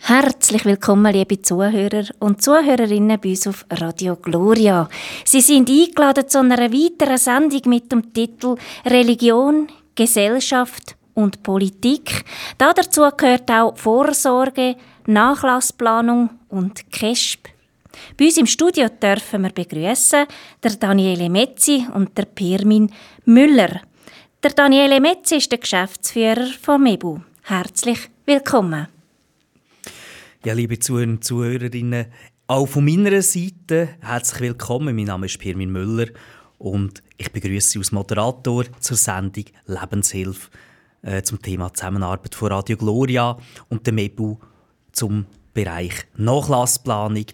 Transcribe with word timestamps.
Herzlich 0.00 0.64
willkommen, 0.64 1.12
liebe 1.12 1.42
Zuhörer 1.42 2.04
und 2.20 2.40
Zuhörerinnen 2.40 3.20
bei 3.20 3.30
uns 3.30 3.46
auf 3.46 3.66
Radio 3.70 4.16
Gloria. 4.16 4.88
Sie 5.24 5.42
sind 5.42 5.68
eingeladen 5.68 6.28
zu 6.28 6.38
einer 6.38 6.72
weiteren 6.72 7.18
Sendung 7.18 7.60
mit 7.66 7.92
dem 7.92 8.12
Titel 8.14 8.54
Religion, 8.86 9.68
Gesellschaft 9.94 10.96
und 11.14 11.42
Politik. 11.42 12.24
dazu 12.56 13.02
gehört 13.16 13.50
auch 13.50 13.76
Vorsorge, 13.76 14.76
Nachlassplanung 15.06 16.30
und 16.48 16.90
KESP. 16.90 17.48
Bei 18.16 18.26
uns 18.26 18.36
im 18.38 18.46
Studio 18.46 18.88
dürfen 18.88 19.42
wir 19.42 19.50
begrüßen 19.50 20.26
der 20.62 20.76
Daniele 20.76 21.28
Metzi 21.28 21.86
und 21.92 22.16
der 22.16 22.24
Pirmin 22.24 22.90
Müller. 23.24 23.82
Der 24.42 24.52
Daniele 24.52 25.00
Metzi 25.00 25.36
ist 25.36 25.50
der 25.50 25.58
Geschäftsführer 25.58 26.46
von 26.62 26.82
MEBU. 26.82 27.20
Herzlich 27.42 28.08
willkommen. 28.24 28.97
Ja, 30.44 30.52
liebe 30.52 30.78
Zuhörer 30.78 31.08
und 31.08 31.24
Zuhörerinnen, 31.24 32.06
auch 32.46 32.66
von 32.66 32.84
meiner 32.84 33.22
Seite 33.22 33.88
herzlich 34.00 34.40
willkommen. 34.42 34.94
Mein 34.94 35.06
Name 35.06 35.26
ist 35.26 35.40
Pirmin 35.40 35.72
Müller 35.72 36.06
und 36.58 37.02
ich 37.16 37.32
begrüße 37.32 37.70
Sie 37.70 37.78
als 37.80 37.90
Moderator 37.90 38.64
zur 38.78 38.96
Sendung 38.96 39.46
Lebenshilfe 39.66 40.48
äh, 41.02 41.22
zum 41.22 41.42
Thema 41.42 41.74
Zusammenarbeit 41.74 42.36
von 42.36 42.52
Radio 42.52 42.76
Gloria 42.76 43.36
und 43.68 43.84
dem 43.88 43.96
MEBU 43.96 44.38
zum 44.92 45.26
Bereich 45.54 46.06
Nachlassplanung. 46.16 47.26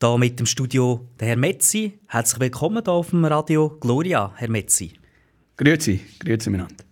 Da 0.00 0.18
mit 0.18 0.40
dem 0.40 0.46
Studio 0.46 1.06
der 1.20 1.28
Herr 1.28 1.36
Metzi. 1.36 2.00
Herzlich 2.08 2.40
willkommen 2.40 2.82
hier 2.84 2.94
auf 2.94 3.10
dem 3.10 3.24
Radio 3.26 3.78
Gloria, 3.78 4.32
Herr 4.34 4.50
Metzi. 4.50 4.92
Grüezi, 5.56 6.00
grüezi 6.18 6.50
miteinander. 6.50 6.87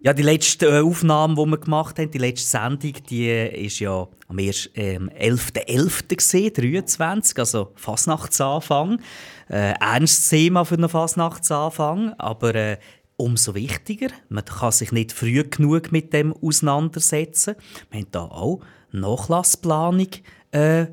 Ja, 0.00 0.12
die 0.12 0.22
letzte 0.22 0.66
äh, 0.66 0.80
Aufnahme, 0.82 1.34
die 1.34 1.50
wir 1.50 1.58
gemacht 1.58 1.98
haben, 1.98 2.10
die 2.10 2.18
letzte 2.18 2.48
Sendung, 2.48 2.92
die 3.08 3.30
ist 3.30 3.80
ja 3.80 4.06
am 4.28 4.36
11.11. 4.36 4.70
Ähm, 4.74 5.08
11. 5.08 6.02
23, 6.52 7.38
also 7.38 7.72
Fasnachtsanfang. 7.76 9.00
Äh, 9.48 9.72
ernstes 9.80 10.28
Thema 10.28 10.64
für 10.64 10.74
einen 10.74 10.90
Fasnachtsanfang, 10.90 12.12
aber 12.18 12.54
äh, 12.54 12.78
umso 13.16 13.54
wichtiger. 13.54 14.08
Man 14.28 14.44
kann 14.44 14.72
sich 14.72 14.92
nicht 14.92 15.12
früh 15.12 15.42
genug 15.42 15.92
mit 15.92 16.12
dem 16.12 16.34
auseinandersetzen. 16.34 17.54
Wir 17.90 18.00
haben 18.00 18.08
da 18.10 18.20
auch 18.24 18.60
Nachlassplanung 18.92 20.08
äh, 20.50 20.86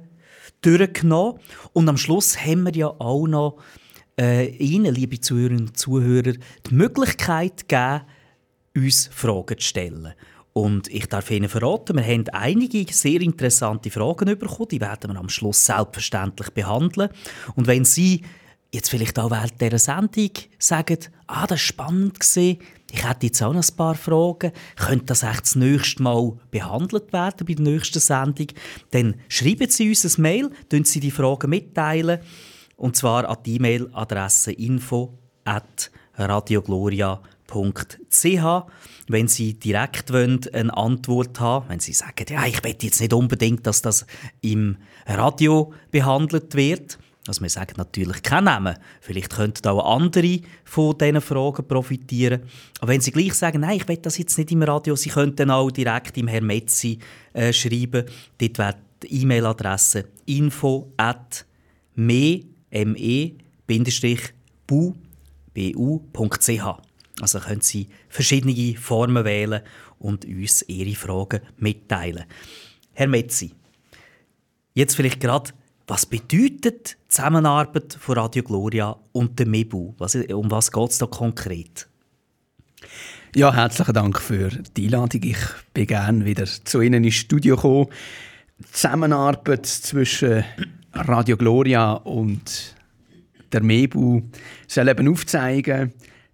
durchgenommen. 0.61 1.39
Und 1.73 1.89
am 1.89 1.97
Schluss 1.97 2.37
haben 2.39 2.63
wir 2.63 2.73
ja 2.73 2.87
auch 2.87 3.27
noch 3.27 3.57
äh, 4.17 4.47
Ihnen, 4.47 4.93
liebe 4.95 5.19
Zuhörerinnen 5.19 5.67
und 5.67 5.77
Zuhörer, 5.77 6.33
die 6.69 6.73
Möglichkeit 6.73 7.67
gegeben, 7.67 8.03
uns 8.75 9.09
Fragen 9.11 9.57
zu 9.57 9.65
stellen. 9.65 10.13
Und 10.53 10.87
ich 10.89 11.07
darf 11.07 11.31
Ihnen 11.31 11.49
verraten, 11.49 11.97
wir 11.97 12.05
haben 12.05 12.29
einige 12.29 12.85
sehr 12.93 13.21
interessante 13.21 13.89
Fragen 13.89 14.37
bekommen. 14.37 14.69
Die 14.69 14.81
werden 14.81 15.13
wir 15.13 15.19
am 15.19 15.29
Schluss 15.29 15.65
selbstverständlich 15.65 16.51
behandeln. 16.51 17.09
Und 17.55 17.65
wenn 17.65 17.85
Sie 17.85 18.21
jetzt 18.71 18.89
vielleicht 18.89 19.17
auch 19.17 19.31
während 19.31 19.59
dieser 19.59 19.79
Sendung 19.79 20.31
sagen, 20.59 20.97
ah, 21.27 21.41
das 21.41 21.51
war 21.51 21.57
spannend, 21.57 22.19
gewesen, 22.19 22.59
ich 22.91 23.07
hätte 23.07 23.25
jetzt 23.25 23.41
auch 23.41 23.53
noch 23.53 23.63
ein 23.67 23.75
paar 23.75 23.95
Fragen, 23.95 24.51
könnte 24.75 25.05
das 25.05 25.23
echt 25.23 25.41
das 25.41 25.55
nächste 25.55 26.03
Mal 26.03 26.33
behandelt 26.51 27.11
werden 27.13 27.47
bei 27.47 27.53
der 27.53 27.63
nächsten 27.63 27.99
Sendung, 27.99 28.47
dann 28.91 29.15
schreiben 29.29 29.69
Sie 29.69 29.89
uns 29.89 30.17
ein 30.17 30.21
Mail, 30.21 30.51
tun 30.69 30.83
Sie 30.83 30.99
die 30.99 31.11
Fragen 31.11 31.49
mitteilen, 31.49 32.19
und 32.75 32.95
zwar 32.95 33.27
an 33.27 33.37
die 33.45 33.55
E-Mail-Adresse 33.55 34.51
info 34.51 35.17
radiogloria.ch 37.53 38.71
wenn 39.09 39.27
Sie 39.27 39.53
direkt 39.55 40.13
wollen, 40.13 40.39
eine 40.53 40.75
Antwort 40.75 41.39
haben 41.39 41.69
wenn 41.69 41.79
Sie 41.79 41.93
sagen, 41.93 42.25
ja, 42.29 42.45
ich 42.45 42.63
will 42.63 42.75
jetzt 42.81 43.01
nicht 43.01 43.13
unbedingt, 43.13 43.67
dass 43.67 43.81
das 43.81 44.05
im 44.41 44.77
Radio 45.05 45.73
behandelt 45.91 46.55
wird, 46.55 46.97
also 47.27 47.41
wir 47.41 47.49
sagen 47.49 47.75
natürlich 47.77 48.21
keinen 48.21 48.45
Namen. 48.45 48.77
Vielleicht 48.99 49.33
könnten 49.33 49.67
auch 49.69 49.95
andere 49.95 50.41
von 50.65 50.97
diesen 50.97 51.21
Fragen 51.21 51.65
profitieren. 51.65 52.41
Aber 52.79 52.91
wenn 52.91 52.99
Sie 52.99 53.11
gleich 53.11 53.33
sagen, 53.33 53.61
nein, 53.61 53.77
ich 53.77 53.87
will 53.87 53.97
das 53.97 54.17
jetzt 54.17 54.37
nicht 54.37 54.51
im 54.51 54.61
Radio, 54.63 54.95
Sie 54.97 55.09
könnten 55.09 55.49
auch 55.49 55.71
direkt 55.71 56.17
im 56.17 56.27
Herr 56.27 56.41
Metzi 56.41 56.99
äh, 57.31 57.53
schreiben. 57.53 58.05
Dort 58.37 58.57
wäre 58.57 58.75
die 59.01 59.21
E-Mail-Adresse 59.21 60.05
info 60.25 60.91
Also 67.21 67.39
können 67.39 67.61
Sie 67.61 67.89
verschiedene 68.09 68.75
Formen 68.77 69.23
wählen 69.25 69.61
und 69.99 70.25
uns 70.25 70.63
Ihre 70.67 70.95
Fragen 70.95 71.41
mitteilen. 71.57 72.25
Herr 72.93 73.07
Metzi, 73.07 73.51
jetzt 74.73 74.95
vielleicht 74.95 75.19
gerade 75.19 75.51
was 75.85 76.05
bedeutet 76.05 76.91
die 76.91 77.07
Zusammenarbeit 77.09 77.97
von 77.99 78.17
Radio 78.17 78.41
Gloria 78.41 78.95
und 79.11 79.37
der 79.37 79.47
MEBU? 79.47 79.93
Was, 79.97 80.15
um 80.15 80.49
was 80.49 80.71
geht 80.71 80.89
es 80.89 80.97
da 80.97 81.05
konkret? 81.07 81.87
Ja, 83.35 83.53
herzlichen 83.53 83.93
Dank 83.93 84.21
für 84.21 84.49
die 84.77 84.85
Einladung. 84.85 85.23
Ich 85.23 85.37
bin 85.73 85.87
gerne 85.87 86.23
wieder 86.23 86.45
zu 86.45 86.81
Ihnen 86.81 87.03
ins 87.03 87.15
Studio 87.15 87.55
gekommen. 87.57 87.87
Die 88.59 88.71
Zusammenarbeit 88.71 89.65
zwischen 89.65 90.45
Radio 90.93 91.35
Gloria 91.35 91.93
und 91.93 92.75
der 93.51 93.61
MEBU 93.61 94.21
soll 94.67 94.87
eben 94.87 95.09
aufzeigen, 95.09 95.93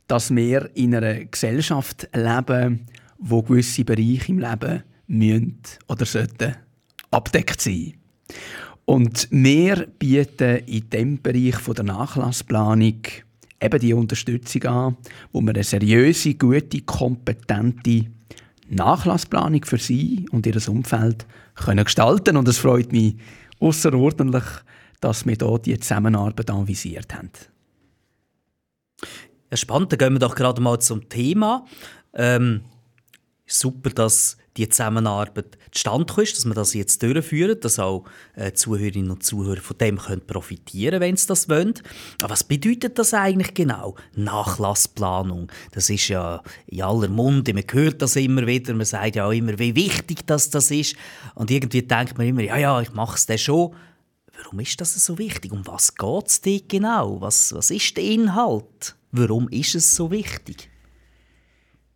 dass 0.10 0.36
wir 0.36 0.70
in 0.74 0.96
einer 0.96 1.24
Gesellschaft 1.26 2.10
leben, 2.14 2.88
wo 3.20 3.44
gewisse 3.44 3.86
Bereiche 3.86 4.32
im 4.32 4.40
Leben 4.40 4.84
müssen 5.08 5.62
oder 5.88 6.06
sollten 6.06 6.56
abdeckt 7.12 7.62
sein. 7.62 7.94
Und 8.86 9.28
wir 9.30 9.88
bieten 10.00 10.58
in 10.66 10.90
diesem 10.90 11.22
Bereich 11.22 11.58
der 11.64 11.84
Nachlassplanung 11.84 13.02
eben 13.62 13.80
die 13.80 13.94
Unterstützung 13.94 14.64
an, 14.64 14.98
wo 15.32 15.42
wir 15.42 15.54
eine 15.54 15.64
seriöse, 15.64 16.34
gute, 16.34 16.82
kompetente 16.82 18.08
Nachlassplanung 18.68 19.64
für 19.64 19.78
sie 19.78 20.26
und 20.32 20.48
ihr 20.48 20.58
Umfeld 20.70 21.28
können 21.54 21.86
gestalten 21.86 22.36
Und 22.36 22.48
es 22.48 22.58
freut 22.58 22.92
mich 22.92 23.16
außerordentlich, 23.60 24.44
dass 25.02 25.26
wir 25.28 25.36
hier 25.40 25.60
die 25.60 25.80
Zusammenarbeit 25.80 26.50
anvisiert 26.50 27.14
haben. 27.14 27.30
Ja, 29.52 29.58
spannend, 29.58 29.92
dann 29.92 29.98
gehen 29.98 30.14
wir 30.14 30.20
doch 30.20 30.36
gerade 30.36 30.62
mal 30.62 30.80
zum 30.80 31.10
Thema. 31.10 31.66
Ähm, 32.14 32.62
super, 33.48 33.90
dass 33.90 34.38
die 34.58 34.68
Zusammenarbeit 34.68 35.58
zustande 35.72 36.22
ist, 36.22 36.36
dass 36.36 36.46
wir 36.46 36.54
das 36.54 36.74
jetzt 36.74 37.02
durchführen, 37.02 37.60
dass 37.62 37.80
auch 37.80 38.04
äh, 38.36 38.52
Zuhörerinnen 38.52 39.10
und 39.10 39.24
Zuhörer 39.24 39.62
von 39.62 39.78
dem 39.78 39.98
können 39.98 40.26
profitieren 40.26 41.00
wenn 41.00 41.16
sie 41.16 41.28
das 41.28 41.48
wollen. 41.48 41.74
Aber 42.22 42.32
was 42.32 42.44
bedeutet 42.44 43.00
das 43.00 43.14
eigentlich 43.14 43.54
genau? 43.54 43.96
Nachlassplanung. 44.16 45.52
Das 45.72 45.90
ist 45.90 46.10
ja 46.10 46.44
in 46.68 46.82
aller 46.82 47.08
Munde, 47.08 47.54
man 47.54 47.64
hört 47.72 48.02
das 48.02 48.16
immer 48.18 48.46
wieder, 48.46 48.74
man 48.74 48.86
sagt 48.86 49.16
ja 49.16 49.26
auch 49.26 49.32
immer, 49.32 49.58
wie 49.60 49.76
wichtig 49.76 50.28
das, 50.28 50.50
das 50.50 50.72
ist. 50.72 50.96
Und 51.36 51.52
irgendwie 51.52 51.84
denkt 51.84 52.18
man 52.18 52.28
immer, 52.28 52.42
ja, 52.42 52.58
ja, 52.58 52.82
ich 52.82 52.92
mache 52.92 53.16
es 53.16 53.26
dann 53.26 53.38
schon. 53.38 53.74
Warum 54.42 54.60
ist 54.60 54.80
das 54.80 54.94
so 54.94 55.18
wichtig? 55.18 55.52
Um 55.52 55.66
was 55.68 55.96
geht 55.96 56.28
es 56.28 56.42
genau? 56.68 57.20
Was, 57.22 57.54
was 57.54 57.72
ist 57.72 57.98
der 57.98 58.04
Inhalt? 58.04 58.96
Warum 59.12 59.50
ist 59.50 59.76
es 59.76 59.96
so 59.96 60.12
wichtig? 60.12 60.70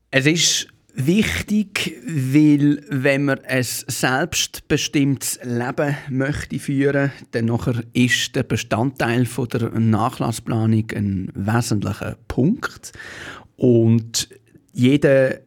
Es 0.10 0.26
ist 0.26 0.68
wichtig, 0.96 2.00
weil 2.06 2.84
wenn 2.90 3.26
man 3.26 3.40
ein 3.46 3.64
selbstbestimmtes 3.64 5.40
Leben 5.44 5.96
möchte 6.10 6.60
führen, 6.60 7.12
dann 7.32 7.52
ist 7.94 8.36
der 8.36 8.44
Bestandteil 8.44 9.26
von 9.26 9.48
der 9.50 9.72
Nachlassplanung 9.72 10.86
ein 10.96 11.32
wesentlicher 11.34 12.18
Punkt 12.28 12.92
und 13.56 14.30
jeder 14.72 15.40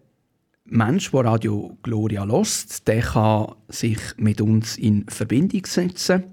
Mensch, 0.68 1.12
der 1.12 1.24
Radio 1.24 1.76
Gloria 1.82 2.24
lost, 2.24 2.88
der 2.88 3.02
kann 3.02 3.54
sich 3.68 3.98
mit 4.16 4.40
uns 4.40 4.76
in 4.76 5.04
Verbindung 5.08 5.64
setzen 5.64 6.24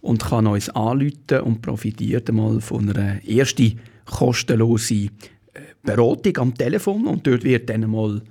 und 0.00 0.24
kann 0.24 0.46
uns 0.46 0.68
anrufen 0.70 1.40
und 1.42 1.62
profitiert 1.62 2.28
einmal 2.28 2.60
von 2.60 2.88
einer 2.88 3.24
ersten 3.28 3.80
kostenlosen 4.06 5.10
äh, 5.52 5.60
Beratung 5.82 6.36
am 6.38 6.54
Telefon 6.54 7.06
und 7.06 7.26
dort 7.26 7.44
wird 7.44 7.68
dann 7.68 7.84
einmal 7.84 8.22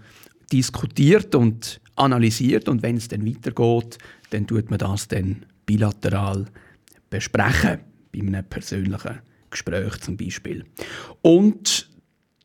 diskutiert 0.51 1.35
und 1.35 1.79
analysiert 1.95 2.67
und 2.67 2.81
wenn 2.83 2.97
es 2.97 3.07
dann 3.07 3.25
weitergeht, 3.25 3.97
dann 4.31 4.47
tut 4.47 4.69
man 4.69 4.79
das 4.79 5.07
dann 5.07 5.45
bilateral 5.65 6.45
besprechen, 7.09 7.79
bei 8.11 8.19
einem 8.19 8.45
persönlichen 8.45 9.19
Gespräch 9.49 9.97
zum 10.01 10.17
Beispiel. 10.17 10.65
Und 11.21 11.89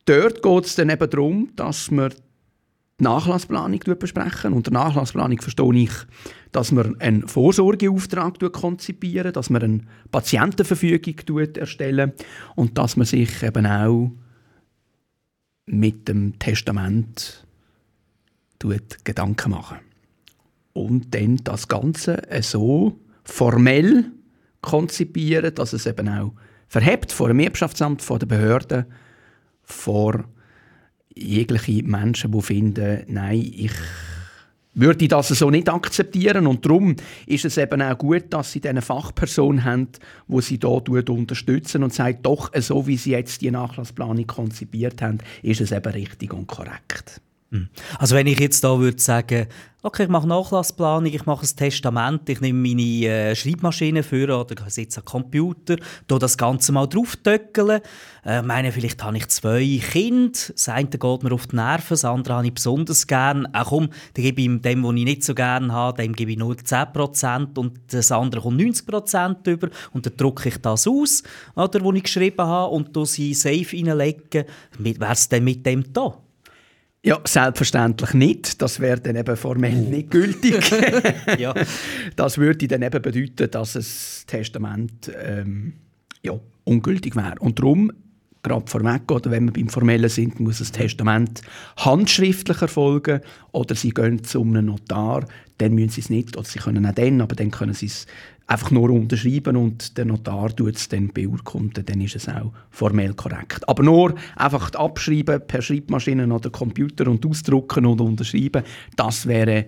dort 0.04 0.42
geht 0.42 0.64
es 0.64 0.76
dann 0.76 0.90
eben 0.90 1.10
darum, 1.10 1.50
dass 1.56 1.90
wir 1.90 2.10
die 3.00 3.04
Nachlassplanung 3.04 3.80
besprechen. 3.98 4.52
Unter 4.52 4.70
Nachlassplanung 4.70 5.40
verstehe 5.40 5.74
ich, 5.74 5.92
dass 6.52 6.70
wir 6.72 6.94
einen 7.00 7.26
Vorsorgeauftrag 7.26 8.38
konzipieren, 8.52 9.32
dass 9.32 9.50
wir 9.50 9.62
eine 9.62 9.80
Patientenverfügung 10.12 11.16
erstellen 11.56 12.12
und 12.54 12.78
dass 12.78 12.96
man 12.96 13.06
sich 13.06 13.42
eben 13.42 13.66
auch 13.66 14.12
mit 15.66 16.08
dem 16.08 16.38
Testament 16.38 17.46
Gedanken 19.04 19.50
machen. 19.50 19.78
und 20.72 21.14
dann 21.14 21.36
das 21.38 21.66
Ganze 21.66 22.22
so 22.42 22.98
formell 23.24 24.12
konzipieren, 24.60 25.54
dass 25.54 25.72
es 25.72 25.86
eben 25.86 26.08
auch 26.08 26.32
verhebt 26.68 27.12
vor 27.12 27.28
dem 27.28 27.40
Erbschaftsamt, 27.40 28.02
vor 28.02 28.18
den 28.18 28.28
Behörden, 28.28 28.84
vor 29.62 30.24
jegliche 31.14 31.82
Menschen, 31.84 32.32
die 32.32 32.42
finden, 32.42 33.04
nein, 33.08 33.40
ich 33.40 33.72
würde 34.74 35.08
das 35.08 35.28
so 35.28 35.50
nicht 35.50 35.68
akzeptieren 35.68 36.46
und 36.46 36.64
darum 36.64 36.96
ist 37.26 37.44
es 37.44 37.56
eben 37.56 37.82
auch 37.82 37.98
gut, 37.98 38.24
dass 38.30 38.52
sie 38.52 38.60
diese 38.60 38.82
Fachperson 38.82 39.64
haben, 39.64 39.88
wo 40.28 40.40
sie 40.40 40.58
da 40.58 40.68
unterstützen 40.68 41.82
und 41.82 41.92
sagt, 41.92 42.24
doch 42.24 42.50
so 42.54 42.86
wie 42.86 42.96
sie 42.96 43.10
jetzt 43.10 43.42
die 43.42 43.50
Nachlassplanung 43.50 44.26
konzipiert 44.26 45.02
haben, 45.02 45.18
ist 45.42 45.60
es 45.60 45.72
eben 45.72 45.92
richtig 45.92 46.32
und 46.32 46.46
korrekt. 46.46 47.20
Hm. 47.52 47.68
Also 47.98 48.14
wenn 48.14 48.28
ich 48.28 48.38
jetzt 48.38 48.62
da 48.62 48.78
würde 48.78 49.00
sagen, 49.00 49.48
okay, 49.82 50.04
ich 50.04 50.08
mache 50.08 50.28
Nachlassplanung, 50.28 51.12
ich 51.12 51.26
mache 51.26 51.44
ein 51.44 51.56
Testament, 51.56 52.28
ich 52.28 52.40
nehme 52.40 52.60
meine 52.60 53.06
äh, 53.06 53.34
Schreibmaschine 53.34 54.04
für 54.04 54.38
oder 54.38 54.70
sitze 54.70 55.00
am 55.00 55.04
Computer, 55.04 55.76
tu 56.06 56.18
das 56.18 56.38
Ganze 56.38 56.70
mal 56.70 56.86
drauftöckeln. 56.86 57.80
Äh, 58.24 58.42
meine, 58.42 58.70
vielleicht 58.70 59.02
habe 59.02 59.16
ich 59.16 59.26
zwei 59.28 59.80
Kinder, 59.90 60.30
das 60.30 60.68
eine 60.68 60.90
geht 60.90 61.22
mir 61.24 61.32
auf 61.32 61.48
die 61.48 61.56
Nerven, 61.56 61.88
das 61.88 62.04
andere 62.04 62.34
habe 62.34 62.46
ich 62.46 62.54
besonders 62.54 63.08
gern. 63.08 63.52
Auch 63.52 63.70
komm, 63.70 63.88
dann 64.14 64.24
gebe 64.24 64.42
ich 64.42 64.46
dem, 64.46 64.82
den 64.82 64.96
ich 64.96 65.04
nicht 65.04 65.24
so 65.24 65.34
gerne 65.34 65.72
habe, 65.72 66.02
dem 66.02 66.14
gebe 66.14 66.30
ich 66.30 66.38
nur 66.38 66.54
10% 66.54 67.58
und 67.58 67.80
das 67.88 68.12
andere 68.12 68.42
kommt 68.42 68.60
90% 68.60 69.48
über 69.48 69.70
und 69.92 70.06
dann 70.06 70.16
drucke 70.16 70.50
ich 70.50 70.58
das 70.58 70.86
aus, 70.86 71.24
oder, 71.56 71.84
was 71.84 71.96
ich 71.96 72.02
geschrieben 72.04 72.46
habe 72.46 72.72
und 72.72 72.94
du 72.94 73.04
sie 73.04 73.34
safe 73.34 73.76
reinlegen. 73.76 74.44
Wäre 74.78 75.12
es 75.12 75.28
denn 75.28 75.42
mit 75.42 75.66
dem 75.66 75.92
da? 75.92 76.16
Ja, 77.02 77.18
selbstverständlich 77.24 78.12
nicht. 78.12 78.60
Das 78.60 78.78
wäre 78.78 79.00
dann 79.00 79.16
eben 79.16 79.36
formell 79.36 79.84
oh. 79.86 79.90
nicht 79.90 80.10
gültig. 80.10 80.70
ja. 81.38 81.54
Das 82.16 82.36
würde 82.36 82.68
dann 82.68 82.82
eben 82.82 83.00
bedeuten, 83.00 83.50
dass 83.50 83.72
das 83.72 84.24
Testament 84.26 85.10
ähm, 85.24 85.74
ja, 86.22 86.32
ungültig 86.64 87.16
wäre. 87.16 87.36
Und 87.40 87.58
darum, 87.58 87.90
gerade 88.42 88.66
vorweg, 88.66 89.10
oder 89.10 89.30
wenn 89.30 89.46
wir 89.46 89.52
beim 89.52 89.68
Formellen 89.70 90.10
sind, 90.10 90.40
muss 90.40 90.58
das 90.58 90.72
Testament 90.72 91.40
handschriftlich 91.78 92.60
erfolgen 92.60 93.20
oder 93.52 93.74
sie 93.74 93.90
gehen 93.90 94.22
zu 94.22 94.42
einem 94.42 94.66
Notar, 94.66 95.24
dann 95.56 95.74
müssen 95.74 95.90
sie 95.90 96.00
es 96.02 96.10
nicht, 96.10 96.36
oder 96.36 96.46
sie 96.46 96.58
können 96.58 96.84
auch 96.84 96.94
dann, 96.94 97.20
aber 97.20 97.34
dann 97.34 97.50
können 97.50 97.74
sie 97.74 97.86
es 97.86 98.06
einfach 98.50 98.72
nur 98.72 98.90
unterschreiben 98.90 99.56
und 99.56 99.96
der 99.96 100.04
Notar 100.04 100.54
tut 100.54 100.74
es 100.74 100.88
dann 100.88 101.08
beurkunden, 101.08 101.86
dann 101.86 102.00
ist 102.00 102.16
es 102.16 102.28
auch 102.28 102.52
formell 102.70 103.14
korrekt. 103.14 103.66
Aber 103.68 103.82
nur 103.84 104.14
einfach 104.34 104.72
abschreiben 104.74 105.40
per 105.46 105.62
Schreibmaschine 105.62 106.26
oder 106.32 106.50
Computer 106.50 107.06
und 107.06 107.24
ausdrucken 107.24 107.86
und 107.86 108.00
unterschreiben, 108.00 108.64
das 108.96 109.26
wäre 109.26 109.66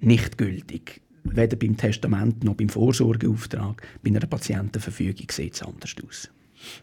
nicht 0.00 0.36
gültig. 0.36 1.00
Weder 1.24 1.56
beim 1.56 1.76
Testament 1.76 2.44
noch 2.44 2.54
beim 2.54 2.68
Vorsorgeauftrag. 2.68 3.80
Bei 4.02 4.10
einer 4.10 4.20
Patientenverfügung 4.20 5.28
sieht 5.30 5.54
es 5.54 5.62
anders 5.62 5.94
aus. 6.06 6.28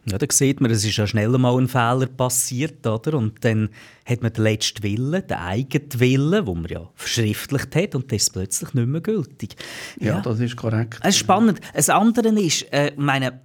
Ja, 0.06 0.18
da 0.18 0.26
sieht 0.30 0.62
man, 0.62 0.72
es 0.72 0.84
ist 0.84 0.98
ja 0.98 1.08
schnell 1.08 1.30
mal 1.30 1.58
ein 1.58 1.68
Fehler 1.68 2.08
passiert, 2.08 2.86
oder? 2.86 3.18
Und 3.18 3.44
dann 3.44 3.70
hat 4.06 4.22
man 4.22 4.34
den 4.34 4.44
letzten 4.44 4.84
Willen, 4.84 5.26
den 5.28 5.38
eigenen 5.38 6.00
Willen, 6.00 6.46
den 6.46 6.62
man 6.62 6.72
ja 6.72 6.90
verschriftlicht 6.96 7.76
hat, 7.76 7.96
und 7.96 8.12
das 8.12 8.24
ist 8.24 8.34
plötzlich 8.34 8.74
nicht 8.74 8.88
mehr 8.88 9.02
gültig. 9.02 9.56
Ja, 10.00 10.16
ja. 10.16 10.22
das 10.22 10.40
ist 10.40 10.56
korrekt. 10.56 11.00
Es 11.02 11.16
ist 11.16 11.20
spannend. 11.20 11.60
Das 11.74 11.90
andere 11.90 12.30
ist, 12.40 12.64
äh, 12.72 12.92
meine, 12.98 13.40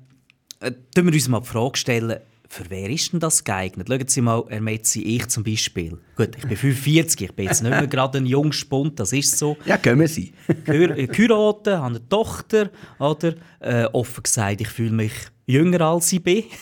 äh, 0.61 0.73
wir 0.95 1.13
uns 1.13 1.29
mal 1.29 1.41
die 1.41 1.47
Frage 1.47 1.77
stellen, 1.77 2.21
für 2.55 2.71
wer 2.71 2.89
ist 2.89 3.13
denn 3.13 3.19
das 3.19 3.43
geeignet? 3.43 3.89
Schauen 3.89 4.07
Sie 4.07 4.21
mal, 4.21 4.45
Herr 4.49 4.61
Metzi, 4.61 5.03
ich 5.03 5.27
zum 5.27 5.43
Beispiel. 5.43 5.99
Gut, 6.17 6.37
ich 6.37 6.47
bin 6.47 6.57
45, 6.57 7.23
ich 7.23 7.33
bin 7.33 7.47
jetzt 7.47 7.63
nicht 7.63 7.71
mehr 7.71 7.87
gerade 7.89 8.19
ein 8.19 8.27
Jungspund, 8.27 9.01
das 9.01 9.13
ist 9.13 9.37
so. 9.37 9.57
Ja, 9.67 9.77
können 9.77 10.07
Sie. 10.07 10.33
Geheiratet, 10.65 11.75
habe 11.75 11.87
eine 11.87 12.09
Tochter, 12.09 12.71
oder? 13.01 13.35
Äh, 13.59 13.87
offen 13.87 14.23
gesagt, 14.23 14.61
ich 14.61 14.69
fühle 14.69 14.93
mich 14.93 15.13
jünger 15.47 15.81
als 15.81 16.13
ich 16.13 16.23
bin. 16.23 16.45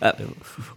Äh, 0.00 0.12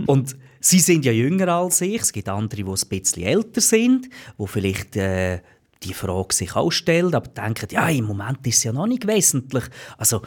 und 0.05 0.35
sie 0.59 0.79
sind 0.79 1.05
ja 1.05 1.11
jünger 1.11 1.47
als 1.49 1.81
ich. 1.81 2.01
Es 2.01 2.11
gibt 2.11 2.27
andere, 2.27 2.63
die 2.63 2.69
ein 2.69 2.89
bisschen 2.89 3.23
älter 3.23 3.61
sind, 3.61 4.09
die 4.37 4.47
vielleicht 4.47 4.95
äh, 4.97 5.39
die 5.83 5.93
Frage 5.93 6.33
sich 6.33 6.55
auch 6.55 6.71
stellen, 6.71 7.13
aber 7.13 7.27
denken, 7.27 7.67
ja, 7.71 7.87
im 7.89 8.05
Moment 8.05 8.45
ist 8.45 8.57
es 8.57 8.63
ja 8.63 8.73
noch 8.73 8.87
nicht 8.87 9.07
wesentlich. 9.07 9.63
Also, 9.97 10.21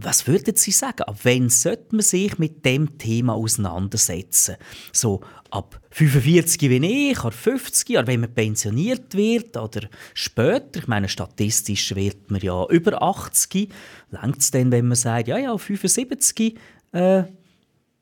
was 0.00 0.26
würden 0.26 0.56
Sie 0.56 0.70
sagen? 0.70 1.02
Ab 1.02 1.18
wann 1.22 1.48
sollte 1.48 1.94
man 1.94 2.02
sich 2.02 2.38
mit 2.38 2.64
dem 2.64 2.98
Thema 2.98 3.34
auseinandersetzen? 3.34 4.56
So 4.92 5.20
ab 5.50 5.80
45 5.90 6.70
wie 6.70 7.10
ich, 7.10 7.24
oder 7.24 7.32
50, 7.32 7.90
oder 7.90 8.06
wenn 8.06 8.20
man 8.20 8.34
pensioniert 8.34 9.14
wird 9.14 9.56
oder 9.56 9.88
später. 10.14 10.80
Ich 10.80 10.86
meine, 10.86 11.08
statistisch 11.08 11.94
wird 11.94 12.30
man 12.30 12.40
ja 12.40 12.66
über 12.68 13.02
80. 13.02 13.70
Längt 14.10 14.38
es 14.38 14.50
dann, 14.50 14.70
wenn 14.70 14.88
man 14.88 14.96
sagt, 14.96 15.28
ja, 15.28 15.38
ja, 15.38 15.56
75, 15.56 16.58
äh, 16.92 17.24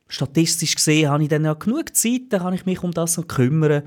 statistisch 0.08 0.74
gesehen 0.76 1.10
habe 1.10 1.22
ich 1.22 1.28
dann 1.28 1.44
ja 1.44 1.54
genug 1.54 1.96
Zeit, 1.96 2.22
dann 2.30 2.40
kann 2.40 2.54
ich 2.54 2.66
mich 2.66 2.82
um 2.82 2.92
das 2.92 3.16
noch 3.16 3.26
kümmern. 3.26 3.82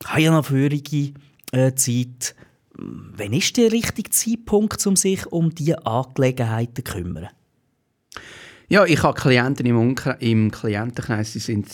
Ich 0.00 0.08
habe 0.08 0.22
ja 0.22 0.30
noch 0.30 0.46
vorige 0.46 1.14
äh, 1.52 1.74
Zeit. 1.74 2.34
Wann 2.74 3.32
ist 3.32 3.56
der 3.56 3.72
richtige 3.72 4.10
Zeitpunkt, 4.10 4.86
um 4.86 4.94
sich 4.94 5.26
um 5.26 5.52
diese 5.52 5.84
Angelegenheiten 5.84 6.84
zu 6.84 6.92
kümmern? 6.92 7.28
Ja, 8.68 8.84
ich 8.84 9.02
habe 9.02 9.18
Klienten 9.18 9.64
im, 9.66 9.78
Unkre 9.78 10.16
im 10.20 10.50
Klientenkreis, 10.50 11.32
die 11.32 11.38
sind 11.38 11.68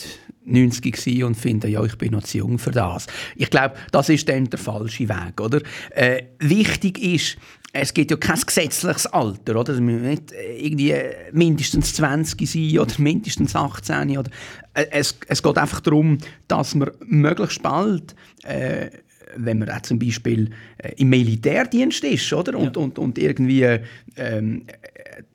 90 0.44 1.24
und 1.24 1.34
finden, 1.34 1.70
ja, 1.70 1.82
ich 1.84 1.96
bin 1.98 2.12
noch 2.12 2.22
zu 2.22 2.38
jung 2.38 2.58
für 2.58 2.70
das. 2.70 3.06
Ich 3.34 3.50
glaube, 3.50 3.74
das 3.90 4.08
ist 4.08 4.28
dann 4.28 4.48
der 4.48 4.58
falsche 4.58 5.08
Weg, 5.08 5.40
oder? 5.40 5.60
Äh, 5.90 6.22
wichtig 6.38 7.02
ist, 7.02 7.36
es 7.72 7.92
gibt 7.92 8.12
ja 8.12 8.16
kein 8.16 8.38
gesetzliches 8.38 9.06
Alter, 9.06 9.56
oder? 9.56 9.80
Muss 9.80 10.00
nicht 10.00 10.32
irgendwie 10.56 10.94
mindestens 11.32 11.94
20 11.94 12.48
sein 12.48 12.78
oder 12.78 12.94
mindestens 12.98 13.56
18. 13.56 14.16
Oder, 14.16 14.30
äh, 14.74 14.86
es, 14.92 15.18
es 15.26 15.42
geht 15.42 15.58
einfach 15.58 15.80
darum, 15.80 16.18
dass 16.46 16.76
man 16.76 16.90
möglichst 17.04 17.62
bald 17.62 18.14
äh, 18.44 18.90
wenn 19.36 19.58
man 19.58 19.68
auch 19.70 19.82
zum 19.82 19.98
Beispiel 19.98 20.50
äh, 20.78 20.92
im 20.96 21.08
Militärdienst 21.10 22.04
ist, 22.04 22.32
oder? 22.32 22.56
Und, 22.56 22.76
ja. 22.76 22.82
und, 22.82 22.98
und 22.98 23.18
irgendwie 23.18 23.80
ähm, 24.16 24.64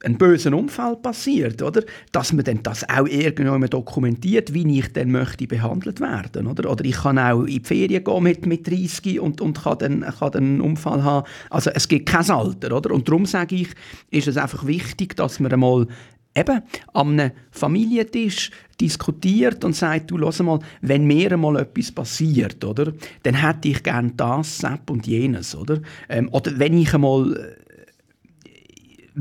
ein 0.03 0.17
böser 0.17 0.53
Unfall 0.53 0.95
passiert, 0.97 1.61
oder? 1.61 1.83
Dass 2.11 2.33
man 2.33 2.45
dann 2.45 2.63
das 2.63 2.87
auch 2.89 3.07
irgendwann 3.07 3.61
dokumentiert, 3.61 4.53
wie 4.53 4.79
ich 4.79 4.91
dann 4.93 5.11
möchte 5.11 5.47
behandelt 5.47 5.99
werden, 5.99 6.47
oder? 6.47 6.69
Oder 6.69 6.85
ich 6.85 6.97
kann 6.97 7.19
auch 7.19 7.43
in 7.43 7.47
die 7.47 7.67
Ferien 7.67 8.03
gehen 8.03 8.23
mit, 8.23 8.45
mit 8.45 8.67
30 8.67 9.19
und, 9.19 9.41
und 9.41 9.63
kann, 9.63 9.77
dann, 9.79 10.01
kann 10.01 10.31
dann 10.31 10.43
einen 10.43 10.61
Unfall 10.61 11.03
haben. 11.03 11.27
Also 11.49 11.69
es 11.71 11.87
gibt 11.87 12.09
kein 12.09 12.29
Alter, 12.29 12.75
oder? 12.75 12.91
Und 12.91 13.07
darum 13.07 13.25
sage 13.25 13.55
ich, 13.55 13.69
ist 14.11 14.27
es 14.27 14.37
einfach 14.37 14.65
wichtig, 14.65 15.15
dass 15.15 15.39
man 15.39 15.51
einmal 15.51 15.87
eben 16.35 16.61
an 16.93 17.19
einem 17.19 17.31
Familientisch 17.51 18.51
diskutiert 18.79 19.63
und 19.65 19.75
sagt, 19.75 20.11
du, 20.11 20.17
lass 20.17 20.39
mal, 20.39 20.59
wenn 20.81 21.05
mir 21.05 21.35
mal 21.37 21.57
etwas 21.57 21.91
passiert, 21.91 22.63
oder, 22.63 22.93
dann 23.23 23.35
hätte 23.35 23.67
ich 23.67 23.83
gern 23.83 24.13
das, 24.15 24.59
das 24.59 24.79
und 24.89 25.07
jenes, 25.07 25.55
oder? 25.55 25.81
Ähm, 26.07 26.29
oder 26.31 26.57
wenn 26.57 26.77
ich 26.77 26.93
einmal 26.93 27.57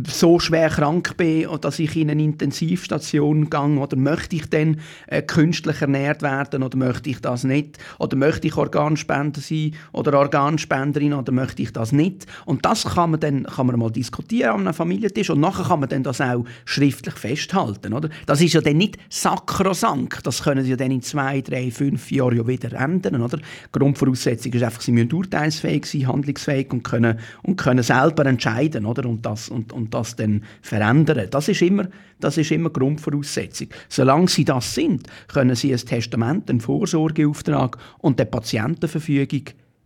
so 0.07 0.39
schwer 0.39 0.69
krank 0.69 1.17
bin, 1.17 1.49
dass 1.61 1.79
ich 1.79 1.97
in 1.97 2.11
eine 2.11 2.23
Intensivstation 2.23 3.51
gehe, 3.51 3.59
oder 3.59 3.97
möchte 3.97 4.37
ich 4.37 4.49
dann 4.49 4.81
äh, 5.07 5.23
künstlich 5.23 5.81
ernährt 5.81 6.23
werden 6.23 6.63
oder 6.63 6.77
möchte 6.77 7.11
ich 7.11 7.21
das 7.21 7.45
nicht? 7.45 7.79
Oder 7.99 8.17
möchte 8.17 8.47
ich 8.47 8.57
Organspender 8.57 9.41
sein 9.41 9.73
oder 9.93 10.19
Organspenderin 10.19 11.15
oder 11.15 11.33
möchte 11.33 11.63
ich 11.63 11.73
das 11.73 11.93
nicht? 11.93 12.27
Und 12.45 12.65
das 12.65 12.85
kann 12.85 13.13
man 13.13 13.21
dann 13.21 13.45
kann 13.45 13.67
man 13.67 13.79
mal 13.79 13.91
diskutieren 13.91 14.51
an 14.51 14.61
einem 14.61 14.75
Familientisch 14.75 15.31
und 15.31 15.41
nachher 15.41 15.65
kann 15.65 15.81
man 15.81 15.89
dann 15.89 16.03
das 16.03 16.21
auch 16.21 16.45
schriftlich 16.65 17.15
festhalten, 17.15 17.93
oder? 17.93 18.09
Das 18.27 18.41
ist 18.41 18.53
ja 18.53 18.61
dann 18.61 18.77
nicht 18.77 18.99
sakrosankt, 19.09 20.27
das 20.27 20.43
können 20.43 20.65
sie 20.65 20.71
ja 20.71 20.77
dann 20.77 20.91
in 20.91 21.03
zwei, 21.03 21.41
drei, 21.41 21.71
fünf 21.71 22.11
Jahren 22.11 22.37
ja 22.37 22.47
wieder 22.47 22.73
ändern, 22.73 23.23
oder? 23.23 23.39
Grundvoraussetzung 23.73 24.53
ist 24.53 24.63
einfach, 24.63 24.81
sie 24.81 24.93
müssen 24.93 25.13
urteilsfähig 25.13 25.87
sein, 25.87 26.07
handlungsfähig 26.07 26.71
und 26.73 26.85
können, 26.85 27.19
und 27.43 27.57
können 27.57 27.83
selber 27.83 28.27
entscheiden, 28.27 28.87
oder? 28.87 29.09
Und 29.09 29.25
das, 29.25 29.49
und, 29.49 29.73
und 29.73 29.88
das 29.91 30.17
dann 30.17 30.45
verändern. 30.63 31.29
Das 31.31 31.49
ist 31.49 31.63
immer, 31.63 31.89
das 32.21 32.37
ist 32.37 32.51
immer 32.51 32.71
Grundvoraussetzung. 32.71 33.69
Solange 33.89 34.29
sie 34.29 34.45
das 34.45 34.75
sind, 34.75 35.07
können 35.29 35.55
sie 35.55 35.73
ein 35.73 35.79
Testament, 35.79 36.51
einen 36.51 36.61
Vorsorgeauftrag 36.61 37.79
und 37.99 38.21
eine 38.21 38.31
Patientenverfügung 38.31 39.45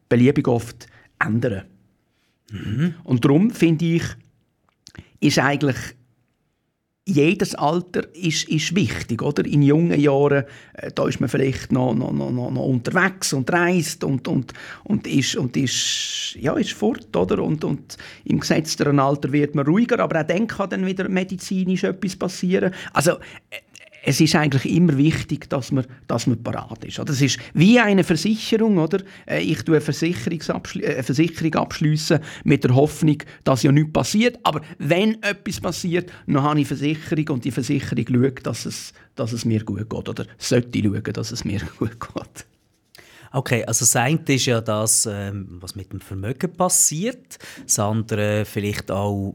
beliebig 0.09 0.49
oft 0.49 0.87
ändern. 1.18 1.62
Mhm. 2.50 2.94
Und 3.04 3.25
darum 3.25 3.50
finde 3.50 3.85
ich, 3.85 4.04
ist 5.21 5.38
eigentlich 5.38 5.76
jedes 7.04 7.56
Alter 7.56 8.04
ist, 8.14 8.49
ist 8.49 8.76
wichtig, 8.76 9.23
oder? 9.23 9.44
In 9.44 9.62
jungen 9.62 9.99
Jahren, 9.99 10.44
äh, 10.75 10.92
da 10.94 11.09
ist 11.09 11.21
man 11.21 11.28
vielleicht 11.28 11.73
noch, 11.73 11.94
noch, 11.94 12.12
noch, 12.12 12.30
noch 12.30 12.64
unterwegs 12.64 13.32
und 13.32 13.52
reist 13.52 14.04
und, 14.04 14.28
und, 14.28 14.52
und, 14.85 15.06
ist, 15.06 15.35
und 15.37 15.56
ist, 15.56 16.37
ja, 16.38 16.54
ist 16.54 16.73
fort, 16.73 17.14
oder? 17.16 17.42
Und, 17.42 17.64
und 17.64 17.97
im 18.25 18.38
gesetzteren 18.38 19.00
Alter 19.00 19.32
wird 19.32 19.54
man 19.54 19.66
ruhiger, 19.66 19.99
aber 19.99 20.21
auch 20.21 20.26
dann 20.26 20.47
kann 20.47 20.71
dann 20.71 20.87
wieder 20.87 21.09
medizinisch 21.09 21.82
etwas 21.82 22.14
passieren. 22.14 22.73
Also, 22.92 23.12
äh, 23.50 23.59
es 24.04 24.21
ist 24.21 24.35
eigentlich 24.35 24.66
immer 24.66 24.97
wichtig, 24.99 25.49
dass 25.49 25.71
man, 25.71 25.87
dass 26.09 26.26
man 26.26 26.42
parat 26.42 26.85
ist. 26.85 26.99
Das 26.99 27.21
ist 27.21 27.38
wie 27.54 27.78
eine 27.78 28.02
Versicherung, 28.04 28.78
oder? 28.78 28.99
Äh, 29.26 29.42
ich 29.42 29.62
tue 29.62 29.76
eine, 29.76 30.85
äh, 30.85 31.02
Versicherung 31.02 31.54
abschließen 31.54 32.18
mit 32.44 32.64
der 32.64 32.75
Hoffnung, 32.75 33.18
dass 33.44 33.62
ja 33.62 33.71
nichts 33.71 33.92
passiert. 33.92 34.38
Aber 34.42 34.61
wenn 34.78 35.23
etwas 35.23 35.61
passiert, 35.61 36.11
dann 36.26 36.42
habe 36.42 36.61
ich 36.61 36.68
Versicherung 36.68 37.28
und 37.28 37.44
die 37.44 37.52
Versicherung 37.52 38.04
schaut, 38.09 38.47
dass 38.47 38.66
es, 38.66 38.92
dass 39.14 39.32
es 39.32 39.44
mir 39.44 39.64
gut 39.64 39.88
geht 39.88 40.09
oder 40.09 40.26
sollte 40.37 40.82
schauen, 40.82 41.12
dass 41.12 41.30
es 41.30 41.44
mir 41.44 41.61
gut 41.78 41.99
geht. 42.00 42.47
Okay, 43.35 43.64
also 43.64 43.85
das 43.85 43.97
eine 43.97 44.21
ist 44.26 44.44
ja 44.44 44.61
das, 44.61 45.09
ähm, 45.11 45.59
was 45.61 45.75
mit 45.75 45.92
dem 45.92 46.00
Vermögen 46.00 46.52
passiert. 46.52 47.38
Das 47.64 47.78
andere 47.78 48.44
vielleicht 48.44 48.90
auch 48.90 49.32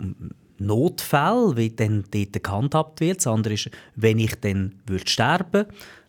Notfall, 0.60 1.56
wie 1.58 1.70
dann 1.70 2.06
dort 2.12 2.44
gehandhabt 2.44 3.00
wird. 3.00 3.18
Das 3.18 3.28
andere 3.28 3.54
ist, 3.54 3.70
wenn 3.96 4.20
ich 4.20 4.36
dann 4.40 4.76
würde 4.86 5.08
sterben 5.08 5.66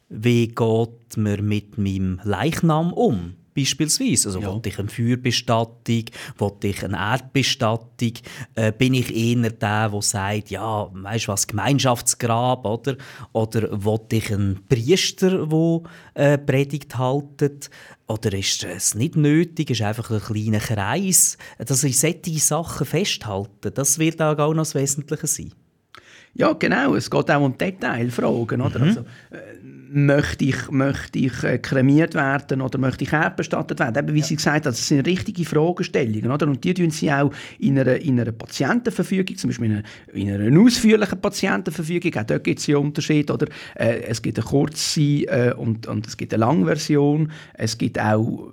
wie 0.08 0.48
geht 0.48 1.16
man 1.16 1.46
mit 1.46 1.76
meinem 1.78 2.20
Leichnam 2.24 2.92
um? 2.92 3.34
Beispielsweise. 3.58 4.28
Also, 4.28 4.40
ja. 4.40 4.52
wollte 4.52 4.68
ich 4.68 4.78
eine 4.78 4.88
Feuerbestattung, 4.88 6.04
wollte 6.36 6.68
ich 6.68 6.84
eine 6.84 6.96
Erdbestattung, 6.96 8.12
äh, 8.54 8.70
bin 8.70 8.94
ich 8.94 9.14
eher 9.14 9.50
der, 9.50 9.88
der 9.88 10.02
sagt, 10.02 10.50
ja, 10.50 10.88
weißt 10.92 11.26
du 11.26 11.32
was, 11.32 11.46
Gemeinschaftsgrab, 11.46 12.64
oder? 12.64 12.96
Oder 13.32 13.68
wollte 13.84 14.16
ich 14.16 14.32
einen 14.32 14.64
Priester, 14.68 15.46
der 15.46 15.80
äh, 16.14 16.38
Predigt 16.38 16.96
haltet? 16.96 17.70
Oder 18.06 18.32
ist 18.32 18.62
es 18.62 18.94
nicht 18.94 19.16
nötig, 19.16 19.70
ist 19.70 19.82
einfach 19.82 20.10
ein 20.10 20.20
kleiner 20.20 20.60
Kreis? 20.60 21.36
Dass 21.58 21.82
ich 21.82 21.98
solche 21.98 22.38
Sachen 22.38 22.86
festhalten, 22.86 23.72
das 23.74 23.98
wird 23.98 24.22
auch 24.22 24.36
noch 24.36 24.62
das 24.62 24.76
Wesentliche 24.76 25.26
sein. 25.26 25.52
Ja, 26.38 26.52
genau. 26.52 26.94
Es 26.94 27.10
geht 27.10 27.30
auch 27.30 27.44
um 27.44 27.58
Detailfragen. 27.58 28.60
Oder? 28.60 28.78
Mhm. 28.78 28.84
Also, 28.84 29.00
äh, 29.30 29.58
möchte 29.90 30.44
ich, 30.44 30.70
möchte 30.70 31.18
ich 31.18 31.42
äh, 31.42 31.58
kremiert 31.58 32.14
werden 32.14 32.60
oder 32.60 32.78
möchte 32.78 33.02
ich 33.02 33.12
erdbestattet 33.12 33.80
werden? 33.80 34.04
Eben, 34.04 34.14
wie 34.14 34.20
ja. 34.20 34.24
Sie 34.24 34.36
gesagt 34.36 34.66
haben, 34.66 34.72
das 34.72 34.86
sind 34.86 35.06
richtige 35.06 35.44
Fragestellungen. 35.44 36.30
Oder? 36.30 36.46
Und 36.46 36.62
die 36.62 36.74
tun 36.74 36.90
sie 36.90 37.10
auch 37.10 37.32
in 37.58 37.76
einer, 37.78 37.96
in 37.96 38.20
einer 38.20 38.30
Patientenverfügung, 38.30 39.36
zum 39.36 39.50
Beispiel 39.50 39.66
in 39.66 39.72
einer, 39.72 39.82
in 40.12 40.30
einer 40.30 40.60
ausführlichen 40.60 41.20
Patientenverfügung, 41.20 42.14
auch 42.16 42.24
dort 42.24 42.44
gibt 42.44 42.60
es 42.60 42.68
ja 42.68 42.78
Unterschiede. 42.78 43.32
Oder? 43.32 43.48
Äh, 43.74 44.02
es 44.02 44.22
gibt 44.22 44.38
eine 44.38 44.46
kurze 44.46 45.00
äh, 45.00 45.54
und, 45.54 45.88
und 45.88 46.06
es 46.06 46.16
gibt 46.16 46.32
eine 46.32 46.40
lange 46.40 46.66
Version. 46.66 47.32
Es 47.54 47.76
gibt 47.76 47.98
auch 47.98 48.52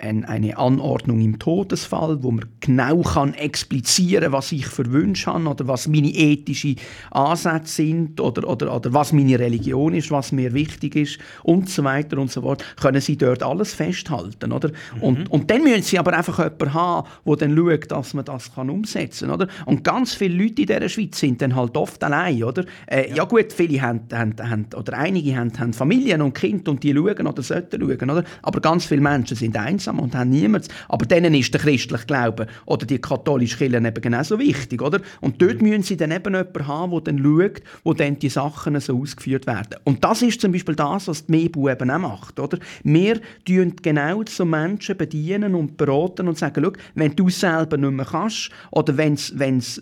eine 0.00 0.56
Anordnung 0.56 1.20
im 1.20 1.38
Todesfall, 1.38 2.22
wo 2.22 2.30
man 2.30 2.46
genau 2.60 3.02
kann 3.02 3.34
explizieren 3.34 4.32
was 4.32 4.52
ich 4.52 4.66
für 4.66 4.92
Wünsche 4.92 5.32
habe 5.32 5.48
oder 5.48 5.66
was 5.66 5.88
meine 5.88 6.08
ethischen 6.08 6.76
Ansätze 7.10 7.74
sind 7.74 8.20
oder, 8.20 8.48
oder, 8.48 8.74
oder 8.74 8.92
was 8.92 9.12
meine 9.12 9.38
Religion 9.38 9.94
ist, 9.94 10.10
was 10.10 10.32
mir 10.32 10.54
wichtig 10.54 10.96
ist 10.96 11.18
und 11.42 11.68
so 11.68 11.84
weiter 11.84 12.18
und 12.18 12.30
so 12.30 12.42
fort, 12.42 12.64
können 12.80 13.00
sie 13.00 13.16
dort 13.16 13.42
alles 13.42 13.74
festhalten. 13.74 14.52
Oder? 14.52 14.68
Mhm. 14.68 15.02
Und, 15.02 15.30
und 15.30 15.50
dann 15.50 15.62
müssen 15.62 15.82
sie 15.82 15.98
aber 15.98 16.16
einfach 16.16 16.38
jemanden 16.38 16.74
haben, 16.74 17.08
der 17.26 17.36
dann 17.36 17.56
schaut, 17.56 17.90
dass 17.90 18.14
man 18.14 18.24
das 18.24 18.54
kann 18.54 18.70
umsetzen 18.70 19.28
kann. 19.28 19.48
Und 19.66 19.84
ganz 19.84 20.14
viele 20.14 20.42
Leute 20.42 20.62
in 20.62 20.68
dieser 20.68 20.88
Schweiz 20.88 21.18
sind 21.18 21.42
dann 21.42 21.54
halt 21.56 21.76
oft 21.76 22.02
allein. 22.04 22.42
Oder? 22.44 22.64
Äh, 22.86 23.10
ja. 23.10 23.16
ja. 23.16 23.24
gut, 23.24 23.52
viele 23.52 23.80
haben, 23.82 24.02
haben, 24.12 24.34
haben, 24.38 24.66
oder 24.76 24.96
einige 24.96 25.36
haben, 25.36 25.58
haben 25.58 25.72
Familien 25.72 26.22
und 26.22 26.34
Kinder 26.34 26.70
und 26.70 26.82
die 26.82 26.94
schauen 26.94 27.26
oder 27.26 27.42
sollten 27.42 27.80
schauen. 27.80 28.10
Oder? 28.10 28.24
Aber 28.42 28.60
ganz 28.60 28.84
viele 28.86 29.00
Menschen 29.00 29.36
sind 29.36 29.56
einsam 29.56 29.87
einsam 29.88 29.98
und 29.98 30.14
haben 30.14 30.30
niemanden. 30.30 30.68
Aber 30.88 31.06
denen 31.06 31.34
ist 31.34 31.52
der 31.52 31.60
christliche 31.60 32.06
Glaube 32.06 32.46
oder 32.66 32.86
die 32.86 32.98
katholische 32.98 33.58
Kirche 33.58 33.76
eben 33.76 34.00
genauso 34.00 34.38
wichtig, 34.38 34.82
oder? 34.82 35.00
Und 35.20 35.40
dort 35.42 35.62
müssen 35.62 35.82
sie 35.82 35.96
dann 35.96 36.10
eben 36.10 36.34
jemanden 36.34 36.66
haben, 36.66 36.90
der 36.92 37.00
dann 37.00 37.18
schaut, 37.22 37.62
wo 37.84 37.94
dann 37.94 38.18
die 38.18 38.28
Sachen 38.28 38.78
so 38.80 39.00
ausgeführt 39.00 39.46
werden. 39.46 39.78
Und 39.84 40.04
das 40.04 40.22
ist 40.22 40.40
zum 40.40 40.52
Beispiel 40.52 40.74
das, 40.74 41.08
was 41.08 41.26
die 41.26 41.32
MEBU 41.32 41.68
eben 41.68 41.90
auch 41.90 41.98
macht, 41.98 42.38
oder? 42.40 42.58
Wir 42.84 43.20
tun 43.44 43.74
genau 43.82 44.22
so 44.28 44.44
Menschen 44.44 44.96
bedienen 44.96 45.54
und 45.54 45.76
beraten 45.76 46.28
und 46.28 46.38
sagen, 46.38 46.72
wenn 46.94 47.14
du 47.14 47.28
selber 47.28 47.76
nicht 47.76 47.90
mehr 47.90 48.06
kannst 48.06 48.50
oder 48.70 48.96
wenn 48.96 49.14
es 49.14 49.32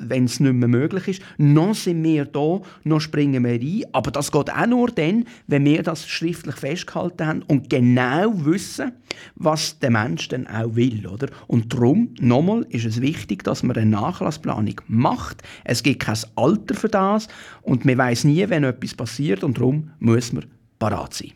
nicht 0.00 0.40
mehr 0.40 0.68
möglich 0.68 1.08
ist, 1.08 1.22
noch 1.38 1.74
sind 1.74 2.02
wir 2.02 2.24
da, 2.24 2.60
noch 2.84 3.00
springen 3.00 3.44
wir 3.44 3.52
rein. 3.52 3.84
Aber 3.92 4.10
das 4.10 4.30
geht 4.30 4.50
auch 4.50 4.66
nur 4.66 4.88
dann, 4.88 5.24
wenn 5.46 5.64
wir 5.64 5.82
das 5.82 6.08
schriftlich 6.08 6.56
festgehalten 6.56 7.26
haben 7.26 7.42
und 7.42 7.70
genau 7.70 8.32
wissen, 8.44 8.92
was 9.34 9.78
der 9.78 9.90
Mensch 9.96 10.28
dann 10.28 10.46
auch 10.46 10.74
will. 10.76 11.06
Oder? 11.06 11.28
Und 11.46 11.72
darum, 11.72 12.14
nochmal, 12.20 12.66
ist 12.70 12.84
es 12.84 13.00
wichtig, 13.00 13.44
dass 13.44 13.62
man 13.62 13.76
eine 13.76 13.90
Nachlassplanung 13.90 14.80
macht. 14.88 15.42
Es 15.64 15.82
gibt 15.82 16.00
kein 16.00 16.18
Alter 16.34 16.74
für 16.74 16.88
das 16.88 17.28
und 17.62 17.84
man 17.84 17.98
weiß 17.98 18.24
nie, 18.24 18.48
wenn 18.48 18.64
etwas 18.64 18.94
passiert 18.94 19.44
und 19.44 19.58
darum 19.58 19.90
muss 19.98 20.32
man 20.32 20.46
parat 20.78 21.14
sein. 21.14 21.32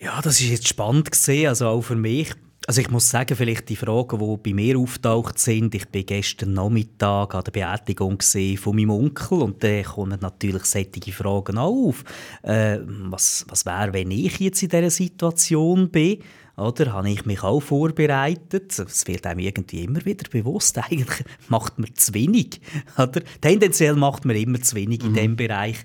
Ja, 0.00 0.20
das 0.20 0.40
ist 0.40 0.50
jetzt 0.50 0.68
spannend 0.68 1.10
gesehen, 1.10 1.48
also 1.48 1.66
auch 1.66 1.82
für 1.82 1.96
mich. 1.96 2.34
Also 2.66 2.80
ich 2.80 2.90
muss 2.90 3.10
sagen, 3.10 3.36
vielleicht 3.36 3.68
die 3.68 3.76
Fragen, 3.76 4.18
die 4.18 4.50
bei 4.50 4.54
mir 4.54 4.78
auftaucht 4.78 5.38
sind. 5.38 5.74
Ich 5.74 5.86
bin 5.88 6.06
gestern 6.06 6.54
Nachmittag 6.54 7.34
an 7.34 7.44
der 7.44 7.52
Beerdigung 7.52 8.22
von 8.22 8.76
meinem 8.76 8.90
Onkel 8.90 9.42
und 9.42 9.62
da 9.62 9.82
kommen 9.82 10.18
natürlich 10.20 10.64
solche 10.64 11.12
Fragen 11.12 11.58
auch 11.58 11.88
auf. 11.88 12.04
Äh, 12.42 12.78
was 12.86 13.44
was 13.48 13.66
wäre, 13.66 13.92
wenn 13.92 14.10
ich 14.10 14.40
jetzt 14.40 14.62
in 14.62 14.70
dieser 14.70 14.90
Situation 14.90 15.90
bin? 15.90 16.22
Oder? 16.56 16.92
Habe 16.92 17.10
ich 17.10 17.26
mich 17.26 17.42
auch 17.42 17.60
vorbereitet? 17.60 18.78
Es 18.78 19.06
wird 19.06 19.26
einem 19.26 19.40
irgendwie 19.40 19.82
immer 19.82 20.04
wieder 20.04 20.28
bewusst. 20.30 20.78
Eigentlich 20.90 21.24
macht 21.48 21.78
man 21.78 21.94
zu 21.94 22.14
wenig. 22.14 22.60
Oder? 22.96 23.22
Tendenziell 23.40 23.94
macht 23.94 24.24
man 24.24 24.36
immer 24.36 24.60
zu 24.62 24.76
wenig 24.76 25.02
mhm. 25.02 25.08
in 25.08 25.14
diesem 25.14 25.36
Bereich. 25.36 25.78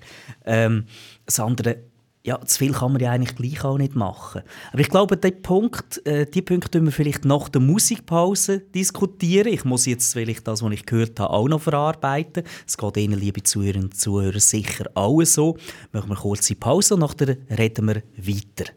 Ähm, 0.46 0.84
das 1.26 1.40
andere 1.40 1.89
ja, 2.22 2.38
zu 2.44 2.58
viel 2.58 2.72
kann 2.72 2.92
man 2.92 3.00
ja 3.00 3.12
eigentlich 3.12 3.34
gleich 3.36 3.64
auch 3.64 3.78
nicht 3.78 3.96
machen. 3.96 4.42
Aber 4.72 4.80
ich 4.80 4.90
glaube, 4.90 5.16
die 5.16 5.30
Punkt, 5.30 6.04
äh, 6.06 6.26
die 6.26 6.42
Punkte 6.42 6.78
können 6.78 6.86
wir 6.86 6.92
vielleicht 6.92 7.24
nach 7.24 7.48
der 7.48 7.62
Musikpause 7.62 8.60
diskutieren. 8.60 9.48
Ich 9.48 9.64
muss 9.64 9.86
jetzt 9.86 10.12
vielleicht 10.12 10.46
das, 10.46 10.62
was 10.62 10.72
ich 10.72 10.84
gehört 10.84 11.18
habe, 11.18 11.32
auch 11.32 11.48
noch 11.48 11.62
verarbeiten. 11.62 12.44
Es 12.66 12.76
geht 12.76 12.96
Ihnen, 12.98 13.18
liebe 13.18 13.42
Zuhörerinnen 13.42 13.88
und 13.88 13.96
Zuhörer, 13.96 14.40
sicher 14.40 14.90
auch 14.94 15.22
so. 15.24 15.56
Machen 15.92 16.10
wir 16.10 16.16
eine 16.16 16.20
kurze 16.20 16.54
Pause 16.56 16.94
und 16.94 17.00
nachher 17.00 17.38
reden 17.56 17.86
wir 17.86 18.02
weiter. 18.16 18.72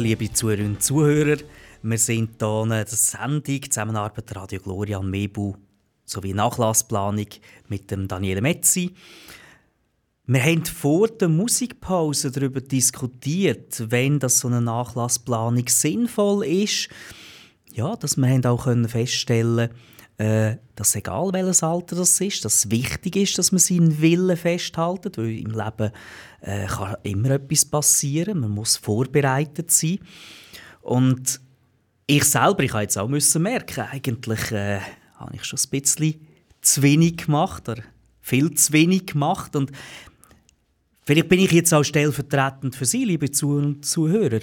Liebe 0.00 0.32
Zuhörerinnen 0.32 0.74
und 0.74 0.82
Zuhörer, 0.82 1.38
wir 1.82 1.98
sind 1.98 2.36
hier 2.38 2.62
in 2.62 2.68
der 2.68 2.86
Sendung 2.86 3.62
Zusammenarbeit 3.62 4.36
Radio 4.36 4.60
Gloria 4.60 4.98
und 4.98 5.10
Mebu 5.10 5.54
sowie 6.04 6.34
Nachlassplanung 6.34 7.26
mit 7.68 7.90
dem 7.90 8.06
Daniele 8.06 8.40
Metzi. 8.40 8.94
Wir 10.26 10.42
haben 10.44 10.64
vor 10.64 11.08
der 11.08 11.28
Musikpause 11.28 12.30
darüber 12.30 12.60
diskutiert, 12.60 13.90
wenn 13.90 14.20
das 14.20 14.38
so 14.38 14.48
eine 14.48 14.60
Nachlassplanung 14.60 15.66
sinnvoll 15.66 16.46
ist. 16.46 16.88
Ja, 17.72 17.96
dass 17.96 18.16
wir 18.16 18.50
auch 18.50 18.68
feststellen 18.86 19.70
äh, 20.18 20.56
dass 20.74 20.96
egal 20.96 21.32
welches 21.32 21.62
Alter 21.62 21.94
das 21.94 22.20
ist, 22.20 22.44
dass 22.44 22.56
es 22.56 22.70
wichtig 22.70 23.16
ist, 23.16 23.38
dass 23.38 23.52
man 23.52 23.60
seinen 23.60 24.00
Willen 24.00 24.36
festhält, 24.36 25.16
weil 25.16 25.38
im 25.38 25.52
Leben 25.52 25.92
äh, 26.40 26.66
kann 26.66 26.96
immer 27.04 27.30
etwas 27.30 27.64
passieren, 27.64 28.40
man 28.40 28.50
muss 28.50 28.76
vorbereitet 28.76 29.70
sein. 29.70 30.00
Und 30.82 31.40
ich 32.06 32.24
selber, 32.24 32.64
ich 32.64 32.72
habe 32.72 32.82
jetzt 32.82 32.98
auch 32.98 33.08
müssen 33.08 33.42
merken, 33.42 33.84
eigentlich 33.90 34.50
äh, 34.50 34.80
habe 35.16 35.36
ich 35.36 35.44
schon 35.44 35.58
ein 35.58 35.80
bisschen 35.80 36.26
zu 36.60 36.82
wenig 36.82 37.18
gemacht 37.18 37.68
oder 37.68 37.82
viel 38.20 38.52
zu 38.54 38.72
wenig 38.72 39.06
gemacht 39.06 39.54
und 39.54 39.70
vielleicht 41.02 41.28
bin 41.28 41.40
ich 41.40 41.52
jetzt 41.52 41.72
auch 41.72 41.84
stellvertretend 41.84 42.74
für 42.74 42.84
Sie, 42.84 43.04
liebe 43.04 43.30
und 43.46 43.86
Zuhörer. 43.86 44.40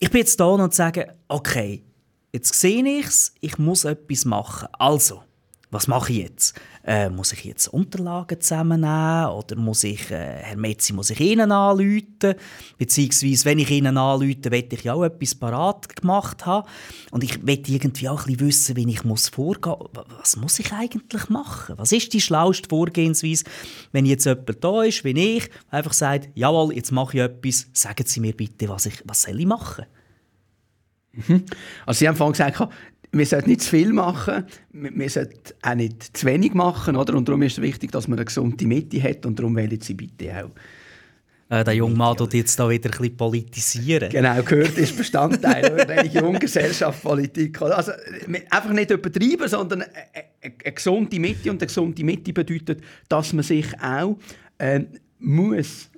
Ich 0.00 0.10
bin 0.10 0.20
jetzt 0.20 0.40
da 0.40 0.46
und 0.46 0.74
sage, 0.74 1.14
okay, 1.28 1.84
jetzt 2.32 2.54
sehe 2.54 2.84
ich 2.98 3.06
es, 3.06 3.34
ich 3.40 3.58
muss 3.58 3.84
etwas 3.84 4.24
machen. 4.24 4.68
Also, 4.72 5.22
was 5.70 5.88
mache 5.88 6.12
ich 6.12 6.18
jetzt? 6.18 6.60
Äh, 6.84 7.08
muss 7.08 7.32
ich 7.32 7.44
jetzt 7.44 7.68
Unterlagen 7.68 8.38
zusammennehmen 8.38 9.28
oder 9.28 9.56
muss 9.56 9.84
ich, 9.84 10.10
äh, 10.10 10.42
Herr 10.42 10.56
Metzi, 10.56 10.92
muss 10.92 11.08
ich 11.08 11.18
Ihnen 11.18 11.50
anrufen? 11.50 12.34
Beziehungsweise, 12.76 13.46
wenn 13.46 13.58
ich 13.58 13.70
Ihnen 13.70 13.96
anrufe, 13.96 14.50
will 14.50 14.68
ich 14.70 14.84
ja 14.84 14.92
auch 14.92 15.04
etwas 15.04 15.34
parat 15.34 15.96
gemacht 15.96 16.44
haben. 16.44 16.68
Und 17.10 17.24
ich 17.24 17.46
will 17.46 17.62
irgendwie 17.66 18.10
auch 18.10 18.26
ein 18.26 18.36
bisschen 18.36 18.48
wissen, 18.48 18.76
wie 18.76 18.90
ich 18.90 19.04
muss 19.04 19.30
vorgehen 19.30 19.76
muss. 19.78 20.04
Was 20.18 20.36
muss 20.36 20.58
ich 20.58 20.72
eigentlich 20.72 21.30
machen? 21.30 21.78
Was 21.78 21.92
ist 21.92 22.12
die 22.12 22.20
schlauste 22.20 22.68
Vorgehensweise, 22.68 23.44
wenn 23.92 24.04
jetzt 24.04 24.26
jemand 24.26 24.62
da 24.62 24.82
ist, 24.82 25.04
wie 25.04 25.36
ich, 25.36 25.48
einfach 25.70 25.94
sagt, 25.94 26.28
jawohl, 26.34 26.74
jetzt 26.74 26.92
mache 26.92 27.16
ich 27.16 27.22
etwas, 27.22 27.68
sagen 27.72 28.04
Sie 28.06 28.20
mir 28.20 28.36
bitte, 28.36 28.68
was, 28.68 28.84
ich, 28.84 29.02
was 29.06 29.22
soll 29.22 29.40
ich 29.40 29.46
machen? 29.46 29.86
Mhm. 31.12 31.44
Also 31.86 31.98
Sie 31.98 32.08
haben 32.08 32.16
vorhin 32.16 32.32
gesagt, 32.32 32.72
wir 33.14 33.26
sollten 33.26 33.50
nicht 33.50 33.62
zu 33.62 33.70
viel 33.70 33.92
machen, 33.92 34.44
wir 34.72 35.10
sollten 35.10 35.54
auch 35.60 35.74
nicht 35.74 36.16
zu 36.16 36.26
wenig 36.26 36.54
machen, 36.54 36.96
oder? 36.96 37.14
Und 37.14 37.28
darum 37.28 37.42
ist 37.42 37.58
es 37.58 37.62
wichtig, 37.62 37.92
dass 37.92 38.08
man 38.08 38.18
eine 38.18 38.24
gesunde 38.24 38.66
Mitte 38.66 39.02
hat 39.02 39.26
und 39.26 39.38
darum 39.38 39.54
wählen 39.54 39.80
Sie 39.80 39.94
bitte 39.94 40.44
auch. 40.44 40.50
Äh, 41.52 41.64
der 41.64 41.74
junge 41.74 41.94
Mann 41.94 42.16
tut 42.16 42.32
jetzt 42.32 42.58
da 42.58 42.70
wieder 42.70 42.88
ein 42.88 42.96
bisschen 42.96 43.16
politisieren. 43.18 44.08
Genau, 44.08 44.42
gehört 44.42 44.78
ist 44.78 44.96
Bestandteil 44.96 45.60
der 45.62 45.86
Religion, 45.86 46.38
Gesellschaft, 46.38 47.02
Politik. 47.02 47.60
Also 47.60 47.92
einfach 48.48 48.72
nicht 48.72 48.90
übertreiben, 48.90 49.46
sondern 49.46 49.82
eine, 49.82 49.92
eine, 50.14 50.54
eine, 50.64 50.72
gesunde 50.72 51.20
Mitte. 51.20 51.50
Und 51.50 51.60
eine 51.60 51.66
gesunde 51.66 52.02
Mitte 52.04 52.32
bedeutet, 52.32 52.80
dass 53.06 53.34
man 53.34 53.42
sich 53.42 53.66
auch 53.82 54.16
äh, 54.56 54.80
muss 55.18 55.90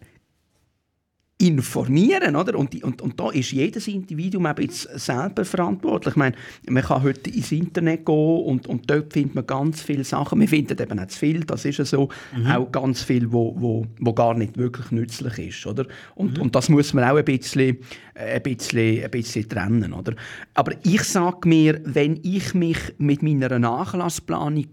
informieren, 1.38 2.36
oder? 2.36 2.56
Und, 2.56 2.82
und, 2.84 3.02
und 3.02 3.18
da 3.18 3.30
ist 3.30 3.50
jedes 3.50 3.88
Individuum 3.88 4.46
eben 4.46 4.62
jetzt 4.62 4.88
selber 4.98 5.44
verantwortlich. 5.44 6.12
Ich 6.12 6.16
meine, 6.16 6.36
man 6.68 6.82
kann 6.82 7.02
heute 7.02 7.28
ins 7.28 7.50
Internet 7.50 8.06
gehen 8.06 8.44
und, 8.44 8.68
und 8.68 8.88
dort 8.88 9.12
findet 9.12 9.34
man 9.34 9.46
ganz 9.46 9.82
viele 9.82 10.04
Sachen. 10.04 10.38
Man 10.38 10.46
findet 10.46 10.80
eben 10.80 10.98
auch 10.98 11.06
zu 11.08 11.18
viel, 11.18 11.40
das 11.40 11.64
ist 11.64 11.78
ja 11.78 11.84
so, 11.84 12.08
mhm. 12.36 12.46
auch 12.46 12.70
ganz 12.70 13.02
viel, 13.02 13.32
wo, 13.32 13.52
wo, 13.58 13.84
wo 13.98 14.12
gar 14.12 14.34
nicht 14.34 14.56
wirklich 14.56 14.92
nützlich 14.92 15.38
ist, 15.38 15.66
oder? 15.66 15.86
Und, 16.14 16.36
mhm. 16.36 16.42
und 16.44 16.54
das 16.54 16.68
muss 16.68 16.94
man 16.94 17.02
auch 17.04 17.16
ein 17.16 17.24
bisschen, 17.24 17.78
ein 18.14 18.42
bisschen, 18.42 19.02
ein 19.02 19.10
bisschen 19.10 19.48
trennen, 19.48 19.92
oder? 19.92 20.14
Aber 20.54 20.72
ich 20.84 21.02
sage 21.02 21.48
mir, 21.48 21.80
wenn 21.84 22.20
ich 22.22 22.54
mich 22.54 22.78
mit 22.98 23.24
meiner 23.24 23.58
Nachlassplanung 23.58 24.68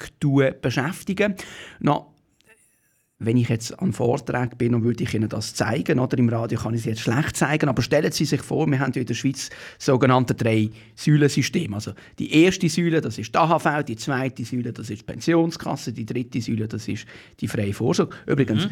beschäftige, 0.62 1.36
na, 1.80 2.06
wenn 3.24 3.38
ich 3.38 3.50
jetzt 3.50 3.80
an 3.80 3.94
Vortrag 3.94 4.58
bin 4.58 4.74
und 4.74 4.84
würde 4.84 5.04
ich 5.04 5.14
Ihnen 5.14 5.30
das 5.30 5.54
zeigen, 5.54 6.00
oder 6.00 6.18
im 6.18 6.28
Radio 6.28 6.60
kann 6.60 6.74
ich 6.74 6.82
es 6.82 6.86
jetzt 6.86 7.02
schlecht 7.02 7.38
zeigen, 7.38 7.70
aber 7.70 7.82
stellen 7.84 8.12
Sie 8.12 8.26
sich 8.26 8.42
vor, 8.42 8.66
wir 8.68 8.80
haben 8.80 8.94
in 8.94 9.06
der 9.06 9.14
Schweiz 9.14 9.50
sogenannte 9.78 10.34
Drei-Säulen-System. 10.34 11.74
Also 11.74 11.94
die 12.18 12.44
erste 12.44 12.68
Säule, 12.68 13.00
das 13.00 13.20
ist 13.20 13.34
die 13.34 13.38
AHV, 13.38 13.84
die 13.84 13.96
zweite 13.96 14.44
Säule, 14.44 14.74
das 14.74 14.90
ist 14.90 15.02
die 15.02 15.06
Pensionskasse, 15.06 15.94
die 15.94 16.06
dritte 16.06 16.42
Säule, 16.42 16.68
das 16.68 16.88
ist 16.88 17.06
die 17.40 17.48
freie 17.48 17.74
Vorsorge. 17.74 18.16
Übrigens, 18.26 18.66
mhm 18.66 18.72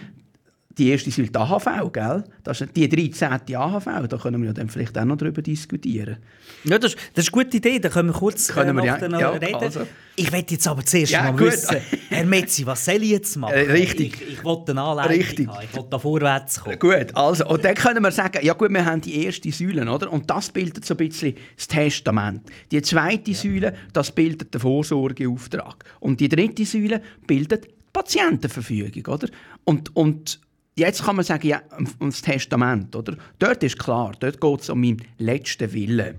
die 0.77 0.91
erste 0.91 1.09
ist 1.09 1.17
die 1.17 1.35
AHV, 1.35 1.91
gell? 1.91 2.23
Das 2.43 2.61
ist 2.61 2.75
die 2.75 2.87
13. 2.87 3.55
AHV, 3.55 4.07
da 4.07 4.17
können 4.17 4.41
wir 4.41 4.47
ja 4.47 4.53
dann 4.53 4.69
vielleicht 4.69 4.97
auch 4.97 5.05
noch 5.05 5.17
darüber 5.17 5.41
diskutieren. 5.41 6.17
Ja, 6.63 6.77
das, 6.77 6.95
das 7.13 7.25
ist 7.25 7.33
eine 7.33 7.43
gute 7.43 7.57
Idee, 7.57 7.79
da 7.79 7.89
können 7.89 8.09
wir 8.09 8.13
kurz 8.13 8.47
können 8.47 8.75
wir, 8.75 8.83
äh, 8.83 8.87
ja, 8.87 9.19
ja, 9.19 9.29
reden. 9.31 9.55
Also. 9.55 9.87
Ich 10.15 10.31
möchte 10.31 10.53
jetzt 10.53 10.67
aber 10.67 10.85
zuerst 10.85 11.11
ja, 11.11 11.23
mal 11.23 11.31
gut. 11.31 11.47
wissen, 11.47 11.77
Herr 12.09 12.25
Metzi, 12.25 12.65
was 12.65 12.85
soll 12.85 13.01
ich 13.01 13.09
jetzt 13.09 13.35
machen? 13.37 13.55
Äh, 13.55 13.71
richtig. 13.71 14.21
Ich, 14.21 14.33
ich 14.33 14.43
wollte 14.43 14.71
eine 14.71 14.81
Anleitung 14.81 15.15
richtig. 15.15 15.47
haben, 15.47 15.63
ich 15.63 15.75
wollte 15.75 15.89
da 15.89 15.99
vorwärts 15.99 16.59
kommen. 16.61 16.79
Gut, 16.79 17.15
also, 17.15 17.47
und 17.47 17.65
dann 17.65 17.75
können 17.75 18.03
wir 18.03 18.11
sagen, 18.11 18.39
ja 18.43 18.53
gut, 18.53 18.71
wir 18.71 18.85
haben 18.85 19.01
die 19.01 19.25
erste 19.25 19.51
Säule, 19.51 19.89
oder? 19.89 20.11
Und 20.11 20.29
das 20.29 20.49
bildet 20.49 20.85
so 20.85 20.93
ein 20.93 20.97
bisschen 20.97 21.35
das 21.55 21.67
Testament. 21.67 22.43
Die 22.71 22.81
zweite 22.81 23.31
ja. 23.31 23.37
Säule, 23.37 23.73
das 23.91 24.11
bildet 24.11 24.53
den 24.53 24.61
Vorsorgeauftrag. 24.61 25.83
Und 25.99 26.19
die 26.19 26.29
dritte 26.29 26.65
Säule 26.65 27.01
bildet 27.25 27.65
die 27.65 27.69
Patientenverfügung, 27.91 29.05
oder? 29.07 29.29
Und, 29.63 29.95
und 29.95 30.39
Jetzt 30.79 31.03
kann 31.03 31.17
man 31.17 31.25
sagen, 31.25 31.47
ja, 31.47 31.61
ums 31.99 32.21
Testament, 32.21 32.95
oder? 32.95 33.17
Dort 33.37 33.63
ist 33.63 33.77
klar, 33.77 34.13
dort 34.19 34.39
geht 34.39 34.61
es 34.61 34.69
um 34.69 34.79
meinen 34.79 35.01
letzten 35.17 35.71
Willen. 35.73 36.15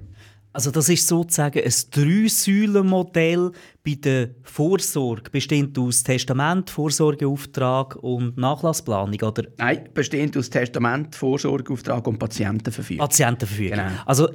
Also 0.53 0.73
das 0.73 0.88
ist 0.88 1.07
sozusagen 1.07 1.62
ein 1.62 1.73
Drei-Säulen-Modell 1.92 3.53
bei 3.85 3.94
der 3.94 4.31
Vorsorge, 4.42 5.31
bestehend 5.31 5.79
aus 5.79 6.03
Testament, 6.03 6.68
Vorsorgeauftrag 6.70 7.96
und 7.96 8.37
Nachlassplanung, 8.37 9.20
oder? 9.23 9.44
Nein, 9.59 9.88
bestehend 9.94 10.37
aus 10.37 10.51
Testament, 10.51 11.14
Vorsorgeauftrag 11.14 12.07
und 12.07 12.18
Patientenverfügung. 12.18 13.07
Patientenverfügung. 13.07 13.79
Genau. 13.79 13.90
Also 14.05 14.29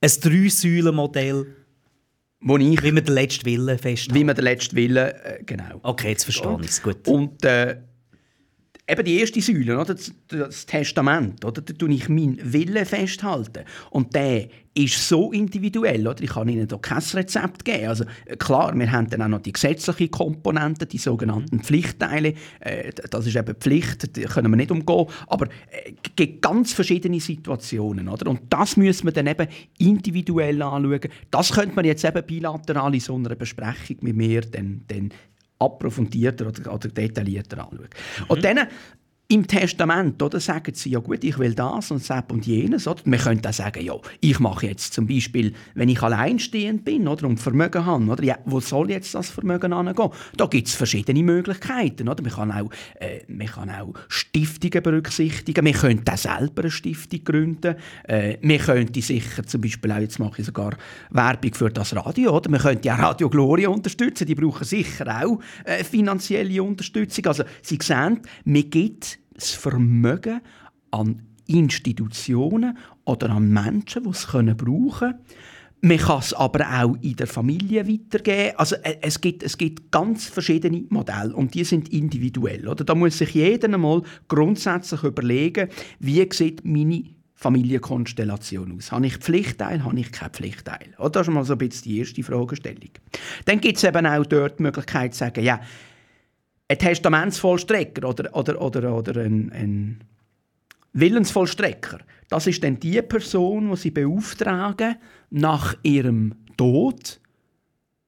ein 0.00 0.10
Drei-Säulen-Modell, 0.20 1.46
wie 2.40 2.92
man 2.92 3.04
den 3.04 3.14
letzten 3.14 3.46
Willen 3.46 3.78
festhält. 3.78 4.14
Wie 4.14 4.24
man 4.24 4.36
den 4.36 4.44
letzten 4.44 4.76
Willen, 4.76 5.08
äh, 5.08 5.42
genau. 5.44 5.80
Okay, 5.82 6.10
jetzt 6.10 6.24
verstehe 6.24 6.58
ich 6.60 6.68
es, 6.68 6.82
gut. 6.82 7.08
Und 7.08 7.44
äh, 7.44 7.80
eben 8.88 9.04
die 9.04 9.18
erste 9.18 9.40
Säule, 9.40 9.78
oder? 9.78 9.94
Das, 9.94 10.12
das 10.28 10.66
Testament, 10.66 11.44
oder? 11.44 11.60
da 11.60 11.72
tue 11.74 11.92
ich 11.92 12.08
meinen 12.08 12.38
Willen 12.42 12.86
festhalten. 12.86 13.64
Und 13.90 14.14
der 14.14 14.48
ist 14.74 15.08
so 15.08 15.32
individuell, 15.32 16.06
oder? 16.06 16.22
Ich 16.22 16.30
kann 16.30 16.48
Ihnen 16.48 16.66
da 16.68 16.78
kein 16.78 17.02
Rezept 17.14 17.64
geben. 17.64 17.88
Also 17.88 18.04
klar, 18.38 18.76
wir 18.78 18.90
haben 18.90 19.10
dann 19.10 19.22
auch 19.22 19.28
noch 19.28 19.42
die 19.42 19.52
gesetzliche 19.52 20.08
Komponente, 20.08 20.86
die 20.86 20.98
sogenannten 20.98 21.56
mhm. 21.56 21.62
Pflichtteile. 21.62 22.34
Äh, 22.60 22.92
das 23.10 23.26
ist 23.26 23.36
eben 23.36 23.54
Pflicht, 23.56 24.16
da 24.16 24.22
können 24.28 24.50
wir 24.52 24.56
nicht 24.56 24.70
umgehen. 24.70 25.06
Aber 25.26 25.46
äh, 25.46 25.92
es 26.02 26.16
gibt 26.16 26.42
ganz 26.42 26.72
verschiedene 26.72 27.20
Situationen, 27.20 28.08
oder? 28.08 28.30
Und 28.30 28.40
das 28.50 28.76
müssen 28.76 29.06
wir 29.06 29.12
dann 29.12 29.26
eben 29.26 29.48
individuell 29.78 30.62
anschauen. 30.62 31.00
Das 31.30 31.52
könnte 31.52 31.74
man 31.74 31.84
jetzt 31.84 32.04
eben 32.04 32.24
bilateral 32.24 32.94
in 32.94 33.00
so 33.00 33.16
einer 33.16 33.34
Besprechung 33.34 33.96
mit 34.00 34.16
mir 34.16 34.42
dann, 34.42 34.82
dann 34.86 35.10
approfundierter 35.58 36.46
oder, 36.46 36.72
oder 36.72 36.88
detaillierter 36.88 37.64
anschauen. 37.64 37.88
Mhm. 38.18 38.24
Und 38.28 38.44
dann 38.44 38.68
im 39.30 39.46
Testament 39.46 40.22
oder, 40.22 40.40
sagen 40.40 40.72
sie, 40.74 40.88
ja 40.88 41.00
gut, 41.00 41.22
ich 41.22 41.38
will 41.38 41.54
das 41.54 41.90
und 41.90 42.08
das 42.08 42.24
und 42.30 42.46
jenes. 42.46 42.88
Oder? 42.88 43.02
Man 43.04 43.20
könnte 43.20 43.50
auch 43.50 43.52
sagen, 43.52 43.84
ja, 43.84 43.94
ich 44.20 44.40
mache 44.40 44.68
jetzt 44.68 44.94
zum 44.94 45.06
Beispiel, 45.06 45.52
wenn 45.74 45.90
ich 45.90 46.02
alleinstehend 46.02 46.82
bin 46.82 47.06
oder, 47.06 47.26
und 47.26 47.38
Vermögen 47.38 47.84
habe, 47.84 48.04
oder, 48.06 48.24
ja, 48.24 48.38
wo 48.46 48.60
soll 48.60 48.90
jetzt 48.90 49.14
das 49.14 49.28
Vermögen 49.28 49.74
angehen? 49.74 50.08
Da 50.38 50.46
gibt 50.46 50.68
es 50.68 50.74
verschiedene 50.74 51.22
Möglichkeiten. 51.22 52.08
Oder? 52.08 52.22
Man, 52.22 52.32
kann 52.32 52.52
auch, 52.52 52.70
äh, 53.00 53.20
man 53.28 53.48
kann 53.48 53.68
auch 53.68 53.92
Stiftungen 54.08 54.82
berücksichtigen. 54.82 55.62
Man 55.62 55.74
könnte 55.74 56.10
auch 56.10 56.16
selber 56.16 56.62
eine 56.62 56.70
Stiftung 56.70 57.22
gründen. 57.22 57.76
Äh, 58.04 58.38
man 58.40 58.56
könnte 58.56 59.02
sicher 59.02 59.44
zum 59.44 59.60
Beispiel 59.60 59.92
auch, 59.92 59.98
jetzt 59.98 60.18
mache 60.18 60.40
ich 60.40 60.46
sogar 60.46 60.74
Werbung 61.10 61.52
für 61.52 61.68
das 61.68 61.94
Radio, 61.94 62.34
oder? 62.34 62.48
man 62.48 62.60
könnte 62.60 62.94
auch 62.94 62.98
Radio 62.98 63.28
Gloria 63.28 63.68
unterstützen. 63.68 64.26
Die 64.26 64.34
brauchen 64.34 64.64
sicher 64.64 65.22
auch 65.22 65.38
äh, 65.64 65.84
finanzielle 65.84 66.62
Unterstützung. 66.62 67.26
Also 67.26 67.44
Sie 67.60 67.78
sehen, 67.82 68.22
man 68.46 68.70
gibt 68.70 69.17
das 69.38 69.50
Vermögen 69.50 70.40
an 70.90 71.22
Institutionen 71.46 72.76
oder 73.04 73.30
an 73.30 73.50
Menschen, 73.50 74.04
die 74.04 74.10
es 74.10 74.26
brauchen 74.26 74.56
können. 74.56 75.14
Man 75.80 75.98
kann 75.98 76.18
es 76.18 76.34
aber 76.34 76.66
auch 76.82 76.96
in 77.02 77.14
der 77.14 77.28
Familie 77.28 77.86
weitergeben. 77.86 78.56
Also 78.56 78.74
äh, 78.76 78.96
es 79.00 79.20
gibt, 79.20 79.44
es 79.44 79.56
gibt 79.56 79.92
ganz 79.92 80.26
verschiedene 80.26 80.84
Modelle 80.88 81.34
und 81.34 81.54
die 81.54 81.62
sind 81.62 81.88
individuell. 81.90 82.66
Oder? 82.66 82.84
Da 82.84 82.96
muss 82.96 83.18
sich 83.18 83.30
jeder 83.34 83.72
einmal 83.72 84.02
grundsätzlich 84.26 85.04
überlegen, 85.04 85.68
wie 86.00 86.28
sieht 86.32 86.64
meine 86.64 87.04
Familienkonstellation 87.36 88.76
aus? 88.76 88.90
Habe 88.90 89.06
ich 89.06 89.18
Pflichtteil, 89.18 89.84
habe 89.84 90.00
ich 90.00 90.10
keinen 90.10 90.32
Pflichtteil? 90.32 90.88
Das 91.12 91.28
ist 91.28 91.32
mal 91.32 91.44
so 91.44 91.52
ein 91.52 91.58
bisschen 91.58 91.84
die 91.84 91.98
erste 92.00 92.24
Fragestellung. 92.24 92.90
Dann 93.44 93.60
gibt 93.60 93.76
es 93.76 93.84
eben 93.84 94.04
auch 94.04 94.26
dort 94.26 94.58
die 94.58 94.64
Möglichkeit 94.64 95.14
zu 95.14 95.20
sagen, 95.20 95.44
ja, 95.44 95.60
ein 96.68 96.78
Testamentsvollstrecker 96.78 98.08
oder, 98.08 98.34
oder, 98.36 98.60
oder, 98.60 98.94
oder 98.94 99.20
ein, 99.22 99.50
ein 99.52 100.04
Willensvollstrecker, 100.92 102.00
das 102.28 102.46
ist 102.46 102.62
dann 102.62 102.78
die 102.78 103.00
Person, 103.02 103.70
die 103.70 103.76
sie 103.76 103.90
beauftragen, 103.90 104.96
nach 105.30 105.76
ihrem 105.82 106.34
Tod 106.56 107.20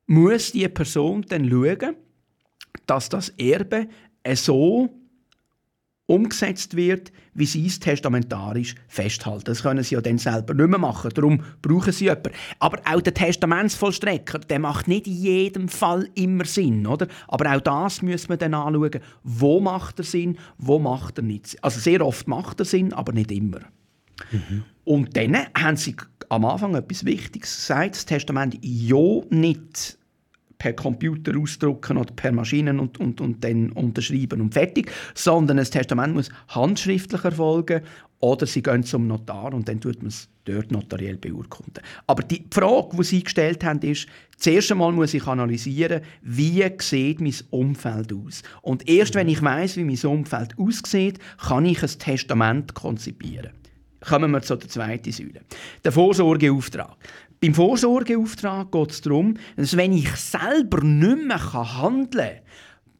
muss 0.06 0.52
die 0.52 0.68
Person 0.68 1.24
dann 1.28 1.48
schauen, 1.48 1.96
dass 2.86 3.08
das 3.08 3.30
Erbe 3.30 3.88
so 4.34 4.90
umgesetzt 6.10 6.74
wird, 6.74 7.12
wie 7.34 7.46
sie 7.46 7.66
es 7.66 7.78
testamentarisch 7.78 8.74
festhalten. 8.88 9.44
Das 9.44 9.62
können 9.62 9.84
sie 9.84 9.94
ja 9.94 10.00
dann 10.00 10.18
selber 10.18 10.54
nicht 10.54 10.68
mehr 10.68 10.78
machen. 10.78 11.12
Darum 11.14 11.42
brauchen 11.62 11.92
sie 11.92 12.06
jemanden. 12.06 12.32
Aber 12.58 12.80
auch 12.84 13.00
der 13.00 13.14
Testamentsvollstrecker, 13.14 14.40
der 14.40 14.58
macht 14.58 14.88
nicht 14.88 15.06
in 15.06 15.12
jedem 15.14 15.68
Fall 15.68 16.08
immer 16.16 16.44
Sinn, 16.44 16.84
oder? 16.86 17.06
Aber 17.28 17.54
auch 17.54 17.60
das 17.60 18.02
müssen 18.02 18.28
wir 18.28 18.36
dann 18.36 18.54
anschauen. 18.54 19.00
Wo 19.22 19.60
macht 19.60 20.00
er 20.00 20.04
Sinn, 20.04 20.36
wo 20.58 20.80
macht 20.80 21.18
er 21.18 21.22
nicht 21.22 21.46
Sinn. 21.46 21.60
Also 21.62 21.78
sehr 21.78 22.04
oft 22.04 22.26
macht 22.26 22.58
er 22.58 22.66
Sinn, 22.66 22.92
aber 22.92 23.12
nicht 23.12 23.30
immer. 23.30 23.60
Mhm. 24.32 24.64
Und 24.82 25.16
dann 25.16 25.36
haben 25.56 25.76
sie 25.76 25.94
am 26.28 26.44
Anfang 26.44 26.74
etwas 26.74 27.04
Wichtiges 27.04 27.54
gesagt, 27.54 27.94
das 27.94 28.06
Testament 28.06 28.58
ja 28.62 29.20
nicht 29.30 29.99
per 30.60 30.74
Computer 30.74 31.32
ausdrucken 31.36 31.96
oder 31.96 32.12
per 32.12 32.30
Maschinen 32.30 32.78
und, 32.78 33.00
und, 33.00 33.20
und 33.20 33.42
dann 33.42 33.72
unterschreiben 33.72 34.42
und 34.42 34.52
fertig, 34.52 34.92
sondern 35.14 35.58
ein 35.58 35.64
Testament 35.64 36.14
muss 36.14 36.28
handschriftlich 36.48 37.24
erfolgen 37.24 37.80
oder 38.20 38.46
sie 38.46 38.62
gehen 38.62 38.84
zum 38.84 39.06
Notar 39.06 39.54
und 39.54 39.66
dann 39.68 39.80
tut 39.80 40.02
man 40.02 40.08
es 40.08 40.28
dort 40.44 40.70
notariell 40.70 41.16
beurkunden. 41.16 41.82
Aber 42.06 42.22
die 42.22 42.44
Frage, 42.50 42.96
die 42.98 43.04
Sie 43.04 43.24
gestellt 43.24 43.64
haben, 43.64 43.80
ist, 43.80 44.06
zuerst 44.36 44.70
einmal 44.70 44.92
muss 44.92 45.14
ich 45.14 45.26
analysieren, 45.26 46.02
wie 46.20 46.62
sieht 46.78 47.22
mein 47.22 47.34
Umfeld 47.48 48.12
aus. 48.12 48.42
Und 48.60 48.86
erst 48.86 49.14
wenn 49.14 49.30
ich 49.30 49.42
weiß, 49.42 49.78
wie 49.78 49.84
mein 49.84 49.98
Umfeld 50.04 50.58
aussieht, 50.58 51.18
kann 51.38 51.64
ich 51.64 51.82
ein 51.82 51.98
Testament 51.98 52.74
konzipieren. 52.74 53.52
Kommen 54.00 54.30
wir 54.30 54.42
zur 54.42 54.60
zweiten 54.60 55.12
Säule. 55.12 55.40
Der 55.84 55.92
Vorsorgeauftrag. 55.92 56.96
Beim 57.42 57.54
Vorsorgeauftrag 57.54 58.70
geht 58.70 58.90
es 58.90 59.00
darum, 59.00 59.32
dass 59.56 59.74
wenn 59.74 59.94
ich 59.94 60.14
selber 60.16 60.84
nicht 60.84 61.24
mehr 61.24 61.52
handeln 61.80 62.34
kann, 62.36 62.42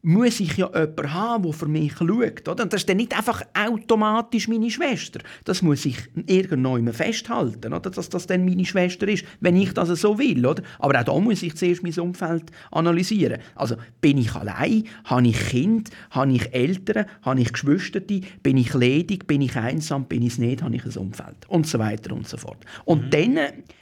muss 0.03 0.39
ich 0.39 0.57
ja 0.57 0.67
jemanden 0.67 1.13
haben, 1.13 1.43
der 1.43 1.53
für 1.53 1.67
mich 1.67 1.93
schaut. 1.93 2.47
Oder? 2.47 2.63
Und 2.63 2.73
das 2.73 2.81
ist 2.81 2.89
dann 2.89 2.97
nicht 2.97 3.15
einfach 3.15 3.43
automatisch 3.53 4.47
meine 4.47 4.69
Schwester. 4.69 5.19
Das 5.45 5.61
muss 5.61 5.85
ich 5.85 5.97
irgendwann 6.25 6.91
festhalten, 6.93 7.73
oder? 7.73 7.89
dass 7.89 8.09
das 8.09 8.27
dann 8.27 8.45
meine 8.45 8.65
Schwester 8.65 9.07
ist, 9.07 9.25
wenn 9.39 9.55
ich 9.55 9.73
das 9.73 9.89
so 9.99 10.17
will. 10.17 10.45
Oder? 10.45 10.63
Aber 10.79 10.99
auch 10.99 11.03
da 11.03 11.19
muss 11.19 11.43
ich 11.43 11.55
zuerst 11.55 11.83
mein 11.83 11.97
Umfeld 11.99 12.51
analysieren. 12.71 13.39
Also 13.55 13.75
bin 13.99 14.17
ich 14.17 14.33
allein, 14.33 14.85
habe 15.05 15.27
ich 15.27 15.39
Kind, 15.49 15.89
habe 16.11 16.31
ich 16.31 16.53
Eltern, 16.53 17.05
habe 17.21 17.41
ich 17.41 17.53
Geschwister, 17.53 17.99
bin 17.99 18.57
ich 18.57 18.73
ledig, 18.73 19.27
bin 19.27 19.41
ich 19.41 19.55
einsam, 19.55 20.05
bin 20.05 20.21
ich 20.23 20.33
es 20.33 20.39
nicht, 20.39 20.63
habe 20.63 20.75
ich 20.75 20.85
ein 20.85 20.97
Umfeld 20.97 21.35
und 21.47 21.67
so 21.67 21.79
weiter 21.79 22.13
und 22.13 22.27
so 22.27 22.37
fort. 22.37 22.59
Und 22.85 23.05
mhm. 23.05 23.09
dann 23.09 23.39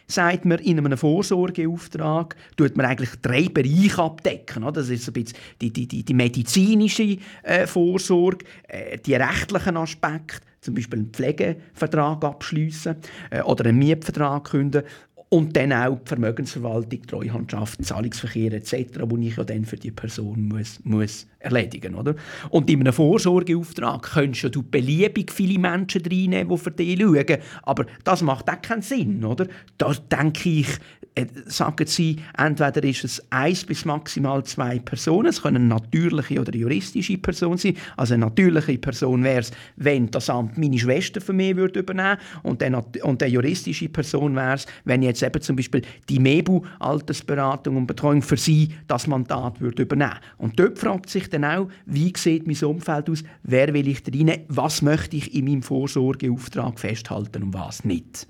sagt 0.09 0.45
man 0.45 0.57
in 0.59 0.79
einem 0.79 0.97
Vorsorgeauftrag, 0.97 2.35
tut 2.57 2.75
man 2.75 2.87
eigentlich 2.87 3.11
drei 3.21 3.47
Bereiche 3.47 4.01
abdecken. 4.01 4.63
Oder? 4.63 4.81
Das 4.81 4.89
ist 4.89 5.07
ein 5.07 5.13
bisschen 5.13 5.37
die, 5.61 5.71
die, 5.71 5.87
die, 5.87 6.03
die 6.09 6.13
medizinische 6.13 7.17
äh, 7.43 7.67
Vorsorge, 7.67 8.45
äh, 8.67 8.97
die 8.97 9.13
rechtlichen 9.13 9.77
Aspekte, 9.77 10.41
zum 10.59 10.73
Beispiel 10.73 10.99
einen 10.99 11.11
Pflegevertrag 11.11 12.25
abschließen 12.25 12.95
äh, 13.29 13.41
oder 13.43 13.65
einen 13.65 13.77
Mietvertrag 13.77 14.43
künden 14.45 14.83
und 15.29 15.55
dann 15.55 15.71
auch 15.71 15.99
die 15.99 16.07
Vermögensverwaltung, 16.07 17.03
Treuhandschaft, 17.03 17.85
Zahlungsverkehr 17.85 18.53
etc., 18.53 19.01
wo 19.03 19.15
ich 19.17 19.37
ja 19.37 19.43
dann 19.43 19.63
für 19.63 19.77
die 19.77 19.91
Person 19.91 20.47
muss, 20.47 20.79
muss 20.83 21.27
erledigen 21.39 21.93
muss. 21.93 22.15
Und 22.49 22.69
in 22.69 22.81
einem 22.81 22.93
Vorsorgeauftrag 22.93 24.03
könntest 24.13 24.55
du 24.55 24.63
beliebig 24.63 25.31
viele 25.31 25.59
Menschen 25.59 26.01
reinnehmen, 26.05 26.49
die 26.49 26.57
für 26.57 26.71
dich 26.71 26.99
schauen. 26.99 27.37
Aber 27.63 27.85
das 28.03 28.21
macht 28.21 28.49
auch 28.49 28.61
keinen 28.61 28.81
Sinn. 28.81 29.23
Oder? 29.23 29.47
Da 29.77 29.93
denke 30.11 30.49
ich, 30.49 30.67
äh, 31.15 31.25
sagen 31.45 31.87
Sie, 31.87 32.17
entweder 32.37 32.83
ist 32.83 33.03
es 33.03 33.23
eins 33.31 33.63
bis 33.63 33.85
maximal 33.85 34.43
zwei 34.43 34.79
Personen, 34.79 35.27
es 35.27 35.41
können 35.41 35.67
natürliche 35.67 36.39
oder 36.39 36.55
juristische 36.55 37.17
Personen 37.17 37.57
sein. 37.57 37.75
Also 37.97 38.13
eine 38.13 38.25
natürliche 38.25 38.77
Person 38.77 39.23
wäre 39.23 39.39
es, 39.39 39.51
wenn 39.75 40.11
das 40.11 40.29
Amt 40.29 40.57
meine 40.57 40.77
Schwester 40.77 41.19
für 41.19 41.33
mich 41.33 41.55
würde 41.55 41.79
übernehmen 41.79 42.17
eine, 42.43 42.83
und 43.03 43.23
eine 43.23 43.31
juristische 43.31 43.89
Person 43.89 44.35
wäre 44.35 44.55
es, 44.55 44.65
wenn 44.85 45.01
jetzt 45.01 45.23
eben 45.23 45.41
zum 45.41 45.55
Beispiel 45.55 45.81
die 46.07 46.19
MEBU, 46.19 46.61
Altersberatung 46.79 47.77
und 47.77 47.87
Betreuung, 47.87 48.21
für 48.21 48.37
sie 48.37 48.69
das 48.87 49.07
Mandat 49.07 49.59
würde 49.61 49.83
übernehmen. 49.83 50.19
Und 50.37 50.59
dort 50.59 50.77
fragt 50.79 51.09
sich 51.09 51.28
dann 51.29 51.45
auch, 51.45 51.69
wie 51.85 52.13
sieht 52.15 52.47
mein 52.47 52.69
Umfeld 52.69 53.09
aus, 53.09 53.23
wer 53.43 53.73
will 53.73 53.87
ich 53.87 54.03
rein, 54.07 54.45
was 54.47 54.81
möchte 54.81 55.17
ich 55.17 55.33
in 55.33 55.45
meinem 55.45 55.63
Vorsorgeauftrag 55.63 56.79
festhalten 56.79 57.43
und 57.43 57.53
was 57.53 57.83
nicht. 57.85 58.27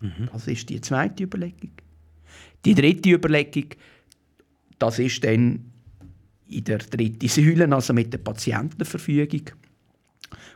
Mhm. 0.00 0.28
Das 0.32 0.46
ist 0.46 0.68
die 0.68 0.80
zweite 0.80 1.24
Überlegung. 1.24 1.70
Die 2.64 2.74
dritte 2.74 3.10
Überlegung, 3.10 3.70
das 4.78 4.98
ist 4.98 5.24
dann 5.24 5.72
in 6.48 6.64
der 6.64 6.78
dritten 6.78 7.28
Säule, 7.28 7.72
also 7.72 7.92
mit 7.92 8.12
der 8.12 8.18
Patientenverfügung 8.18 9.42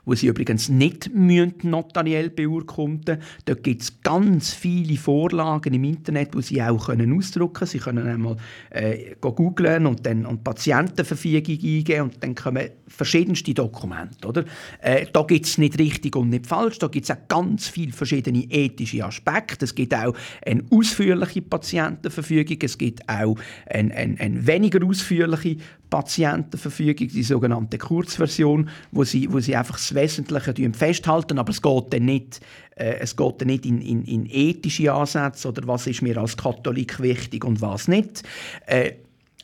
wo 0.07 0.15
sie 0.15 0.29
übrigens 0.29 0.69
nicht 0.69 1.11
notariell 1.13 2.31
beurkunden 2.31 3.19
müssen. 3.19 3.43
Dort 3.45 3.63
gibt 3.65 3.83
es 3.83 4.01
ganz 4.03 4.55
viele 4.55 4.97
Vorlagen 4.97 5.75
im 5.75 5.85
Internet, 5.85 6.35
wo 6.35 6.41
sie 6.41 6.63
auch 6.63 6.87
können 6.87 7.17
ausdrucken 7.19 7.55
können. 7.55 7.69
Sie 7.69 7.79
können 7.79 8.07
einmal 8.07 8.37
äh, 8.71 9.17
googlen 9.21 9.87
und 9.87 10.07
dann 10.07 10.25
und 10.25 10.45
Patientenverfügung 10.45 11.57
eingeben 11.57 12.03
und 12.03 12.23
dann 12.23 12.35
kommen 12.35 12.71
verschiedenste 12.87 13.53
Dokumente. 13.53 14.29
Oder? 14.29 14.45
Äh, 14.81 15.07
da 15.13 15.23
gibt 15.23 15.47
es 15.47 15.59
nicht 15.59 15.79
richtig 15.79 16.15
und 16.15 16.31
nicht 16.31 16.47
falsch, 16.47 16.79
da 16.79 16.87
gibt 16.87 17.05
es 17.05 17.11
auch 17.11 17.29
ganz 17.29 17.69
viele 17.69 17.93
verschiedene 17.93 18.45
ethische 18.45 19.05
Aspekte. 19.05 19.65
Es 19.65 19.75
gibt 19.75 19.93
auch 19.93 20.15
eine 20.45 20.63
ausführliche 20.71 21.43
Patientenverfügung, 21.43 22.59
es 22.63 22.79
gibt 22.79 23.09
auch 23.09 23.37
eine, 23.69 23.95
eine, 23.95 24.21
eine 24.21 24.47
weniger 24.47 24.85
ausführliche 24.87 25.57
Patientenverfügung, 25.97 27.09
die 27.09 27.23
sogenannte 27.23 27.79
Kurzversion, 27.79 28.69
wo 28.93 29.05
sie, 29.05 29.33
wo 29.33 29.41
sie 29.41 29.57
einfach 29.57 29.77
das 29.77 29.95
Wesentliche 29.95 30.53
festhalten, 30.75 31.39
aber 31.39 31.51
es 31.51 31.63
geht 31.63 31.85
dann 31.91 32.05
nicht, 32.05 32.41
äh, 32.75 32.99
es 33.01 33.17
geht 33.17 33.41
dann 33.41 33.49
nicht 33.49 33.65
in, 33.65 33.81
in, 33.81 34.05
in, 34.05 34.27
ethische 34.27 34.93
Ansätze 34.93 35.49
oder 35.49 35.67
was 35.67 35.87
ist 35.87 36.03
mir 36.03 36.19
als 36.19 36.37
Katholik 36.37 37.01
wichtig 37.01 37.47
und 37.47 37.63
was 37.63 37.89
nicht. 37.89 38.25
Äh, 38.67 38.93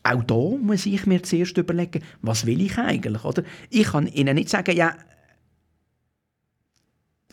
auch 0.02 0.22
da 0.24 0.34
muss 0.34 0.84
ich 0.84 1.06
mir 1.06 1.22
zuerst 1.22 1.56
überlegen, 1.56 2.02
was 2.20 2.44
will 2.44 2.60
ich 2.60 2.76
eigentlich, 2.76 3.24
oder? 3.24 3.44
Ich 3.70 3.84
kann 3.84 4.06
ihnen 4.06 4.34
nicht 4.34 4.50
sagen, 4.50 4.76
ja, 4.76 4.94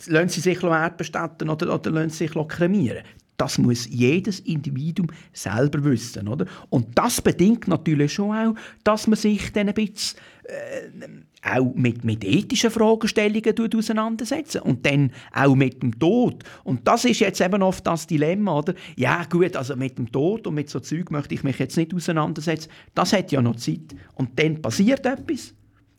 lassen 0.05 0.29
Sie 0.29 0.39
sich 0.39 0.63
erdbestatten 0.63 1.49
oder, 1.49 1.73
oder 1.73 1.91
lassen 1.91 2.12
Sie 2.12 2.27
sich 2.27 2.47
kremieren. 2.47 3.03
Das 3.39 3.58
muss 3.58 3.88
jedes 3.89 4.41
Individuum 4.41 5.08
selber 5.32 5.82
wissen. 5.86 6.28
Oder? 6.28 6.45
Und 6.69 6.88
das 6.95 7.21
bedingt 7.21 7.69
natürlich 7.69 8.12
schon 8.12 8.36
auch, 8.36 8.56
dass 8.84 9.08
man 9.08 9.15
sich 9.15 9.54
dann 9.54 9.69
ein 9.69 9.73
bisschen 9.73 10.19
äh, 10.43 11.08
auch 11.41 11.73
mit, 11.73 12.04
mit 12.04 12.25
ethischen 12.25 12.69
Fragestellungen 12.69 13.56
auseinandersetzt 13.73 14.58
und 14.58 14.86
dann 14.86 15.13
auch 15.32 15.56
mit 15.56 15.82
dem 15.82 15.97
Tod. 15.97 16.43
Und 16.65 16.86
das 16.86 17.06
ist 17.06 17.21
jetzt 17.21 17.39
eben 17.39 17.63
oft 17.63 17.88
das 17.88 18.08
Dilemma, 18.08 18.58
oder? 18.58 18.73
Ja 18.97 19.23
gut, 19.23 19.56
also 19.56 19.78
mit 19.78 19.97
dem 19.97 20.12
Tod 20.12 20.45
und 20.45 20.56
mit 20.56 20.69
so 20.69 20.82
Zeug 20.82 21.10
möchte 21.10 21.34
ich 21.34 21.43
mich 21.43 21.60
jetzt 21.60 21.78
nicht 21.78 21.93
auseinandersetzen. 21.93 22.69
Das 22.93 23.13
hat 23.13 23.32
ja 23.32 23.41
noch 23.41 23.56
Zeit. 23.56 23.95
Und 24.15 24.38
dann 24.38 24.62
passiert 24.62 25.06
etwas. 25.06 25.54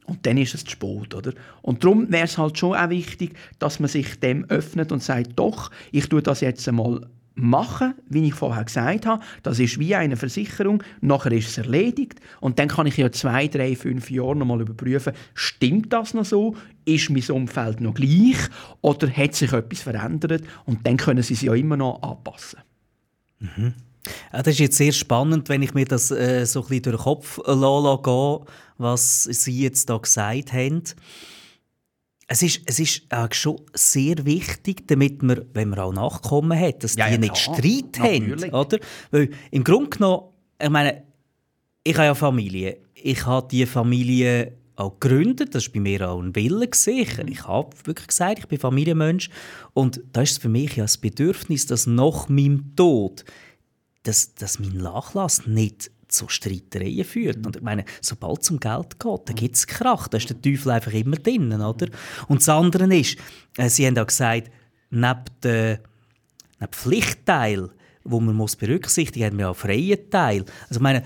Und 0.05 0.27
dann 0.27 0.37
ist 0.37 0.55
es 0.55 0.65
zu 0.65 0.73
spät, 0.73 1.15
oder? 1.15 1.33
Und 1.63 1.85
darum 1.85 2.13
wäre 2.13 2.25
es 2.25 2.37
halt 2.37 2.59
schon 2.59 2.77
auch 2.77 2.91
wichtig, 2.91 3.35
dass 3.59 3.81
man 3.81 3.89
sich 3.89 4.21
dem 4.21 4.45
öffnet 4.51 4.93
und 4.93 5.03
sagt, 5.03 5.31
doch, 5.37 5.71
ich 5.91 6.07
tue 6.07 6.21
das 6.21 6.43
jetzt 6.43 6.69
einmal 6.69 7.09
machen, 7.41 7.95
wie 8.09 8.29
ich 8.29 8.35
vorher 8.35 8.65
gesagt 8.65 9.07
habe. 9.07 9.23
Das 9.43 9.59
ist 9.59 9.79
wie 9.79 9.95
eine 9.95 10.17
Versicherung. 10.17 10.83
Nachher 11.01 11.33
ist 11.33 11.49
es 11.49 11.59
erledigt. 11.59 12.21
Und 12.41 12.59
dann 12.59 12.69
kann 12.69 12.87
ich 12.87 12.97
ja 12.97 13.11
zwei, 13.11 13.49
drei, 13.49 13.77
fünf 13.77 14.11
Jahre 14.11 14.37
nochmal 14.37 14.61
überprüfen, 14.61 15.13
stimmt 15.35 15.93
das 15.93 16.15
noch 16.15 16.25
so? 16.25 16.57
Ist 16.85 17.11
mein 17.11 17.29
Umfeld 17.31 17.81
noch 17.81 17.95
gleich? 17.95 18.39
Oder 18.81 19.11
hat 19.11 19.35
sich 19.35 19.53
etwas 19.53 19.81
verändert? 19.81 20.43
Und 20.65 20.87
dann 20.87 20.97
können 20.97 21.23
Sie 21.23 21.35
es 21.35 21.43
ja 21.43 21.55
immer 21.55 21.77
noch 21.77 22.03
anpassen. 22.03 22.61
Mhm. 23.39 23.75
Das 24.33 24.47
ist 24.47 24.61
jetzt 24.61 24.77
sehr 24.77 24.93
spannend, 24.93 25.49
wenn 25.49 25.63
ich 25.63 25.75
mir 25.75 25.85
das 25.85 26.11
äh, 26.11 26.47
so 26.47 26.63
ein 26.63 26.69
bisschen 26.69 26.83
durch 26.85 26.97
den 26.97 27.03
Kopf 27.03 27.37
gehe, 27.37 28.41
was 28.79 29.25
Sie 29.25 29.61
jetzt 29.61 29.91
da 29.91 29.99
gesagt 29.99 30.53
haben 30.53 30.83
es 32.33 32.43
ist, 32.43 32.61
es 32.67 32.79
ist 32.79 33.03
auch 33.11 33.33
schon 33.33 33.61
sehr 33.75 34.25
wichtig, 34.25 34.87
damit 34.87 35.21
man, 35.21 35.47
wenn 35.53 35.69
man 35.71 35.81
auch 35.81 35.93
Nachkommen 35.93 36.57
hat, 36.57 36.85
dass 36.85 36.95
ja, 36.95 37.07
die 37.07 37.15
ja, 37.15 37.19
nicht 37.19 37.35
klar. 37.35 37.57
Streit 37.57 37.99
Natürlich. 37.99 38.53
haben. 38.53 38.55
Oder? 38.55 38.79
Weil 39.11 39.31
im 39.51 39.65
Grunde 39.65 39.91
genommen, 39.91 40.29
ich 40.63 40.71
meine, 40.71 41.03
ich 41.83 41.95
habe 41.97 42.07
ja 42.07 42.15
Familie. 42.15 42.79
Ich 42.95 43.27
habe 43.27 43.49
diese 43.51 43.67
Familie 43.67 44.57
auch 44.77 45.01
gegründet. 45.01 45.57
Das 45.57 45.67
war 45.67 45.73
bei 45.73 45.81
mir 45.81 46.09
auch 46.09 46.23
ein 46.23 46.37
Wille. 46.37 46.69
Ich, 46.73 47.19
ich 47.19 47.49
habe 47.49 47.77
wirklich 47.83 48.07
gesagt, 48.07 48.39
ich 48.39 48.47
bin 48.47 48.61
Familienmensch. 48.61 49.29
Und 49.75 50.01
da 50.13 50.23
ist 50.23 50.31
es 50.31 50.39
für 50.39 50.49
mich 50.49 50.77
ja 50.77 50.85
das 50.85 50.99
Bedürfnis, 50.99 51.67
dass 51.67 51.89
nach 51.89 52.29
meinem 52.29 52.77
Tod, 52.77 53.25
dass, 54.05 54.37
dass 54.37 54.61
mein 54.61 54.77
Nachlass 54.77 55.49
nicht 55.49 55.91
zu 56.13 56.29
Streitereien 56.29 57.05
führt. 57.05 57.45
Und 57.45 57.57
ich 57.57 57.63
meine, 57.63 57.85
sobald 58.01 58.43
es 58.43 58.51
um 58.51 58.61
Geld 58.61 58.99
geht, 58.99 59.21
dann 59.29 59.37
gibt 59.37 59.57
es 59.57 59.67
Krach. 59.67 60.09
Da 60.09 60.19
ist 60.19 60.29
der 60.29 60.41
Teufel 60.41 60.71
einfach 60.73 60.93
immer 60.93 61.17
drin, 61.17 61.53
oder? 61.53 61.89
Und 62.29 62.41
das 62.41 62.49
andere 62.49 62.95
ist, 62.95 63.17
äh, 63.57 63.69
Sie 63.69 63.87
haben 63.87 63.99
auch 63.99 64.07
gesagt, 64.07 64.51
neben 64.91 65.25
dem 65.43 65.79
Pflichtteil, 66.71 67.71
wo 68.05 68.21
man 68.21 68.35
muss 68.35 68.57
berücksichtigen 68.57 69.25
muss, 69.25 69.31
haben 69.31 69.39
wir 69.39 69.51
auch 69.51 69.65
einen 69.65 69.89
freien 69.89 70.11
Teil. 70.11 70.45
Also 70.69 70.75
ich 70.75 70.81
meine, 70.81 71.03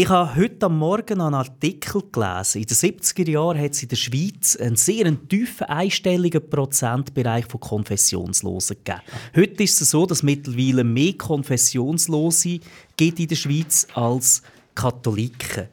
ich 0.00 0.08
habe 0.10 0.36
heute 0.36 0.66
am 0.66 0.78
Morgen 0.78 1.20
einen 1.20 1.34
Artikel 1.34 2.04
gelesen. 2.12 2.60
In 2.60 2.66
den 2.68 2.76
70er 2.76 3.28
Jahren 3.28 3.58
hat 3.58 3.72
es 3.72 3.82
in 3.82 3.88
der 3.88 3.96
Schweiz 3.96 4.54
einen 4.54 4.76
sehr 4.76 5.12
tiefen 5.28 5.66
einstelligen 5.66 6.48
Prozentbereich 6.48 7.46
von 7.46 7.58
Konfessionslosen 7.58 8.76
gegeben. 8.76 9.02
Heute 9.34 9.64
ist 9.64 9.80
es 9.80 9.90
so, 9.90 10.06
dass 10.06 10.18
es 10.18 10.22
mittlerweile 10.22 10.84
mehr 10.84 11.14
Konfessionslose 11.14 12.60
gibt 12.96 13.18
in 13.18 13.26
der 13.26 13.34
Schweiz 13.34 13.88
als 13.92 14.44
Katholiken. 14.76 15.66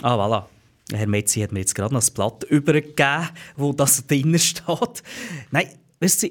Ah, 0.00 0.16
voilà. 0.16 0.46
Herr 0.90 1.06
Metzi 1.06 1.40
hat 1.40 1.52
mir 1.52 1.60
jetzt 1.60 1.74
gerade 1.74 1.92
noch 1.92 2.00
das 2.00 2.10
Blatt 2.10 2.44
übergegeben, 2.44 3.28
wo 3.58 3.74
das 3.74 4.06
drin 4.06 4.38
steht. 4.38 5.02
Nein, 5.50 5.68
weißt 6.00 6.22
du, 6.22 6.30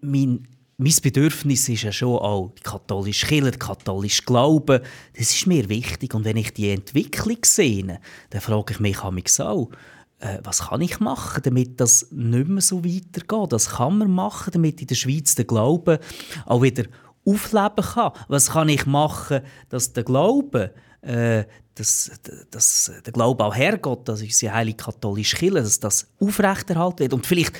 mein 0.00 0.48
mein 0.80 0.94
Bedürfnis 1.02 1.68
ist 1.68 1.82
ja 1.82 1.90
schon 1.90 2.18
auch 2.18 2.52
die 2.56 2.62
katholische 2.62 3.26
Kirche, 3.26 3.50
der 3.50 3.58
katholische 3.58 4.22
Glaube. 4.22 4.80
Das 5.16 5.32
ist 5.32 5.46
mir 5.48 5.68
wichtig. 5.68 6.14
Und 6.14 6.24
wenn 6.24 6.36
ich 6.36 6.54
die 6.54 6.70
Entwicklung 6.70 7.38
sehe, 7.44 8.00
dann 8.30 8.40
frage 8.40 8.74
ich 8.74 8.80
mich 8.80 9.02
auch, 9.02 9.70
äh, 10.20 10.38
was 10.44 10.68
kann 10.68 10.80
ich 10.80 11.00
machen, 11.00 11.42
damit 11.42 11.80
das 11.80 12.06
nicht 12.12 12.48
mehr 12.48 12.62
so 12.62 12.84
weitergeht? 12.84 13.52
Was 13.52 13.70
kann 13.70 13.98
man 13.98 14.10
machen, 14.12 14.52
damit 14.52 14.80
in 14.80 14.86
der 14.86 14.94
Schweiz 14.94 15.34
der 15.34 15.46
Glaube 15.46 15.98
auch 16.46 16.62
wieder 16.62 16.84
aufleben 17.24 17.84
kann? 17.84 18.12
Was 18.28 18.50
kann 18.50 18.68
ich 18.68 18.86
machen, 18.86 19.40
dass 19.70 19.92
der 19.92 20.04
Glaube 20.04 20.72
äh, 21.00 21.44
dass, 21.74 22.10
dass 22.50 22.90
der 23.06 23.12
Glaube 23.12 23.44
auch 23.44 23.54
hergeht, 23.54 24.08
dass 24.08 24.20
unsere 24.20 24.52
heilige 24.52 24.78
katholische 24.78 25.36
Kirche, 25.36 25.62
dass 25.62 25.78
das 25.78 26.08
aufrechterhalten 26.20 26.98
wird. 26.98 27.12
Und 27.12 27.26
vielleicht 27.26 27.52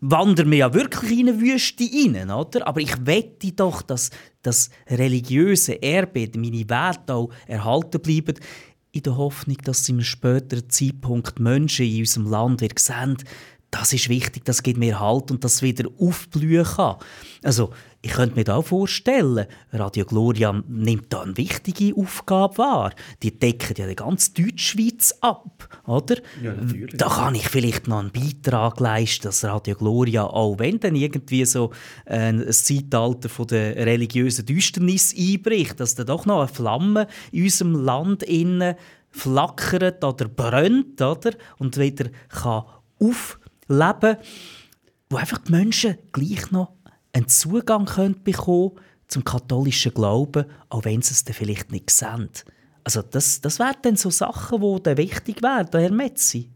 wandern 0.00 0.50
wir 0.50 0.58
ja 0.58 0.74
wirklich 0.74 1.18
in 1.18 1.28
eine 1.28 1.40
Wüste 1.40 1.84
rein, 1.84 2.30
oder? 2.30 2.66
Aber 2.66 2.80
ich 2.80 2.94
wette 3.06 3.52
doch, 3.52 3.82
dass 3.82 4.10
das 4.42 4.70
religiöse 4.88 5.82
Erbe, 5.82 6.28
meine 6.36 6.68
Werte 6.68 7.14
auch 7.14 7.30
erhalten 7.46 8.00
bleiben, 8.00 8.34
in 8.92 9.02
der 9.02 9.16
Hoffnung, 9.16 9.56
dass 9.64 9.84
sie 9.84 9.92
einem 9.92 10.02
späteren 10.02 10.70
Zeitpunkt 10.70 11.40
Menschen 11.40 11.86
in 11.86 12.00
unserem 12.00 12.30
Land 12.30 12.64
sehen, 12.78 13.16
das 13.74 13.92
ist 13.92 14.08
wichtig, 14.08 14.44
das 14.44 14.62
gibt 14.62 14.78
mir 14.78 15.00
Halt 15.00 15.32
und 15.32 15.42
das 15.42 15.60
wieder 15.60 15.88
aufblühen 15.98 16.64
kann. 16.64 16.96
Also, 17.42 17.70
ich 18.02 18.12
könnte 18.12 18.36
mir 18.36 18.44
da 18.44 18.62
vorstellen, 18.62 19.46
Radio 19.72 20.04
Gloria 20.04 20.62
nimmt 20.68 21.12
da 21.12 21.22
eine 21.22 21.36
wichtige 21.36 21.96
Aufgabe 21.96 22.58
wahr. 22.58 22.92
Die 23.22 23.36
decken 23.36 23.74
ja 23.76 23.88
die 23.88 23.96
ganze 23.96 24.32
Deutschschweiz 24.34 25.14
ab, 25.22 25.68
oder? 25.86 26.16
Ja, 26.42 26.52
natürlich. 26.52 26.96
Da 26.98 27.08
kann 27.08 27.34
ich 27.34 27.48
vielleicht 27.48 27.88
noch 27.88 27.98
einen 27.98 28.12
Beitrag 28.12 28.78
leisten, 28.78 29.24
dass 29.24 29.42
Radio 29.42 29.74
Gloria, 29.74 30.24
auch 30.24 30.58
wenn 30.58 30.78
dann 30.78 30.94
irgendwie 30.94 31.44
so 31.44 31.70
ein 32.06 32.46
Zeitalter 32.52 33.28
von 33.28 33.48
der 33.48 33.74
religiösen 33.74 34.46
Düsternis 34.46 35.14
einbricht, 35.18 35.80
dass 35.80 35.96
da 35.96 36.04
doch 36.04 36.26
noch 36.26 36.40
eine 36.40 36.48
Flamme 36.48 37.08
in 37.32 37.44
unserem 37.44 37.74
Land 37.74 38.22
innen 38.22 38.76
flackert 39.10 40.04
oder 40.04 40.28
brennt, 40.28 41.00
oder? 41.00 41.32
Und 41.58 41.76
wieder 41.78 42.10
kann 42.28 42.64
aufleben, 43.68 44.16
wo 45.10 45.16
einfach 45.16 45.38
die 45.38 45.52
Menschen 45.52 45.98
gleich 46.12 46.50
noch 46.50 46.72
einen 47.12 47.28
Zugang 47.28 47.86
können 47.86 48.22
bekommen 48.22 48.72
zum 49.08 49.24
katholischen 49.24 49.94
Glauben, 49.94 50.46
auch 50.68 50.84
wenn 50.84 51.02
sie 51.02 51.12
es 51.12 51.24
dann 51.24 51.34
vielleicht 51.34 51.70
nicht 51.70 51.90
sehen. 51.90 52.30
Also 52.82 53.02
das, 53.02 53.40
das 53.40 53.58
wären 53.58 53.76
dann 53.82 53.96
so 53.96 54.10
Sachen, 54.10 54.60
die 54.60 54.82
dann 54.82 54.96
wichtig 54.98 55.42
wären, 55.42 55.68
Herr 55.72 55.92
Metzi. 55.92 56.50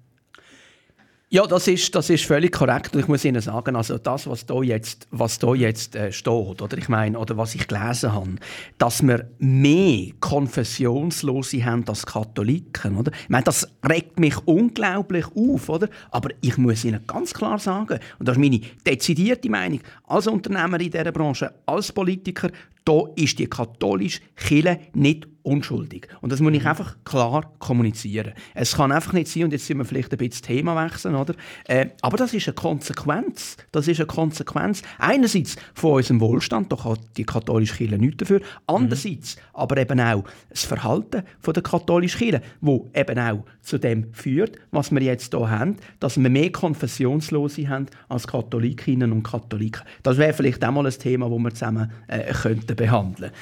Ja, 1.30 1.46
das 1.46 1.68
ist, 1.68 1.94
das 1.94 2.08
ist 2.08 2.24
völlig 2.24 2.52
korrekt. 2.52 2.94
Und 2.94 3.00
ich 3.00 3.08
muss 3.08 3.22
Ihnen 3.22 3.42
sagen, 3.42 3.76
also 3.76 3.98
das, 3.98 4.26
was 4.26 4.46
da 4.46 4.62
jetzt, 4.62 5.06
was 5.10 5.38
da 5.38 5.52
jetzt 5.54 5.94
äh, 5.94 6.10
steht, 6.10 6.62
oder 6.62 6.78
ich 6.78 6.88
meine, 6.88 7.18
oder 7.18 7.36
was 7.36 7.54
ich 7.54 7.68
gelesen 7.68 8.14
habe, 8.14 8.36
dass 8.78 9.06
wir 9.06 9.28
mehr 9.38 10.12
Konfessionslose 10.20 11.62
haben 11.62 11.84
als 11.86 12.06
Katholiken, 12.06 12.96
oder? 12.96 13.12
Ich 13.12 13.28
meine, 13.28 13.44
das 13.44 13.68
regt 13.86 14.18
mich 14.18 14.38
unglaublich 14.46 15.26
auf, 15.36 15.68
oder? 15.68 15.90
Aber 16.10 16.30
ich 16.40 16.56
muss 16.56 16.86
Ihnen 16.86 17.06
ganz 17.06 17.34
klar 17.34 17.58
sagen, 17.58 18.00
und 18.18 18.26
das 18.26 18.36
ist 18.38 18.40
meine 18.40 18.62
dezidierte 18.86 19.50
Meinung, 19.50 19.80
als 20.06 20.28
Unternehmer 20.28 20.80
in 20.80 20.90
dieser 20.90 21.12
Branche, 21.12 21.52
als 21.66 21.92
Politiker, 21.92 22.48
da 22.88 23.02
ist 23.16 23.38
die 23.38 23.48
katholische 23.48 24.20
Kirche 24.34 24.80
nicht 24.94 25.28
unschuldig. 25.48 26.08
Und 26.20 26.30
das 26.30 26.40
muss 26.40 26.52
ich 26.52 26.62
mhm. 26.62 26.68
einfach 26.68 26.96
klar 27.04 27.52
kommunizieren. 27.58 28.32
Es 28.54 28.76
kann 28.76 28.92
einfach 28.92 29.12
nicht 29.12 29.28
sein, 29.28 29.44
und 29.44 29.52
jetzt 29.52 29.66
sind 29.66 29.78
wir 29.78 29.84
vielleicht 29.84 30.12
ein 30.12 30.18
bisschen 30.18 30.30
das 30.30 30.42
Thema 30.42 30.84
wechseln, 30.84 31.14
oder? 31.14 31.34
Äh, 31.66 31.86
aber 32.02 32.16
das 32.16 32.34
ist 32.34 32.48
eine 32.48 32.54
Konsequenz. 32.54 33.56
Das 33.72 33.88
ist 33.88 33.98
eine 33.98 34.06
Konsequenz 34.06 34.82
einerseits 34.98 35.56
von 35.74 35.94
unserem 35.94 36.20
Wohlstand, 36.20 36.72
da 36.72 36.76
kann 36.76 36.98
die 37.16 37.24
katholische 37.24 37.76
Kirche 37.76 37.98
nichts 37.98 38.18
dafür, 38.18 38.40
andererseits 38.66 39.36
mhm. 39.36 39.42
aber 39.54 39.76
eben 39.78 40.00
auch 40.00 40.24
das 40.50 40.64
Verhalten 40.64 41.22
von 41.40 41.54
der 41.54 41.62
katholischen 41.62 42.18
Kirche, 42.18 42.42
wo 42.60 42.90
eben 42.94 43.18
auch 43.18 43.44
zu 43.62 43.78
dem 43.78 44.12
führt, 44.12 44.56
was 44.70 44.90
wir 44.90 45.02
jetzt 45.02 45.34
hier 45.34 45.50
haben, 45.50 45.76
dass 46.00 46.18
wir 46.18 46.30
mehr 46.30 46.50
Konfessionslose 46.50 47.68
haben 47.68 47.86
als 48.08 48.26
Katholikinnen 48.26 49.12
und 49.12 49.22
Katholiken. 49.22 49.82
Das 50.02 50.16
wäre 50.16 50.32
vielleicht 50.32 50.64
auch 50.64 50.72
mal 50.72 50.86
ein 50.86 50.92
Thema, 50.92 51.28
das 51.28 51.38
wir 51.38 51.50
zusammen 51.50 51.92
äh, 52.06 52.32
könnten 52.32 52.77
behandeln. 52.78 53.32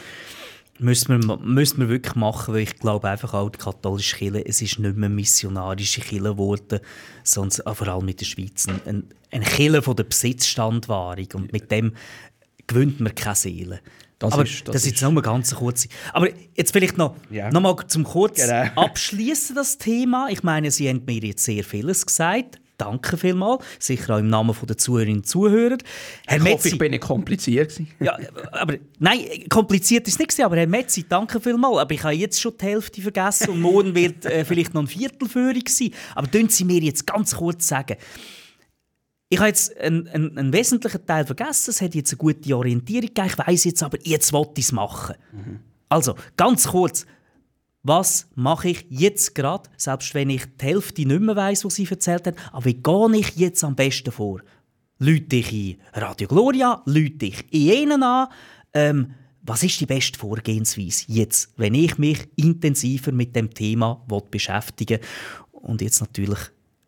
Müssen 0.79 1.27
wir, 1.27 1.37
müssen 1.39 1.79
wir 1.79 1.89
wirklich 1.89 2.17
machen, 2.17 2.53
weil 2.53 2.63
ich 2.63 2.79
glaube 2.79 3.09
einfach 3.09 3.33
auch 3.33 3.49
die 3.49 3.59
katholische 3.59 4.17
Kirche, 4.17 4.45
es 4.45 4.61
ist 4.61 4.79
nicht 4.79 4.97
mehr 4.97 5.09
missionarische 5.09 6.03
Kirche 6.03 6.25
geworden, 6.25 6.81
sondern 7.23 7.75
vor 7.75 7.89
allem 7.89 8.05
mit 8.05 8.21
der 8.21 8.27
Schweiz 8.27 8.67
eine, 8.69 9.05
eine 9.31 9.45
Kirche 9.45 9.81
von 9.81 9.97
der 9.97 10.05
Besitzstandwahrung 10.05 11.29
und 11.35 11.53
mit 11.53 11.71
dem 11.71 11.95
gewöhnt 12.67 13.01
man 13.01 13.15
keine 13.15 13.37
Seele. 13.37 13.81
Das 14.19 14.33
aber 14.33 14.45
ist, 14.45 14.67
das, 14.67 14.75
das 14.75 14.87
ist 14.87 15.01
jetzt 15.01 15.03
nur 15.03 15.23
ganz 15.23 15.55
kurz. 15.55 15.89
Aber 16.13 16.29
jetzt 16.55 16.73
vielleicht 16.73 16.97
noch, 16.97 17.17
ja. 17.31 17.51
noch 17.51 17.61
mal 17.61 17.77
zum 17.87 18.05
kurz 18.05 18.41
genau. 18.41 18.65
abschließen 18.77 19.55
das 19.55 19.79
Thema. 19.79 20.29
Ich 20.31 20.43
meine, 20.43 20.71
Sie 20.71 20.89
haben 20.89 21.05
mir 21.05 21.21
jetzt 21.21 21.45
sehr 21.45 21.65
vieles 21.65 22.07
gesagt. 22.07 22.59
Danke 22.79 23.17
vielmals. 23.17 23.65
Sicher 23.79 24.17
auch 24.17 24.19
im 24.19 24.29
Namen 24.29 24.55
der 24.69 24.77
Zuhörerinnen 24.77 25.21
und 25.21 25.27
Zuhörer. 25.27 25.79
Herr 26.27 26.37
ich 26.37 26.43
Metzi, 26.43 26.57
hoffe, 26.57 26.69
ich 26.69 26.79
bin 26.79 26.91
nicht 26.91 27.03
kompliziert. 27.03 27.81
ja, 28.01 28.19
aber, 28.53 28.75
nein, 28.99 29.21
kompliziert 29.49 30.07
ist 30.09 30.15
es 30.15 30.19
nicht. 30.19 30.41
Aber 30.45 30.57
Herr 30.57 30.67
Metzi, 30.67 31.07
danke 31.09 31.41
vielmals. 31.41 31.79
Aber 31.79 31.95
ich 31.95 32.03
habe 32.03 32.15
jetzt 32.15 32.41
schon 32.41 32.53
die 32.61 32.65
Hälfte 32.65 33.01
vergessen 33.01 33.51
und 33.51 33.61
morgen 33.61 33.95
wird 33.95 34.27
äh, 34.27 34.45
vielleicht 34.45 34.75
noch 34.75 34.83
ein 34.83 34.89
Viertelführung 34.89 35.63
sein. 35.67 35.91
Aber 36.15 36.27
können 36.29 36.51
Sie 36.51 36.65
mir 36.65 36.81
jetzt 36.81 37.07
ganz 37.07 37.35
kurz 37.37 37.67
sagen, 37.67 37.97
ich 39.29 39.39
habe 39.39 39.49
jetzt 39.49 39.77
einen, 39.79 40.07
einen, 40.09 40.39
einen, 40.39 40.53
wesentlichen 40.53 41.05
Teil 41.05 41.27
vergessen. 41.27 41.71
Es 41.71 41.81
hat 41.81 41.95
jetzt 41.95 42.13
eine 42.13 42.19
gute 42.19 42.57
Orientierung 42.57 43.09
gegeben. 43.09 43.29
Ich 43.29 43.39
weiss 43.39 43.65
jetzt 43.65 43.83
aber, 43.83 43.99
jetzt 44.03 44.33
wollte 44.33 44.61
ich 44.61 44.67
es 44.67 44.73
machen. 44.73 45.17
Mhm. 45.33 45.61
Also, 45.89 46.15
ganz 46.37 46.69
kurz 46.69 47.07
was 47.87 48.29
mache 48.35 48.71
ich 48.71 48.87
jetzt 48.91 49.35
gerade, 49.35 49.71
selbst 49.77 50.13
wenn 50.15 50.31
ich 50.31 50.45
die 50.61 50.65
Hälfte 50.65 51.07
nicht 51.07 51.21
mehr 51.21 51.37
weiss, 51.37 51.65
was 51.65 51.77
sie 51.77 51.87
erzählt 51.89 52.27
haben, 52.27 52.37
aber 52.53 52.65
wie 52.65 52.75
gehe 52.75 53.17
ich 53.17 53.37
jetzt 53.37 53.63
am 53.63 53.77
besten 53.77 54.11
vor? 54.11 54.41
Lüte 54.99 55.37
ich 55.37 55.53
in 55.53 55.77
Radio 55.93 56.27
Gloria, 56.27 56.83
lüte 56.87 57.27
ich 57.27 57.45
in 57.53 57.61
jenen 57.61 58.03
an, 58.03 58.29
ähm, 58.73 59.15
was 59.43 59.63
ist 59.63 59.81
die 59.81 59.87
beste 59.87 60.19
Vorgehensweise 60.19 61.05
jetzt, 61.07 61.53
wenn 61.57 61.75
ich 61.75 61.99
mich 61.99 62.29
intensiver 62.35 63.13
mit 63.13 63.37
dem 63.37 63.55
Thema 63.55 64.05
beschäftigen 64.31 64.99
und 65.53 65.81
jetzt 65.81 66.01
natürlich 66.01 66.41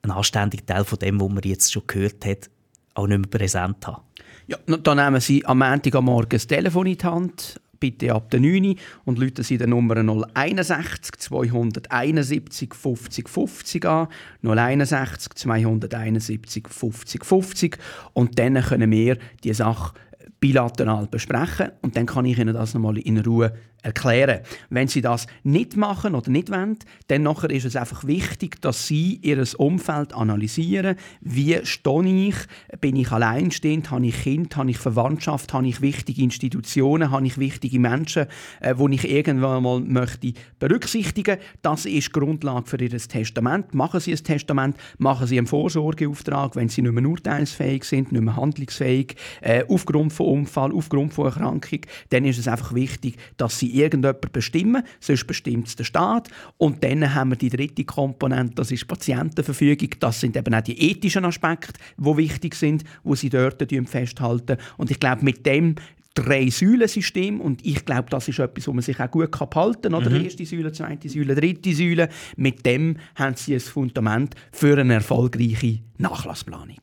einen 0.03 0.13
anständigen 0.13 0.67
Teil 0.67 0.85
von 0.85 0.99
dem, 0.99 1.21
was 1.21 1.29
man 1.29 1.43
jetzt 1.45 1.73
schon 1.73 1.87
gehört 1.87 2.25
hat, 2.27 2.51
auch 2.95 3.07
nicht 3.07 3.19
mehr 3.19 3.29
präsent 3.29 3.87
haben? 3.87 4.03
Ja, 4.49 4.57
dann 4.67 4.97
nehmen 4.97 5.21
Sie 5.21 5.45
am 5.45 5.59
Montag 5.59 5.95
am 5.95 6.07
Morgen 6.07 6.31
das 6.31 6.47
Telefon 6.47 6.87
in 6.87 6.99
die 6.99 7.05
Hand, 7.05 7.61
bitte 7.81 8.15
ab 8.15 8.31
der 8.31 8.41
9 8.41 8.75
und 9.05 9.21
rufen 9.21 9.43
Sie 9.43 9.59
die 9.59 9.67
Nummer 9.67 9.97
061 9.97 11.17
271 11.19 12.75
50 12.75 13.29
50 13.29 13.85
an. 13.87 14.09
061 14.43 15.35
271 15.35 16.69
50 16.69 17.25
50 17.25 17.79
und 18.13 18.39
dann 18.39 18.61
können 18.63 18.91
wir 18.91 19.19
die 19.45 19.53
Sache 19.53 19.95
bilateral 20.41 21.07
besprechen 21.07 21.71
und 21.83 21.97
dann 21.97 22.07
kann 22.07 22.25
ich 22.25 22.39
Ihnen 22.39 22.55
das 22.55 22.75
nochmal 22.75 22.99
in 22.99 23.19
Ruhe 23.19 23.53
erklären. 23.83 24.41
Wenn 24.71 24.89
Sie 24.89 25.01
das 25.01 25.27
nicht 25.45 25.77
machen 25.77 26.15
oder 26.15 26.31
nicht 26.31 26.51
wollen, 26.51 26.79
dann 27.09 27.23
nachher 27.23 27.51
ist 27.51 27.65
es 27.65 27.77
einfach 27.77 28.05
wichtig, 28.05 28.61
dass 28.61 28.87
Sie 28.87 29.21
Ihr 29.23 29.45
Umfeld 29.57 30.15
analysieren. 30.15 30.97
Wie 31.21 31.59
stehe 31.65 32.29
ich? 32.29 32.35
Bin 32.81 32.97
ich 32.97 33.11
alleinstehend? 33.11 33.91
Habe 33.91 34.07
ich 34.07 34.23
Kind? 34.23 34.57
Habe 34.57 34.71
ich 34.71 34.79
Verwandtschaft? 34.79 35.53
Habe 35.53 35.69
ich 35.69 35.81
wichtige 35.81 36.23
Institutionen? 36.23 37.11
Habe 37.11 37.27
ich 37.27 37.39
wichtige 37.39 37.79
Menschen, 37.79 38.27
äh, 38.61 38.75
die 38.75 38.95
ich 38.95 39.09
irgendwann 39.09 39.63
mal 39.63 39.81
möchte 39.81 40.33
berücksichtigen? 40.59 41.39
Das 41.63 41.87
ist 41.87 42.13
Grundlage 42.13 42.67
für 42.67 42.81
Ihr 42.83 42.91
Testament. 42.91 43.75
Machen 43.75 44.01
Sie 44.01 44.13
ein 44.13 44.25
Testament, 44.25 44.77
machen 44.99 45.27
Sie 45.27 45.39
einen 45.39 45.47
Vorsorgeauftrag, 45.47 46.57
wenn 46.57 46.69
Sie 46.69 46.83
nicht 46.83 46.93
mehr 46.93 47.09
urteilsfähig 47.09 47.85
sind, 47.85 48.13
nicht 48.13 48.23
mehr 48.23 48.37
handlungsfähig, 48.37 49.15
äh, 49.41 49.63
aufgrund 49.69 50.13
von 50.13 50.27
Unfall, 50.29 50.73
aufgrund 50.73 51.15
von 51.15 51.27
Erkrankung, 51.27 51.81
dann 52.11 52.25
ist 52.25 52.39
es 52.39 52.49
einfach 52.49 52.75
wichtig, 52.75 53.17
dass 53.37 53.59
Sie 53.59 53.75
irgendjemand 53.75 54.33
bestimmen, 54.33 54.83
sonst 55.01 55.27
bestimmt 55.27 55.69
es 55.69 55.77
der 55.77 55.85
Staat. 55.85 56.29
Und 56.57 56.85
dann 56.85 57.15
haben 57.15 57.31
wir 57.31 57.37
die 57.37 57.51
dritte 57.51 57.85
Komponente, 57.85 58.55
das 58.55 58.71
ist 58.71 58.87
Patientenverfügung. 58.87 59.91
Das 60.01 60.21
sind 60.21 60.37
eben 60.37 60.55
auch 60.55 60.63
die 60.63 60.91
ethischen 60.91 61.25
Aspekte, 61.25 61.81
die 61.97 62.17
wichtig 62.17 62.55
sind, 62.55 62.85
wo 63.03 63.15
sie 63.15 63.31
dort 63.31 63.63
festhalten. 63.87 64.57
Und 64.77 64.91
ich 64.91 65.01
glaube, 65.01 65.25
mit 65.25 65.45
dem 65.47 65.77
Drei-Säulen-System 66.15 67.41
und 67.41 67.65
ich 67.65 67.85
glaube, 67.85 68.11
das 68.11 68.27
ist 68.27 68.41
etwas, 68.41 68.67
wo 68.67 68.73
man 68.73 68.83
sich 68.83 68.99
auch 68.99 69.11
gut 69.11 69.31
behalten 69.31 69.93
kann. 69.93 70.13
Mhm. 70.13 70.25
Erste 70.25 70.45
Säule, 70.45 70.73
zweite 70.73 71.09
Säule, 71.09 71.35
dritte 71.35 71.73
Säule. 71.73 72.09
Mit 72.37 72.67
dem 72.67 72.97
haben 73.15 73.37
sie 73.37 73.55
ein 73.55 73.61
Fundament 73.61 74.35
für 74.51 74.79
eine 74.79 74.95
erfolgreiche 74.95 75.79
Nachlassplanung. 75.99 76.81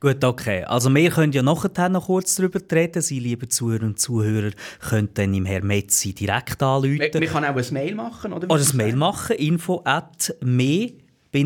Gut, 0.00 0.24
okay. 0.24 0.64
Also 0.64 0.92
wir 0.94 1.10
können 1.10 1.32
ja 1.32 1.42
nachher 1.42 1.90
noch 1.90 2.06
kurz 2.06 2.34
darüber 2.34 2.58
reden. 2.72 3.02
Sie, 3.02 3.20
liebe 3.20 3.48
Zuhörer 3.48 3.84
und 3.84 4.00
Zuhörer, 4.00 4.52
können 4.80 5.10
dann 5.12 5.34
im 5.34 5.44
Herrn 5.44 5.66
Metzi 5.66 6.14
direkt 6.14 6.62
anrufen. 6.62 6.98
Wir, 6.98 7.12
wir 7.12 7.26
können 7.26 7.44
auch 7.44 7.56
ein 7.56 7.72
Mail 7.74 7.94
machen, 7.94 8.32
oder? 8.32 8.50
Oder 8.50 8.62
ein 8.62 8.76
Mail 8.76 8.96
machen, 8.96 9.36
info 9.36 9.82
at 9.84 10.34
me-bu.ch, 10.40 11.44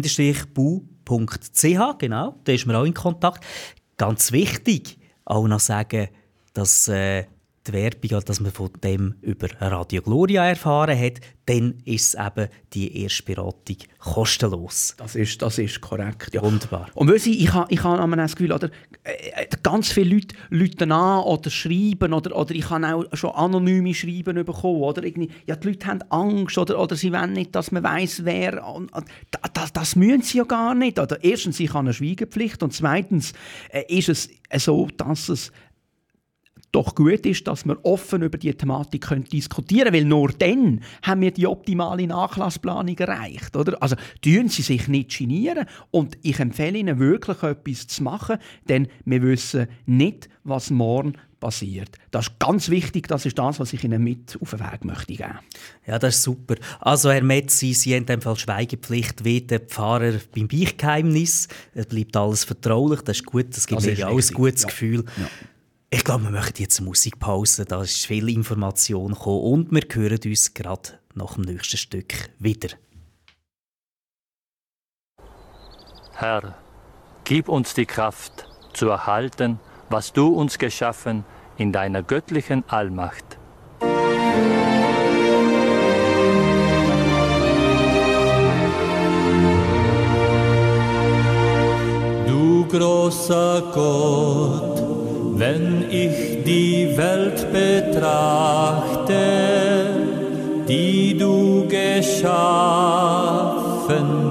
genau, 1.99 2.35
da 2.45 2.53
ist 2.53 2.67
man 2.67 2.77
auch 2.77 2.85
in 2.85 2.95
Kontakt. 2.95 3.45
Ganz 3.97 4.31
wichtig, 4.31 4.99
auch 5.25 5.49
noch 5.49 5.61
sagen, 5.61 6.09
dass 6.53 6.87
äh, 6.87 7.25
die 7.67 7.73
Werbung, 7.73 8.21
dass 8.25 8.41
man 8.41 8.53
von 8.53 8.71
dem 8.83 9.15
über 9.23 9.49
Radio 9.61 10.03
Gloria 10.03 10.47
erfahren 10.47 10.99
hat, 10.99 11.21
dann 11.47 11.75
ist 11.85 12.15
es 12.15 12.27
eben 12.27 12.49
die 12.73 13.03
Erstberatung 13.03 13.77
kostenlos. 13.99 14.95
Das 14.99 15.15
ist, 15.15 15.41
das 15.43 15.59
ist 15.59 15.81
korrekt, 15.81 16.33
ja. 16.33 16.43
Wunderbar. 16.43 16.89
Und 16.95 17.09
weil 17.09 17.17
ich, 17.17 17.27
ich 17.27 17.53
habe 17.53 17.73
ich 17.73 17.83
hab 17.83 18.11
das 18.11 18.37
Gefühl, 18.37 18.53
oder, 18.53 18.71
äh, 19.05 19.47
ganz 19.63 19.93
viele 19.93 20.17
Leute 20.17 20.37
rufen 20.53 20.93
an 20.93 21.25
oder 21.25 21.51
schreiben, 21.51 22.13
oder, 22.13 22.37
oder 22.37 22.55
ich 22.55 22.69
habe 22.71 22.95
auch 22.95 23.05
schon 23.17 23.31
anonyme 23.31 23.95
Schreiben 23.95 24.45
bekommen, 24.45 24.83
oder 24.83 25.05
irgendwie, 25.05 25.31
ja, 25.47 25.57
die 25.57 25.69
Leute 25.69 25.87
haben 25.87 26.03
Angst, 26.11 26.57
oder, 26.59 26.79
oder 26.79 26.97
sie 26.97 27.13
wollen 27.13 27.33
nicht, 27.33 27.55
dass 27.55 27.73
man 27.73 27.83
weiß 27.83 28.25
wer, 28.25 28.63
das, 29.53 29.73
das 29.73 29.97
müssen 29.97 30.23
sie 30.23 30.39
ja 30.39 30.45
gar 30.45 30.75
nicht. 30.75 30.99
Oder 30.99 31.23
erstens, 31.23 31.61
ich 31.61 31.71
habe 31.71 31.81
eine 31.81 31.95
Schweigepflicht, 31.95 32.63
und 32.63 32.73
zweitens 32.73 33.33
äh, 33.71 33.85
ist 33.89 34.09
es 34.09 34.29
so, 34.57 34.89
dass 34.97 35.29
es 35.29 35.53
doch 36.75 36.95
gut 36.95 37.25
ist, 37.27 37.47
dass 37.47 37.65
wir 37.65 37.79
offen 37.85 38.23
über 38.23 38.39
die 38.39 38.53
Thematik 38.53 39.03
können 39.03 39.25
diskutieren 39.25 39.93
können, 39.93 39.95
weil 39.95 40.05
nur 40.05 40.33
dann 40.33 40.81
haben 41.03 41.21
wir 41.21 41.31
die 41.31 41.47
optimale 41.47 42.07
Nachlassplanung 42.07 42.99
erreicht. 42.99 43.57
Oder? 43.57 43.81
Also 43.83 43.97
tun 44.23 44.49
Sie 44.49 44.63
sich 44.63 44.89
nicht 44.89 45.17
genieren 45.17 45.67
und 45.91 46.19
ich 46.23 46.41
empfehle 46.41 46.79
Ihnen 46.79 46.99
wirklich 46.99 47.43
etwas 47.43 47.87
zu 47.87 48.03
machen, 48.03 48.39
denn 48.69 48.89
wir 49.05 49.23
wissen 49.23 49.69
nicht, 49.87 50.29
was 50.43 50.71
morgen 50.71 51.15
passiert. 51.45 51.99
Das 52.11 52.29
ist 52.29 52.39
ganz 52.39 52.71
wichtig, 52.71 53.07
das 53.07 53.27
ist 53.27 53.39
das, 53.39 53.61
was 53.61 53.73
ich 53.73 53.85
Ihnen 53.85 54.03
mit 54.03 54.39
auf 54.41 54.51
den 54.51 54.61
Weg 54.61 54.85
möchte 54.85 55.15
geben. 55.15 55.39
Ja, 55.87 55.99
das 55.99 56.17
ist 56.17 56.23
super. 56.23 56.55
Also 56.81 57.11
Herr 57.11 57.23
Metzi, 57.23 57.75
Sie 57.75 57.93
haben 57.93 58.03
in 58.03 58.07
dem 58.07 58.23
Fall 58.23 58.37
Schweigepflicht 58.37 59.25
wie 59.25 59.43
der 59.43 59.61
Pfarrer 59.61 60.15
beim 60.35 60.49
Beichtgeheimnis. 60.49 61.49
Es 61.75 61.87
bleibt 61.87 62.17
alles 62.17 62.45
vertraulich, 62.45 63.03
das 63.03 63.19
ist 63.19 63.27
gut, 63.27 63.55
das 63.55 63.67
gibt 63.67 63.85
das 63.85 63.99
mir 63.99 64.09
auch 64.09 64.19
ein 64.19 64.35
gutes 64.35 64.63
ja. 64.63 64.69
Gefühl. 64.69 65.05
Ja. 65.19 65.29
Ich 65.95 66.03
glaube, 66.03 66.25
wir 66.25 66.33
machen 66.33 66.55
jetzt 66.59 66.81
eine 66.81 66.89
Musikpause. 66.89 67.67
Da 67.67 67.81
ist 67.81 68.05
viel 68.05 68.29
Information 68.29 69.13
gekommen 69.13 69.69
und 69.69 69.71
wir 69.71 69.83
hören 69.93 70.19
uns 70.25 70.53
gerade 70.53 70.99
nach 71.15 71.35
dem 71.35 71.45
nächsten 71.45 71.77
Stück 71.77 72.31
wieder. 72.41 72.71
Herr, 76.15 76.57
gib 77.23 77.49
uns 77.49 77.75
die 77.75 77.87
Kraft 77.87 78.49
zu 78.73 78.89
erhalten, 78.89 79.61
was 79.89 80.13
du 80.13 80.35
uns 80.35 80.59
geschaffen 80.59 81.25
in 81.59 81.71
deiner 81.71 82.03
göttlichen 82.03 82.69
Allmacht. 82.69 83.39
Du 92.27 92.67
großer 92.67 93.63
Gott, 93.73 94.84
wenn 95.37 95.85
ich 95.91 96.45
die 96.45 96.97
Welt 96.97 97.47
betrachte, 97.53 99.15
die 100.69 101.19
du 101.19 101.67
geschaffen 101.67 102.25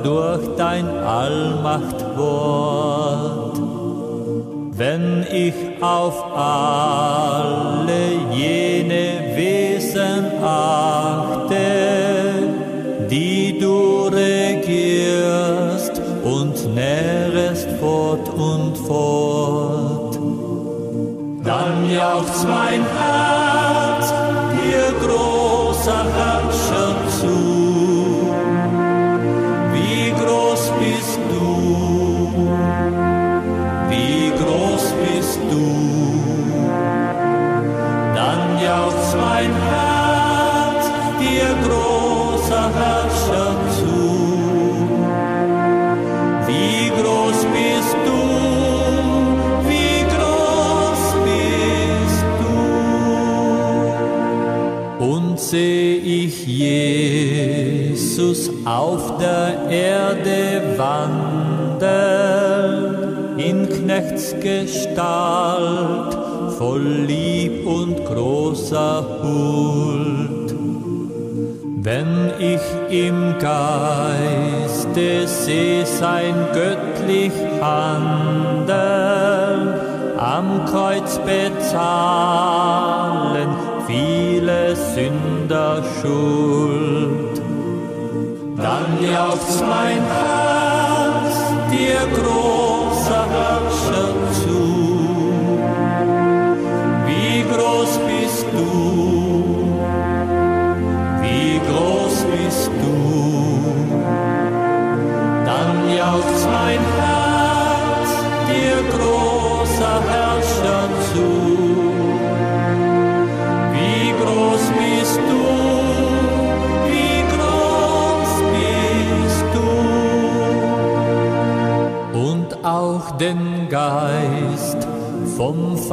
durch 0.04 0.56
dein 0.58 0.88
Allmachtwort, 0.88 1.92
wenn 4.76 5.26
ich 5.32 5.54
auf 5.82 6.24
alle 6.36 8.04
jene 8.32 9.36
Wesen 9.36 10.42
achte, 10.44 10.72
dann 22.13 22.26
jauchzt 22.26 22.47
mein 22.47 22.86
Herz 22.86 23.33
auf 58.66 59.18
der 59.18 59.70
Erde 59.70 60.78
wandern, 60.78 61.84
in 63.38 63.68
Knechtsgestalt, 63.68 66.18
voll 66.57 66.82
Lieb 66.82 67.68
und 67.68 68.05
großer 68.05 69.05
Huld. 69.22 70.55
Wenn 71.86 72.32
ich 72.39 72.61
im 72.89 73.38
Geiste 73.39 75.28
seh 75.28 75.84
sein 75.84 76.34
göttlich 76.53 77.34
Handeln, 77.59 78.72
am 80.18 80.64
Kreuz 80.66 81.20
bezahlen, 81.20 81.74
viele 83.86 84.74
Sünder 84.76 85.84
Schuld. 86.01 87.03
Jauchzt 89.12 89.62
mein 89.62 90.01
Herz 90.06 91.36
dir 91.72 92.08
großer 92.16 92.72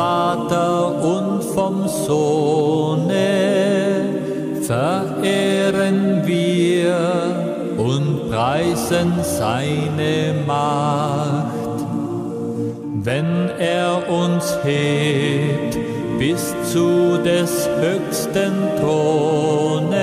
Vater 0.00 0.94
und 1.02 1.44
vom 1.44 1.86
Sohne 1.86 3.20
verehren 4.62 6.22
wir 6.24 6.96
und 7.76 8.30
preisen 8.30 9.12
seine 9.22 10.32
Macht. 10.46 11.84
Wenn 13.04 13.50
er 13.58 14.08
uns 14.08 14.56
hebt 14.64 15.76
bis 16.18 16.54
zu 16.72 17.18
des 17.22 17.68
höchsten 17.82 18.52
Throne, 18.80 19.98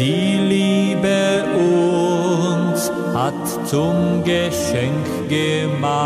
die 0.00 0.36
Liebe 0.54 1.44
uns 1.54 2.90
hat 3.14 3.68
zum 3.68 4.24
Geschenk 4.24 5.06
gemacht. 5.28 5.97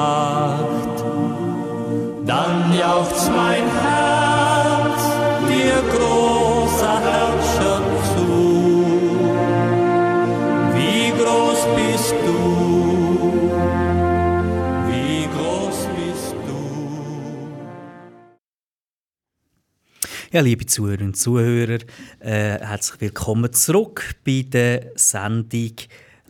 Liebe 20.43 20.67
Zuhörerinnen 20.67 21.11
und 21.11 21.17
Zuhörer, 21.17 21.79
äh, 22.19 22.59
herzlich 22.59 23.01
willkommen 23.01 23.53
zurück 23.53 24.17
bei 24.25 24.45
der 24.49 24.91
Sendung 24.97 25.73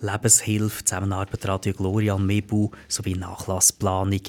Lebenshilfe, 0.00 0.84
Zusammenarbeit 0.84 1.48
Radio 1.48 1.72
Gloria 1.72 2.14
und 2.14 2.26
Mebu 2.26 2.70
sowie 2.88 3.14
Nachlassplanung. 3.14 4.20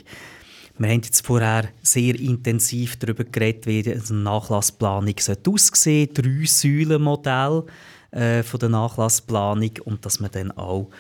Wir 0.77 0.89
haben 0.89 1.01
jetzt 1.01 1.25
vorher 1.25 1.67
sehr 1.81 2.17
intensiv 2.17 2.95
darüber 2.95 3.25
geredet, 3.25 3.67
wie 3.67 3.84
eine 3.91 4.21
Nachlassplanung 4.21 5.15
aussehen 5.15 5.67
sollte. 5.73 6.21
Drei 6.21 6.45
Säulenmodell 6.45 7.63
äh, 8.11 8.41
der 8.43 8.69
Nachlassplanung 8.69 9.71
und 9.84 10.05
dass 10.05 10.21
man 10.21 10.31
dann 10.31 10.51
auch 10.51 10.91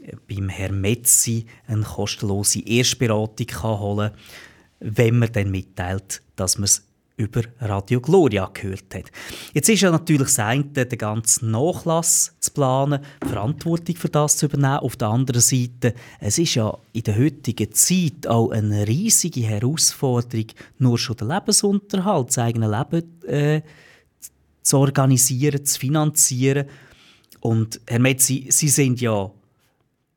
äh, 0.00 0.14
beim 0.28 0.48
Herrn 0.48 0.80
Metzi 0.80 1.46
eine 1.66 1.82
kostenlose 1.82 2.60
Erstberatung 2.60 3.46
kann 3.46 3.80
holen 3.80 4.10
kann, 4.12 4.94
wenn 4.94 5.18
man 5.18 5.32
dann 5.32 5.50
mitteilt, 5.50 6.22
dass 6.36 6.56
man 6.56 6.66
es 6.66 6.87
über 7.18 7.42
Radio 7.60 8.00
Gloria 8.00 8.48
gehört 8.54 8.94
hat. 8.94 9.10
Jetzt 9.52 9.68
ist 9.68 9.82
ja 9.82 9.90
natürlich 9.90 10.28
das 10.28 10.38
eine, 10.38 10.64
den 10.64 10.98
ganzen 10.98 11.50
Nachlass 11.50 12.34
zu 12.40 12.52
planen, 12.52 13.00
Verantwortung 13.28 13.96
für 13.96 14.08
das 14.08 14.38
zu 14.38 14.46
übernehmen. 14.46 14.78
Auf 14.78 14.96
der 14.96 15.08
anderen 15.08 15.42
Seite, 15.42 15.94
es 16.20 16.38
ist 16.38 16.54
ja 16.54 16.78
in 16.92 17.02
der 17.02 17.18
heutigen 17.18 17.72
Zeit 17.72 18.26
auch 18.26 18.50
eine 18.50 18.86
riesige 18.86 19.42
Herausforderung, 19.42 20.46
nur 20.78 20.98
schon 20.98 21.16
den 21.16 21.28
Lebensunterhalt, 21.28 22.28
das 22.28 22.38
eigene 22.38 22.70
Leben 22.70 23.24
äh, 23.26 23.62
zu 24.62 24.78
organisieren, 24.78 25.64
zu 25.64 25.78
finanzieren. 25.78 26.66
Und 27.40 27.80
Herr 27.86 27.98
Metzi, 27.98 28.46
Sie 28.50 28.68
sind 28.68 29.00
ja 29.00 29.30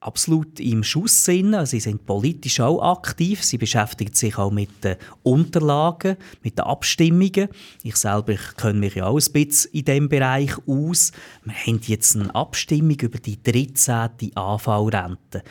absolut 0.02 0.60
im 0.60 0.84
Schuss 0.84 1.24
sind. 1.26 1.56
Sie 1.68 1.80
sind 1.80 2.06
politisch 2.06 2.60
auch 2.60 2.82
aktiv. 2.82 3.44
Sie 3.44 3.58
beschäftigen 3.58 4.14
sich 4.14 4.38
auch 4.38 4.52
mit 4.52 4.84
den 4.84 4.98
Unterlagen, 5.24 6.18
mit 6.44 6.58
den 6.58 6.66
Abstimmungen. 6.66 7.48
Ich 7.84 7.96
selber 7.96 8.36
kenne 8.58 8.80
mich 8.80 8.96
ja 8.96 9.06
auch 9.06 9.20
ein 9.20 9.32
bisschen 9.32 9.72
in 9.72 9.86
diesem 9.86 10.10
Bereich 10.10 10.52
aus. 10.68 11.12
Wir 11.46 11.54
haben 11.54 11.80
jetzt 11.86 12.16
eine 12.16 12.34
Abstimmung 12.34 13.00
über 13.00 13.20
die 13.20 13.42
13. 13.42 14.36
AV-Rente. 14.36 15.44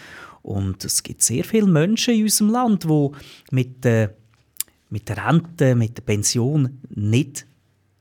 Und 0.42 0.84
es 0.84 1.02
gibt 1.02 1.22
sehr 1.22 1.44
viele 1.44 1.66
Menschen 1.66 2.14
in 2.14 2.24
unserem 2.24 2.50
Land, 2.50 2.84
die 2.84 3.08
mit 3.52 3.84
der, 3.84 4.14
mit 4.88 5.08
der 5.08 5.26
Rente, 5.26 5.74
mit 5.74 5.96
der 5.96 6.02
Pension 6.02 6.80
nicht 6.88 7.46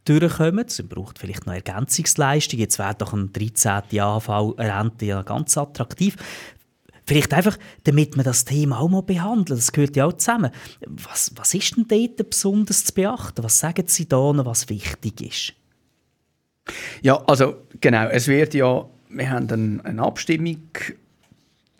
durchkommen. 0.10 0.66
Es 0.68 0.82
braucht 0.88 1.20
vielleicht 1.20 1.45
noch 1.45 1.53
Ergänzungsleistungen. 1.53 2.62
Jetzt 2.62 2.80
wäre 2.80 2.95
doch 2.95 3.14
ein 3.14 3.32
13. 3.32 3.99
AHV-Rente 3.99 5.05
ja 5.05 5.22
ganz 5.22 5.57
attraktiv. 5.57 6.16
Vielleicht 7.05 7.34
einfach, 7.34 7.57
damit 7.86 8.16
man 8.18 8.24
das 8.24 8.45
Thema 8.45 8.80
auch 8.80 8.89
mal 8.89 9.01
behandelt. 9.01 9.57
Das 9.57 9.72
gehört 9.72 9.95
ja 9.95 10.05
auch 10.05 10.14
zusammen. 10.14 10.51
Was, 10.86 11.32
was 11.36 11.53
ist 11.55 11.76
denn 11.76 11.88
dort 11.88 12.30
besonders 12.30 12.86
zu 12.86 12.93
beachten? 12.93 13.43
Was 13.43 13.60
sagen 13.60 13.86
Sie 13.88 14.07
da 14.07 14.32
noch, 14.32 14.45
was 14.45 14.70
wichtig 14.70 15.22
ist? 15.22 15.53
Ja, 17.01 17.16
also 17.26 17.55
genau. 17.82 18.07
Es 18.10 18.28
wird 18.28 18.53
ja, 18.53 18.86
wir 19.10 19.30
haben 19.30 19.49
eine, 19.49 19.86
eine 19.86 20.03
Abstimmung, 20.03 20.68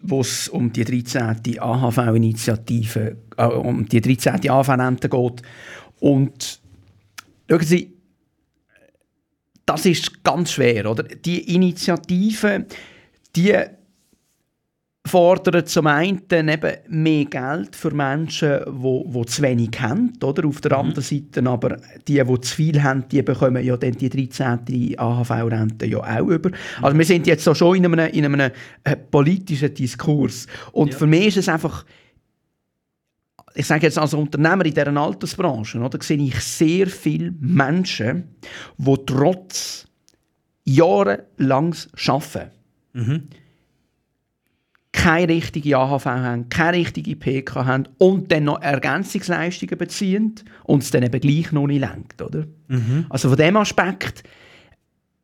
wo 0.02 0.22
es 0.22 0.50
um 0.50 0.74
die 0.74 0.84
13. 0.84 1.60
AHV-Initiative, 1.60 3.18
äh, 3.38 3.44
um 3.46 3.88
die 3.88 4.02
13. 4.02 4.50
AHV-Rente 4.50 5.10
geht. 5.10 5.42
Und 6.00 6.60
schauen 7.50 7.62
Sie, 7.62 7.94
das 9.70 9.86
ist 9.86 10.24
ganz 10.24 10.54
schwer, 10.54 10.90
oder? 10.90 11.04
Die 11.04 11.54
Initiative, 11.54 12.66
die 13.36 13.56
fordern 15.06 15.66
zum 15.66 15.86
einen 15.88 16.22
eben 16.32 16.74
mehr 16.88 17.26
Geld 17.26 17.76
für 17.76 17.94
Menschen, 17.94 18.60
die, 18.66 19.04
die 19.14 19.26
zu 19.26 19.42
wenig 19.44 19.70
haben, 19.80 20.14
oder? 20.24 20.48
Auf 20.48 20.62
der 20.62 20.74
mhm. 20.74 20.86
anderen 20.86 21.04
Seite 21.04 21.48
aber 21.48 21.78
die, 22.08 22.24
die 22.24 22.42
zu 22.42 22.56
viel 22.56 22.82
haben, 22.82 23.06
die 23.12 23.22
bekommen 23.22 23.64
ja 23.64 23.78
dann 23.78 23.92
die 23.92 24.10
13. 24.10 24.96
AHV-Rente 24.98 25.86
ja 25.86 26.00
auch 26.00 26.28
über. 26.28 26.50
Also 26.82 26.98
wir 26.98 27.06
sind 27.06 27.28
jetzt 27.28 27.44
so 27.44 27.54
schon 27.54 27.78
in 27.78 27.86
einem, 27.86 28.12
in 28.12 28.26
einem 28.26 28.52
äh, 28.84 28.96
politischen 28.96 29.74
Diskurs. 29.76 30.48
Und 30.72 30.94
ja. 30.94 30.98
für 30.98 31.08
mich 31.08 31.28
ist 31.28 31.38
es 31.38 31.50
einfach 31.50 31.86
ich 33.60 33.68
sage 33.68 33.88
jetzt 33.88 33.98
als 33.98 34.14
Unternehmer 34.14 34.66
in 34.66 34.74
dieser 34.74 34.96
Altersbranche, 34.96 35.80
oder, 35.80 36.02
sehe 36.02 36.18
ich 36.18 36.40
sehr 36.40 36.88
viele 36.88 37.34
Menschen, 37.42 38.36
die 38.78 38.96
trotz 39.06 39.86
jahrelanges 40.64 41.90
Arbeiten 42.08 42.52
mhm. 42.94 43.28
keine 44.94 45.34
richtige 45.34 45.78
AHV 45.78 46.06
haben, 46.06 46.48
keine 46.48 46.78
richtige 46.78 47.18
PK 47.18 47.66
haben 47.66 47.90
und 47.98 48.32
dann 48.32 48.46
noch 48.46 48.62
Ergänzungsleistungen 48.62 49.78
beziehen 49.78 50.36
und 50.64 50.84
es 50.84 50.92
dann 50.92 51.04
eben 51.04 51.20
gleich 51.20 51.52
noch 51.52 51.68
nicht 51.68 51.82
lenkt. 51.82 52.22
Oder? 52.22 52.46
Mhm. 52.70 53.08
Also 53.10 53.28
von 53.28 53.38
dem 53.38 53.58
Aspekt 53.58 54.24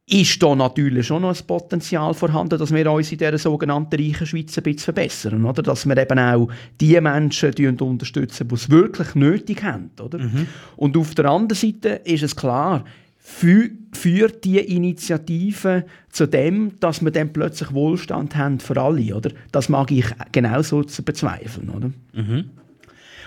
ist 0.07 0.43
da 0.43 0.53
natürlich 0.53 1.07
schon 1.07 1.23
noch 1.23 1.35
ein 1.35 1.47
Potenzial 1.47 2.13
vorhanden, 2.13 2.59
dass 2.59 2.71
wir 2.71 2.91
uns 2.91 3.11
in 3.11 3.17
dieser 3.17 3.39
sogenannten 3.39 3.95
reichen 3.95 4.27
Schweiz 4.27 4.55
ein 4.55 4.63
bisschen 4.63 4.79
verbessern. 4.79 5.45
Oder? 5.45 5.63
Dass 5.63 5.87
wir 5.87 5.97
eben 5.97 6.19
auch 6.19 6.47
die 6.79 7.01
Menschen 7.01 7.79
unterstützen, 7.79 8.47
die 8.47 8.53
es 8.53 8.69
wirklich 8.69 9.15
nötig 9.15 9.63
haben. 9.63 9.89
Oder? 9.99 10.19
Mhm. 10.19 10.45
Und 10.75 10.95
auf 10.95 11.15
der 11.15 11.25
anderen 11.25 11.59
Seite 11.59 12.01
ist 12.03 12.21
es 12.21 12.35
klar, 12.35 12.85
führt 13.17 14.43
die 14.43 14.59
Initiative 14.59 15.85
zu 16.11 16.27
dem, 16.27 16.79
dass 16.79 17.03
wir 17.03 17.09
dann 17.09 17.33
plötzlich 17.33 17.73
Wohlstand 17.73 18.35
haben 18.35 18.59
für 18.59 18.79
alle. 18.79 19.15
Oder? 19.15 19.31
Das 19.51 19.69
mag 19.69 19.89
ich 19.89 20.05
genauso 20.31 20.83
zu 20.83 21.01
bezweifeln. 21.01 21.71
Oder? 21.71 21.91
Mhm. 22.13 22.51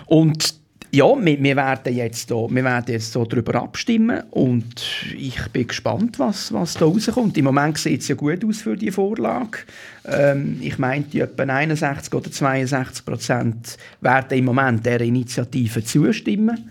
Und 0.07 0.58
ja, 0.91 1.05
wir, 1.05 1.43
wir, 1.43 1.57
werden 1.57 1.95
jetzt 1.95 2.29
hier, 2.29 2.47
wir 2.51 2.65
werden 2.65 2.93
jetzt 2.93 3.13
so 3.13 3.25
darüber 3.25 3.57
abstimmen 3.57 4.23
und 4.31 5.05
ich 5.17 5.39
bin 5.49 5.67
gespannt, 5.67 6.19
was, 6.19 6.53
was 6.53 6.75
da 6.75 6.87
rauskommt. 6.87 7.37
Im 7.37 7.45
Moment 7.45 7.79
sieht 7.79 8.01
es 8.01 8.09
ja 8.09 8.15
gut 8.15 8.45
aus 8.45 8.63
für 8.63 8.77
die 8.77 8.91
Vorlage. 8.91 9.59
Ähm, 10.07 10.59
ich 10.63 10.79
meinte, 10.79 11.21
etwa 11.21 11.43
61 11.43 12.15
oder 12.15 12.31
62 12.31 13.05
Prozent 13.05 13.77
werden 14.01 14.39
im 14.39 14.45
Moment 14.47 14.87
der 14.87 15.01
Initiative 15.01 15.85
zustimmen. 15.85 16.71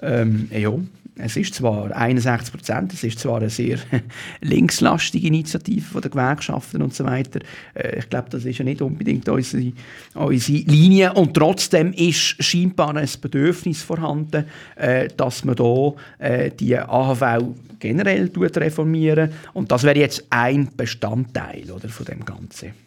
Ähm, 0.00 0.48
ja, 0.52 0.72
es 1.18 1.36
ist 1.36 1.54
zwar 1.54 1.96
61 1.96 2.52
Prozent, 2.52 2.92
es 2.92 3.02
ist 3.02 3.18
zwar 3.18 3.38
eine 3.38 3.48
sehr 3.48 3.78
linkslastige 4.42 5.26
Initiative 5.26 5.84
von 5.84 6.02
den 6.02 6.10
Gewerkschaften 6.10 6.82
und 6.82 6.94
so 6.94 7.04
weiter. 7.04 7.40
Äh, 7.74 8.00
ich 8.00 8.10
glaube, 8.10 8.28
das 8.30 8.44
ist 8.44 8.58
ja 8.58 8.64
nicht 8.64 8.82
unbedingt 8.82 9.28
unsere, 9.28 9.72
unsere 10.14 10.58
Linie. 10.58 11.14
Und 11.14 11.34
trotzdem 11.34 11.92
ist 11.94 12.42
scheinbar 12.42 12.94
ein 12.94 13.08
Bedürfnis 13.20 13.82
vorhanden, 13.82 14.44
äh, 14.76 15.08
dass 15.16 15.44
man 15.44 15.56
da 15.56 15.94
äh, 16.18 16.50
die 16.50 16.78
AHV 16.78 17.44
generell 17.78 18.30
reformieren 18.34 19.30
Und 19.54 19.70
das 19.72 19.82
wäre 19.82 19.98
jetzt 19.98 20.24
ein 20.30 20.68
Bestandteil 20.76 21.70
oder, 21.70 21.88
von 21.88 22.06
dem 22.06 22.24
Ganzen. 22.24 22.85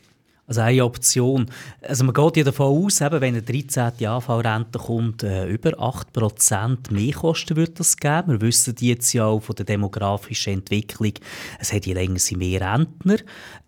Also 0.50 0.62
eine 0.62 0.84
Option. 0.84 1.46
Also 1.84 2.04
man 2.04 2.14
geht 2.16 2.38
ja 2.38 2.44
davon 2.44 2.86
aus, 2.86 3.02
eben, 3.02 3.22
wenn 3.22 3.36
eine 3.36 3.44
13. 3.44 4.04
AV-Rente 4.04 4.80
kommt, 4.80 5.22
äh, 5.22 5.48
über 5.48 5.80
8% 5.80 6.92
mehr 6.92 7.14
Kosten 7.14 7.56
wird 7.56 7.80
das 7.80 7.96
geben. 7.96 8.32
Wir 8.32 8.42
wissen 8.42 8.76
jetzt 8.80 9.14
ja 9.14 9.26
auch 9.26 9.42
von 9.42 9.56
der 9.56 9.66
demografischen 9.66 10.54
Entwicklung, 10.54 11.14
es 11.60 11.72
hat 11.72 11.86
je 11.86 11.94
länger 11.94 12.20
mehr 12.36 12.62
Rentner. 12.62 13.18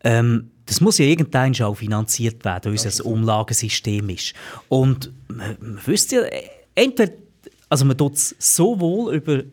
Ähm, 0.03 0.49
das 0.65 0.81
muss 0.81 0.97
ja 0.97 1.05
irgendwann 1.05 1.53
auch 1.61 1.75
finanziert 1.75 2.43
werden, 2.45 2.71
weil 2.71 2.87
es 2.87 2.99
ein 2.99 3.05
Umlagensystem 3.05 4.09
ist. 4.09 4.33
Und 4.67 5.11
man, 5.27 5.57
man 5.59 5.85
wüsste 5.85 6.15
ja, 6.15 6.23
entweder, 6.73 7.13
also 7.69 7.85
man 7.85 7.95
tut 7.95 8.15
es 8.15 8.35
sowohl 8.39 9.13
über 9.13 9.43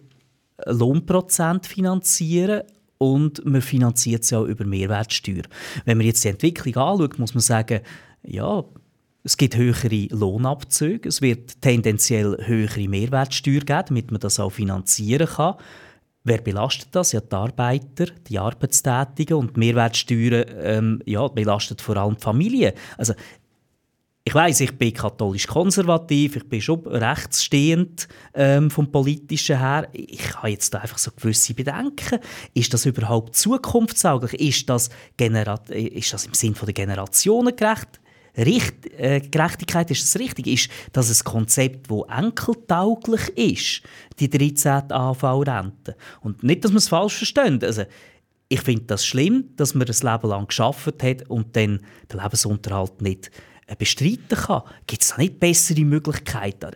Lohnprozent 0.65 1.67
finanzieren, 1.67 2.63
und 2.99 3.45
man 3.45 3.63
finanziert 3.63 4.25
es 4.25 4.33
auch 4.33 4.45
über 4.45 4.65
Mehrwertsteuer. 4.65 5.45
Wenn 5.85 5.99
man 5.99 6.07
jetzt 6.07 6.25
die 6.25 6.29
Entwicklung 6.29 6.77
anschaut, 6.77 7.19
muss 7.19 7.35
man 7.35 7.41
sagen, 7.41 7.81
ja, 8.25 8.65
es 9.23 9.37
gibt 9.37 9.57
höhere 9.57 10.07
Lohnabzüge, 10.11 11.09
es 11.09 11.23
wird 11.23 11.61
tendenziell 11.61 12.37
höhere 12.47 12.89
Mehrwertsteuer 12.89 13.61
geben, 13.61 13.85
damit 13.89 14.11
man 14.11 14.21
das 14.21 14.41
auch 14.41 14.51
finanzieren 14.51 15.27
kann. 15.27 15.55
Wer 16.25 16.39
belastet 16.39 16.89
das? 16.93 17.13
Ja, 17.13 17.21
die 17.21 17.35
Arbeiter, 17.35 18.07
die 18.29 18.39
Arbeitstätigen 18.39 19.37
und 19.37 19.57
die 19.57 19.61
Mehrwertsteuern 19.61 20.45
ähm, 20.61 21.03
ja, 21.07 21.27
belastet 21.29 21.81
vor 21.81 21.97
allem 21.97 22.17
die 22.17 22.23
Familien. 22.23 22.73
Also 22.97 23.15
ich 24.29 24.35
weiß, 24.35 24.61
ich 24.61 24.77
bin 24.77 24.93
katholisch 24.93 25.47
konservativ, 25.47 26.37
ich 26.37 26.47
bin 26.47 26.61
schon 26.61 26.87
rechtsstehend 26.87 28.09
ähm, 28.35 28.71
vom 28.71 28.93
politischen 28.93 29.59
her. 29.59 29.89
Ich 29.95 30.37
habe 30.37 30.51
jetzt 30.51 30.75
da 30.75 30.81
einfach 30.81 30.99
so 30.99 31.11
gewisse 31.13 31.55
Bedenken. 31.55 32.19
Ist 32.53 32.75
das 32.75 32.85
überhaupt 32.85 33.37
zukunftstauglich? 33.37 34.35
Ist 34.35 34.69
das, 34.69 34.91
ist 35.71 36.13
das 36.13 36.27
im 36.27 36.35
Sinn 36.35 36.55
der 36.61 36.75
Generationen 36.75 37.57
gerecht? 37.57 38.01
Richt, 38.37 38.87
äh, 38.99 39.21
Gerechtigkeit 39.21 39.91
ist 39.91 40.03
das 40.03 40.21
richtig? 40.21 40.47
Ist 40.47 40.71
das 40.93 41.09
ein 41.09 41.25
Konzept, 41.25 41.91
das 41.91 42.03
enkeltauglich 42.15 43.29
ist, 43.31 43.83
die 44.21 44.29
13. 44.29 44.93
AV-Rente? 44.93 45.97
Und 46.21 46.43
nicht, 46.43 46.67
dass 46.67 46.71
man 46.71 46.79
es 46.79 46.89
falsch 46.89 47.17
versteht. 47.17 47.65
Also, 47.65 47.85
ich 48.51 48.61
finde 48.61 48.85
das 48.85 49.07
schlimm, 49.07 49.55
dass 49.57 49.75
man 49.75 49.89
ein 49.89 50.13
Leben 50.13 50.29
lang 50.29 50.49
geschafft 50.49 51.03
hat 51.03 51.31
und 51.31 51.57
dann 51.57 51.81
den 52.13 52.21
Lebensunterhalt 52.21 53.01
nicht 53.01 53.31
bestreiten 53.77 54.39
kann. 54.39 54.63
Gibt 54.87 55.03
es 55.03 55.09
da 55.09 55.17
nicht 55.19 55.41
bessere 55.41 55.85
Möglichkeiten? 55.85 56.73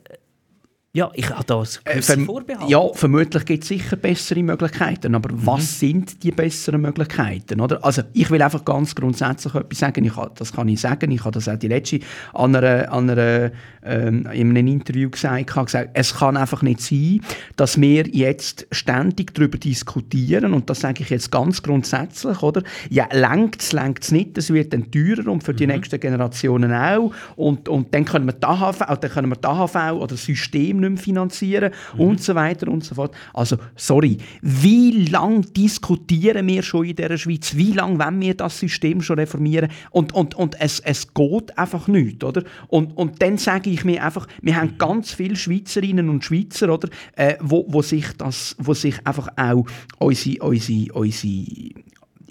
Ja, 0.95 1.11
ich 1.15 1.31
habe 1.31 1.43
da 1.47 1.63
äh, 1.87 2.03
verm 2.03 2.27
Vorbehalte. 2.27 2.71
Ja, 2.71 2.87
vermutlich 2.93 3.47
gibt 3.47 3.63
es 3.63 3.69
sicher 3.69 3.97
bessere 3.97 4.43
Möglichkeiten, 4.43 5.15
aber 5.15 5.33
mhm. 5.33 5.47
was 5.47 5.81
sind 5.81 6.23
die 6.23 6.33
besseren 6.33 6.83
Möglichkeiten? 6.83 7.63
Oder? 7.63 7.83
Also 7.83 8.03
ich 8.13 8.31
will 8.31 8.43
einfach 8.43 8.63
ganz 8.63 8.95
grundsätzlich 8.95 9.55
etwas 9.55 9.79
sagen, 9.79 10.05
ich, 10.05 10.13
das 10.35 10.53
kann 10.53 10.69
ich 10.69 10.83
sagen, 10.83 11.11
ich 11.11 11.21
habe 11.21 11.31
das 11.31 11.49
auch 11.49 11.57
die 11.57 11.69
letzte 11.69 12.01
an 12.35 12.55
einer, 12.55 12.93
an 12.93 13.09
einer, 13.09 13.53
ähm, 13.83 14.29
in 14.35 14.51
einem 14.51 14.67
Interview 14.67 15.09
gesagt, 15.09 15.41
ich 15.41 15.47
gesagt, 15.47 15.91
es 15.95 16.13
kann 16.13 16.37
einfach 16.37 16.61
nicht 16.61 16.83
sein, 16.83 17.23
dass 17.57 17.81
wir 17.81 18.07
jetzt 18.09 18.67
ständig 18.71 19.33
darüber 19.33 19.57
diskutieren 19.57 20.53
und 20.53 20.69
das 20.69 20.81
sage 20.81 21.05
ich 21.05 21.09
jetzt 21.09 21.33
ganz 21.33 21.63
grundsätzlich, 21.63 22.43
oder? 22.43 22.63
Ja, 22.91 23.09
längt 23.13 23.63
es, 23.63 23.73
längt 23.73 24.05
es 24.05 24.13
nicht, 24.13 24.37
das 24.37 24.53
wird 24.53 24.75
dann 24.75 24.91
teurer 24.91 25.27
und 25.29 25.43
für 25.43 25.55
die 25.55 25.67
mhm. 25.67 25.73
nächsten 25.73 25.99
Generationen 25.99 26.71
auch 26.71 27.15
und, 27.37 27.71
und 27.71 27.95
dann 27.95 28.05
können 28.05 28.27
wir 28.27 28.35
die 28.35 28.45
AHV, 28.47 28.79
dann 29.01 29.11
können 29.11 29.31
wir 29.31 29.37
die 29.37 29.49
AHV 29.49 29.93
oder 29.95 30.09
das 30.09 30.27
System 30.27 30.82
nicht 30.83 30.91
mehr 30.91 31.03
finanzieren 31.03 31.73
mhm. 31.95 32.01
und 32.01 32.23
so 32.23 32.35
weiter 32.35 32.69
und 32.69 32.85
so 32.85 32.95
fort. 32.95 33.15
Also, 33.33 33.57
sorry, 33.77 34.19
wie 34.41 35.07
lange 35.07 35.43
diskutieren 35.43 36.47
wir 36.47 36.63
schon 36.63 36.87
in 36.87 36.97
dieser 36.97 37.19
Schweiz? 37.19 37.57
Wie 37.57 37.73
lange 37.73 37.99
wollen 37.99 38.21
wir 38.21 38.35
das 38.35 38.59
System 38.59 39.03
schon 39.03 39.19
reformieren? 39.19 39.71
Und, 39.91 40.13
und, 40.15 40.35
und 40.35 40.61
es, 40.61 40.81
es 40.81 41.13
geht 41.15 41.59
einfach 41.59 41.89
nicht, 41.89 42.23
oder? 42.25 42.43
Und, 42.69 42.97
und 42.97 43.23
dann 43.23 43.39
sage 43.39 43.71
ich 43.71 43.85
mir 43.85 44.05
einfach, 44.05 44.27
wir 44.41 44.57
haben 44.57 44.77
ganz 44.79 45.13
viele 45.13 45.37
Schweizerinnen 45.37 46.09
und 46.09 46.25
Schweizer, 46.25 46.73
oder, 46.73 46.89
äh, 47.17 47.37
wo, 47.41 47.65
wo, 47.69 47.83
sich 47.83 48.07
das, 48.19 48.57
wo 48.59 48.75
sich 48.75 49.07
einfach 49.07 49.29
auch 49.37 49.67
unsere, 49.99 50.43
unsere, 50.45 50.93
unsere 50.93 51.45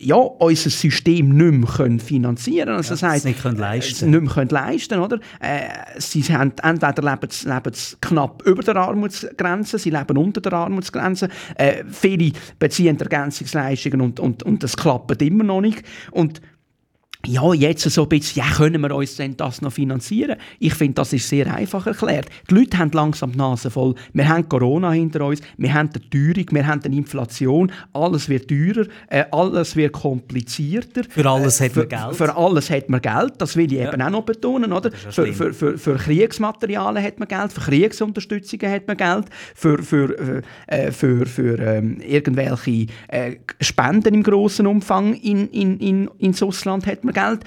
ja, 0.03 0.15
unser 0.15 0.69
System 0.69 1.29
nicht 1.29 1.51
mehr 1.51 1.69
können 1.69 1.99
finanzieren 1.99 2.65
können. 2.65 2.77
Also 2.77 2.89
ja, 2.89 2.99
das 2.99 3.03
heisst, 3.03 3.25
nicht, 3.25 3.41
können 3.41 3.57
leisten. 3.57 4.09
nicht 4.09 4.21
mehr 4.21 4.33
können 4.33 4.49
leisten 4.49 4.99
oder? 4.99 5.19
Äh, 5.39 5.99
sie 5.99 6.23
haben, 6.23 6.53
entweder 6.63 7.01
leben 7.01 7.29
leben 7.43 7.73
knapp 8.01 8.41
über 8.45 8.63
der 8.63 8.75
Armutsgrenze, 8.77 9.77
sie 9.77 9.91
leben 9.91 10.17
unter 10.17 10.41
der 10.41 10.53
Armutsgrenze. 10.53 11.29
Äh, 11.55 11.83
viele 11.89 12.31
beziehen 12.57 12.99
Ergänzungsleistungen 12.99 14.01
und, 14.01 14.19
und, 14.19 14.43
und 14.43 14.63
das 14.63 14.75
klappt 14.75 15.21
immer 15.21 15.43
noch 15.43 15.61
nicht. 15.61 15.83
Und 16.11 16.41
ja, 17.25 17.53
jetzt 17.53 17.89
so 17.89 18.03
ein 18.03 18.09
bisschen, 18.09 18.43
ja, 18.43 18.51
können 18.55 18.81
wir 18.81 18.95
uns 18.95 19.15
denn 19.15 19.37
das 19.37 19.61
noch 19.61 19.73
finanzieren? 19.73 20.37
Ich 20.59 20.73
finde, 20.73 20.95
das 20.95 21.13
ist 21.13 21.29
sehr 21.29 21.53
einfach 21.53 21.85
erklärt. 21.85 22.27
Die 22.49 22.55
Leute 22.55 22.77
haben 22.77 22.91
langsam 22.91 23.31
die 23.33 23.37
Nase 23.37 23.69
voll. 23.69 23.95
Wir 24.13 24.27
haben 24.27 24.47
Corona 24.49 24.91
hinter 24.91 25.25
uns, 25.25 25.41
wir 25.57 25.73
haben 25.73 25.89
die 25.91 25.99
Teuerung, 26.09 26.45
wir 26.51 26.65
haben 26.65 26.81
die 26.81 26.97
Inflation, 26.97 27.71
alles 27.93 28.27
wird 28.27 28.47
teurer, 28.47 28.87
äh, 29.09 29.25
alles 29.31 29.75
wird 29.75 29.93
komplizierter. 29.93 31.03
Für 31.07 31.29
alles 31.29 31.61
äh, 31.61 31.65
hat 31.65 31.75
man 31.75 31.89
Geld. 31.89 32.15
Für 32.15 32.35
alles 32.35 32.69
hat 32.69 32.89
man 32.89 33.01
Geld, 33.01 33.33
das 33.37 33.55
will 33.55 33.71
ich 33.71 33.79
ja. 33.79 33.91
eben 33.91 34.01
auch 34.01 34.09
noch 34.09 34.23
betonen, 34.23 34.73
oder? 34.73 34.91
Für, 34.91 35.27
für, 35.31 35.53
für, 35.53 35.77
für, 35.77 35.95
Kriegsmaterialien 35.95 37.03
hat 37.03 37.19
man 37.19 37.27
Geld, 37.27 37.53
für 37.53 37.61
Kriegsunterstützungen 37.61 38.71
hat 38.71 38.87
man 38.87 38.97
Geld, 38.97 39.25
für, 39.53 39.81
für, 39.83 40.41
äh, 40.67 40.91
für, 40.91 41.25
für 41.25 41.59
ähm, 41.59 41.99
irgendwelche 42.01 42.87
äh, 43.07 43.35
Spenden 43.59 44.15
im 44.15 44.23
grossen 44.23 44.65
Umfang 44.65 45.13
in, 45.13 45.47
in, 45.49 45.77
in, 45.79 46.09
ins 46.17 46.41
Ausland 46.41 46.87
hat 46.87 47.03
man 47.03 47.10
man 47.13 47.37
Geld. 47.37 47.45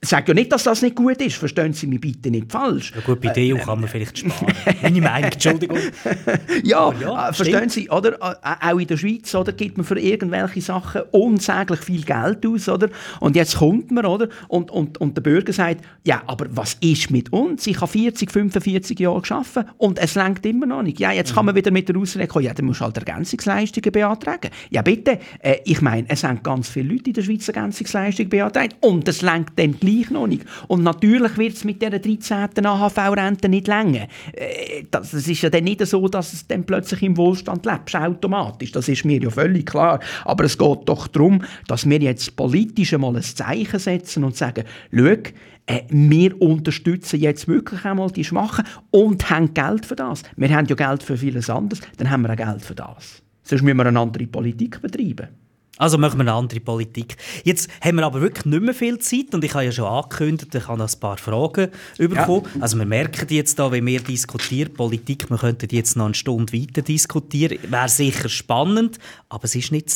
Ich 0.00 0.10
sage 0.10 0.28
ja 0.28 0.34
nicht, 0.34 0.52
dass 0.52 0.62
das 0.62 0.80
nicht 0.80 0.94
gut 0.94 1.20
ist, 1.20 1.34
verstehen 1.34 1.72
Sie 1.72 1.88
mich 1.88 2.00
bitte 2.00 2.30
nicht 2.30 2.52
falsch. 2.52 2.92
Ja 2.94 3.00
gut, 3.00 3.20
bei 3.20 3.30
äh, 3.30 3.48
DEU 3.48 3.56
kann 3.56 3.80
man 3.80 3.88
vielleicht 3.88 4.18
sparen. 4.18 4.54
Meine 4.80 5.00
Meinung, 5.00 5.32
Entschuldigung. 5.32 5.78
ja, 6.62 6.92
ja 7.00 7.28
äh, 7.28 7.32
verstehen 7.32 7.68
Sie, 7.68 7.90
oder? 7.90 8.12
Äh, 8.12 8.72
auch 8.72 8.78
in 8.78 8.86
der 8.86 8.96
Schweiz 8.96 9.34
oder, 9.34 9.52
gibt 9.52 9.76
man 9.76 9.84
für 9.84 9.98
irgendwelche 9.98 10.60
Sachen 10.60 11.02
unsäglich 11.10 11.80
viel 11.80 12.02
Geld 12.04 12.46
aus, 12.46 12.68
oder? 12.68 12.90
Und 13.18 13.34
jetzt 13.34 13.56
kommt 13.56 13.90
man, 13.90 14.06
oder? 14.06 14.28
Und, 14.46 14.70
und, 14.70 14.98
und 14.98 15.16
der 15.16 15.22
Bürger 15.22 15.52
sagt, 15.52 15.84
ja, 16.04 16.22
aber 16.26 16.46
was 16.50 16.74
ist 16.80 17.10
mit 17.10 17.32
uns? 17.32 17.66
Ich 17.66 17.80
habe 17.80 17.90
40, 17.90 18.30
45 18.30 19.00
Jahre 19.00 19.20
geschafft 19.20 19.58
und 19.78 19.98
es 19.98 20.14
längt 20.14 20.46
immer 20.46 20.66
noch 20.66 20.82
nicht. 20.82 21.00
Ja, 21.00 21.10
jetzt 21.10 21.34
kann 21.34 21.44
man 21.44 21.56
wieder 21.56 21.72
mit 21.72 21.88
der 21.88 21.96
Ausrede 21.96 22.28
kommen, 22.28 22.44
ja, 22.44 22.54
dann 22.54 22.66
musst 22.66 22.80
du 22.80 22.84
halt 22.84 22.96
Ergänzungsleistungen 22.96 23.90
beantragen. 23.90 24.50
Ja, 24.70 24.82
bitte. 24.82 25.18
Äh, 25.40 25.56
ich 25.64 25.82
meine, 25.82 26.08
es 26.08 26.22
haben 26.22 26.40
ganz 26.40 26.68
viele 26.68 26.92
Leute 26.92 27.10
in 27.10 27.14
der 27.14 27.22
Schweiz 27.22 27.48
Ergänzungsleistungen 27.48 28.30
beantragt 28.30 28.76
und 28.80 28.97
es 29.06 29.22
längt 29.22 29.52
dann 29.56 29.78
gleich 29.78 30.10
noch 30.10 30.26
nicht. 30.26 30.44
Und 30.66 30.82
natürlich 30.82 31.36
wird 31.36 31.54
es 31.54 31.64
mit 31.64 31.82
dieser 31.82 31.98
13. 31.98 32.64
AHV-Rente 32.64 33.48
nicht 33.48 33.68
länger. 33.68 34.08
Äh, 34.32 34.84
das, 34.90 35.12
ist 35.12 35.42
ja 35.42 35.50
dann 35.50 35.64
nicht 35.64 35.86
so, 35.86 36.08
dass 36.08 36.32
es 36.32 36.46
dann 36.46 36.64
plötzlich 36.64 37.02
im 37.02 37.16
Wohlstand 37.16 37.66
lebst, 37.66 37.94
automatisch. 37.94 38.72
Das 38.72 38.88
ist 38.88 39.04
mir 39.04 39.22
ja 39.22 39.30
völlig 39.30 39.66
klar. 39.66 40.00
Aber 40.24 40.44
es 40.44 40.56
geht 40.56 40.80
doch 40.86 41.06
darum, 41.06 41.42
dass 41.66 41.88
wir 41.88 41.98
jetzt 41.98 42.34
politisch 42.34 42.94
einmal 42.94 43.16
ein 43.16 43.22
Zeichen 43.22 43.78
setzen 43.78 44.24
und 44.24 44.36
sagen, 44.36 44.64
schau, 44.90 45.04
äh, 45.68 45.82
wir 45.90 46.40
unterstützen 46.40 47.20
jetzt 47.20 47.46
wirklich 47.46 47.84
einmal 47.84 48.10
die 48.10 48.24
Schwachen 48.24 48.64
und 48.90 49.28
haben 49.30 49.52
Geld 49.52 49.84
für 49.84 49.96
das. 49.96 50.22
Wir 50.36 50.48
haben 50.48 50.66
ja 50.66 50.74
Geld 50.74 51.02
für 51.02 51.16
vieles 51.16 51.50
anderes, 51.50 51.82
dann 51.98 52.10
haben 52.10 52.22
wir 52.22 52.30
auch 52.30 52.36
Geld 52.36 52.62
für 52.62 52.74
das. 52.74 53.22
Sonst 53.42 53.62
müssen 53.62 53.76
wir 53.76 53.86
eine 53.86 54.00
andere 54.00 54.26
Politik 54.26 54.80
betreiben. 54.80 55.28
Also 55.78 55.96
machen 55.96 56.18
wir 56.18 56.22
eine 56.22 56.34
andere 56.34 56.60
Politik. 56.60 57.16
Jetzt 57.44 57.70
haben 57.80 57.96
wir 57.96 58.04
aber 58.04 58.20
wirklich 58.20 58.44
nicht 58.44 58.62
mehr 58.62 58.74
viel 58.74 58.98
Zeit 58.98 59.32
und 59.32 59.44
ich 59.44 59.54
habe 59.54 59.64
ja 59.64 59.72
schon 59.72 59.86
angekündigt, 59.86 60.54
ich 60.54 60.68
habe 60.68 60.78
noch 60.78 60.92
ein 60.92 61.00
paar 61.00 61.16
Fragen 61.16 61.70
bekommen. 61.96 62.46
Ja. 62.54 62.60
Also 62.60 62.76
wir 62.76 62.86
merken 62.86 63.26
jetzt 63.30 63.58
da, 63.58 63.70
wenn 63.70 63.86
wir 63.86 64.00
diskutieren, 64.00 64.74
Politik, 64.74 65.30
wir 65.30 65.38
könnten 65.38 65.68
jetzt 65.70 65.96
noch 65.96 66.06
eine 66.06 66.14
Stunde 66.14 66.52
weiter 66.52 66.82
diskutieren. 66.82 67.58
Wäre 67.68 67.88
sicher 67.88 68.28
spannend, 68.28 68.98
aber 69.28 69.44
es 69.44 69.54
ist 69.54 69.72
nicht 69.72 69.88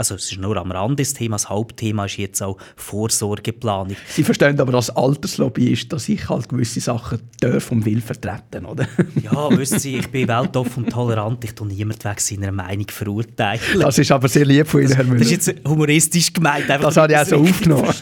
also 0.00 0.14
es 0.14 0.32
ist 0.32 0.38
nur 0.38 0.56
am 0.56 0.72
Rand 0.72 0.98
das 0.98 1.12
Thema, 1.12 1.34
das 1.34 1.50
Hauptthema 1.50 2.06
ist 2.06 2.16
jetzt 2.16 2.42
auch 2.42 2.56
Vorsorgeplanung. 2.74 3.96
Sie 4.08 4.24
verstehen 4.24 4.58
aber 4.58 4.72
als 4.72 4.88
Alterslobbyist, 4.88 5.92
dass 5.92 6.08
ich 6.08 6.26
halt 6.26 6.48
gewisse 6.48 6.80
Sachen 6.80 7.20
darf 7.38 7.70
und 7.70 7.84
will 7.84 8.00
vertreten, 8.00 8.64
oder? 8.64 8.88
ja, 9.22 9.58
wissen 9.58 9.78
Sie, 9.78 9.98
ich 9.98 10.10
bin 10.10 10.26
weltoffen 10.26 10.84
und 10.84 10.90
tolerant, 10.90 11.44
ich 11.44 11.54
tue 11.54 11.66
niemand 11.66 12.02
wegen 12.02 12.18
seiner 12.18 12.50
Meinung 12.50 12.86
verurteilen. 12.88 13.60
Das 13.78 13.98
ist 13.98 14.10
aber 14.10 14.26
sehr 14.28 14.46
lieb 14.46 14.66
von 14.66 14.80
Ihnen, 14.80 14.94
Herr 14.94 15.04
Müller. 15.04 15.18
Das 15.18 15.30
ist 15.30 15.46
jetzt 15.46 15.68
humoristisch 15.68 16.32
gemeint. 16.32 16.64
Das 16.66 16.96
habe 16.96 17.12
ich 17.12 17.18
auch 17.18 17.26
so 17.26 17.36
aufgenommen. 17.36 17.94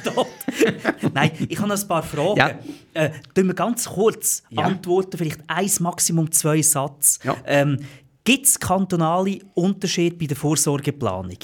Nein, 1.13 1.33
ich 1.49 1.59
habe 1.59 1.69
noch 1.69 1.81
ein 1.81 1.89
paar 1.89 2.05
Fragen. 2.05 2.39
Ja. 2.39 2.51
Äh, 2.95 3.11
wir 3.35 3.55
ganz 3.55 3.89
kurz 3.89 4.45
ja. 4.51 4.63
antworten, 4.63 5.19
vielleicht 5.19 5.41
eins, 5.49 5.81
Maximum 5.81 6.31
zwei 6.31 6.63
Sätze. 6.63 7.19
Ja. 7.25 7.37
Ähm, 7.45 7.79
Gibt 8.23 8.47
es 8.47 8.61
kantonale 8.61 9.41
Unterschiede 9.55 10.15
bei 10.15 10.27
der 10.27 10.37
Vorsorgeplanung? 10.37 11.39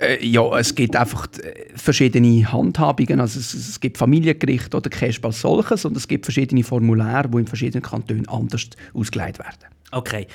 Äh, 0.00 0.24
ja, 0.26 0.58
es 0.58 0.74
gibt 0.74 0.96
einfach 0.96 1.28
äh, 1.42 1.66
verschiedene 1.74 2.50
Handhabungen. 2.50 3.20
Also 3.20 3.38
es, 3.38 3.52
es 3.52 3.80
gibt 3.80 3.98
Familiengericht 3.98 4.74
oder 4.74 4.88
CASP 4.88 5.24
als 5.26 5.40
solches 5.40 5.84
und 5.84 5.96
es 5.96 6.08
gibt 6.08 6.24
verschiedene 6.24 6.64
Formulare, 6.64 7.28
die 7.28 7.38
in 7.38 7.46
verschiedenen 7.46 7.82
Kantonen 7.82 8.26
anders 8.28 8.70
ausgelegt 8.94 9.38
werden. 9.38 9.74
Okay. 9.92 10.26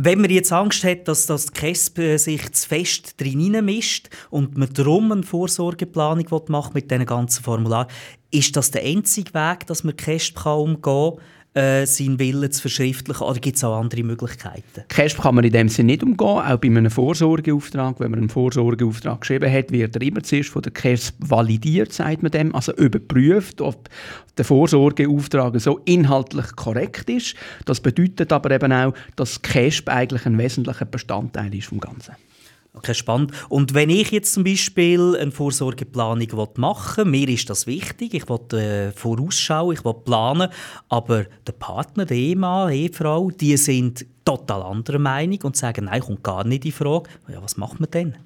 Wenn 0.00 0.20
man 0.20 0.30
jetzt 0.30 0.52
Angst 0.52 0.84
hat, 0.84 1.08
dass 1.08 1.26
das 1.26 1.52
KESP 1.52 2.18
sich 2.18 2.52
zu 2.52 2.68
fest 2.68 3.20
drin 3.20 3.64
mischt 3.64 4.08
und 4.30 4.56
man 4.56 4.72
darum 4.72 5.10
eine 5.10 5.24
Vorsorgeplanung 5.24 6.24
macht 6.46 6.72
mit 6.72 6.88
diesen 6.88 7.04
ganzen 7.04 7.42
Formularen, 7.42 7.88
ist 8.30 8.56
das 8.56 8.70
der 8.70 8.84
einzige 8.84 9.34
Weg, 9.34 9.66
dass 9.66 9.82
man 9.82 9.96
KESP 9.96 10.46
umgehen 10.46 10.82
kann? 10.82 11.14
Äh, 11.58 11.86
seinen 11.86 12.18
Willen 12.18 12.50
zu 12.52 12.62
verschriftlichen? 12.62 13.26
Oder 13.26 13.40
gibt 13.40 13.56
es 13.56 13.64
auch 13.64 13.76
andere 13.76 14.04
Möglichkeiten? 14.04 14.84
CASP 14.88 15.20
kann 15.20 15.34
man 15.34 15.44
in 15.44 15.52
dem 15.52 15.68
Sinne 15.68 15.92
nicht 15.92 16.02
umgehen. 16.02 16.26
Auch 16.28 16.56
bei 16.56 16.68
einem 16.68 16.90
Vorsorgeauftrag, 16.90 17.98
wenn 17.98 18.10
man 18.12 18.20
einen 18.20 18.28
Vorsorgeauftrag 18.28 19.20
geschrieben 19.20 19.52
hat, 19.52 19.72
wird 19.72 19.96
er 19.96 20.02
immer 20.02 20.22
zuerst 20.22 20.50
von 20.50 20.62
der 20.62 20.72
CASP 20.72 21.14
validiert, 21.18 21.92
sagt 21.92 22.22
man 22.22 22.30
dem, 22.30 22.54
also 22.54 22.72
überprüft, 22.74 23.60
ob 23.60 23.88
der 24.36 24.44
Vorsorgeauftrag 24.44 25.60
so 25.60 25.80
inhaltlich 25.84 26.54
korrekt 26.54 27.10
ist. 27.10 27.34
Das 27.64 27.80
bedeutet 27.80 28.32
aber 28.32 28.52
eben 28.52 28.72
auch, 28.72 28.94
dass 29.16 29.42
CASP 29.42 29.88
eigentlich 29.88 30.26
ein 30.26 30.38
wesentlicher 30.38 30.84
Bestandteil 30.84 31.52
ist 31.54 31.66
vom 31.66 31.80
Ganzen. 31.80 32.14
Okay, 32.74 32.94
spannend. 32.94 33.32
Und 33.48 33.74
wenn 33.74 33.90
ich 33.90 34.10
jetzt 34.12 34.32
zum 34.34 34.44
Beispiel 34.44 35.16
eine 35.18 35.32
Vorsorgeplanung 35.32 36.28
machen 36.56 37.04
will, 37.06 37.10
mir 37.10 37.28
ist 37.28 37.50
das 37.50 37.66
wichtig, 37.66 38.14
ich 38.14 38.28
will 38.28 38.58
äh, 38.58 38.92
vorausschauen, 38.92 39.74
ich 39.74 39.84
will 39.84 39.94
planen, 39.94 40.48
aber 40.88 41.24
der 41.46 41.52
Partner, 41.52 42.04
der 42.04 42.16
Ehemann, 42.16 42.70
Ehefrau, 42.70 43.30
die 43.30 43.56
sind 43.56 44.06
total 44.24 44.62
anderer 44.62 44.98
Meinung 44.98 45.40
und 45.42 45.56
sagen, 45.56 45.86
nein, 45.86 46.02
kommt 46.02 46.22
gar 46.22 46.44
nicht 46.44 46.66
in 46.66 46.72
Frage. 46.72 47.08
Ja, 47.28 47.42
was 47.42 47.56
macht 47.56 47.80
man 47.80 47.90
denn? 47.90 48.16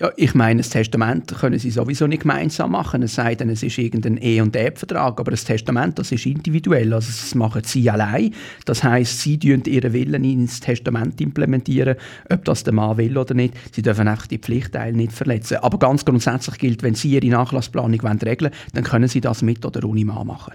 Ja, 0.00 0.10
ich 0.16 0.34
meine, 0.34 0.58
das 0.58 0.70
Testament 0.70 1.32
können 1.38 1.56
Sie 1.56 1.70
sowieso 1.70 2.08
nicht 2.08 2.22
gemeinsam 2.22 2.72
machen, 2.72 3.04
es 3.04 3.14
sei 3.14 3.36
denn, 3.36 3.48
es 3.48 3.62
ist 3.62 3.78
irgendein 3.78 4.16
Ehe- 4.16 4.42
und 4.42 4.56
Erbvertrag, 4.56 5.20
aber 5.20 5.30
das 5.30 5.44
Testament, 5.44 6.00
das 6.00 6.10
ist 6.10 6.26
individuell, 6.26 6.92
also 6.92 7.06
das 7.06 7.32
machen 7.36 7.62
Sie 7.64 7.88
allein. 7.88 8.34
Das 8.64 8.82
heißt, 8.82 9.20
Sie 9.20 9.38
tun 9.38 9.62
Ihren 9.66 9.92
Willen 9.92 10.24
ins 10.24 10.58
Testament 10.58 11.20
implementieren, 11.20 11.94
ob 12.28 12.44
das 12.44 12.64
der 12.64 12.72
Mann 12.72 12.96
will 12.96 13.16
oder 13.16 13.34
nicht. 13.34 13.54
Sie 13.72 13.82
dürfen 13.82 14.08
einfach 14.08 14.26
die 14.26 14.38
Pflichtteile 14.38 14.96
nicht 14.96 15.12
verletzen. 15.12 15.58
Aber 15.58 15.78
ganz 15.78 16.04
grundsätzlich 16.04 16.58
gilt, 16.58 16.82
wenn 16.82 16.96
Sie 16.96 17.10
Ihre 17.10 17.28
Nachlassplanung 17.28 18.00
regeln 18.00 18.40
wollen, 18.40 18.50
dann 18.72 18.82
können 18.82 19.06
Sie 19.06 19.20
das 19.20 19.42
mit 19.42 19.64
oder 19.64 19.84
ohne 19.88 20.04
Mann 20.04 20.26
machen. 20.26 20.54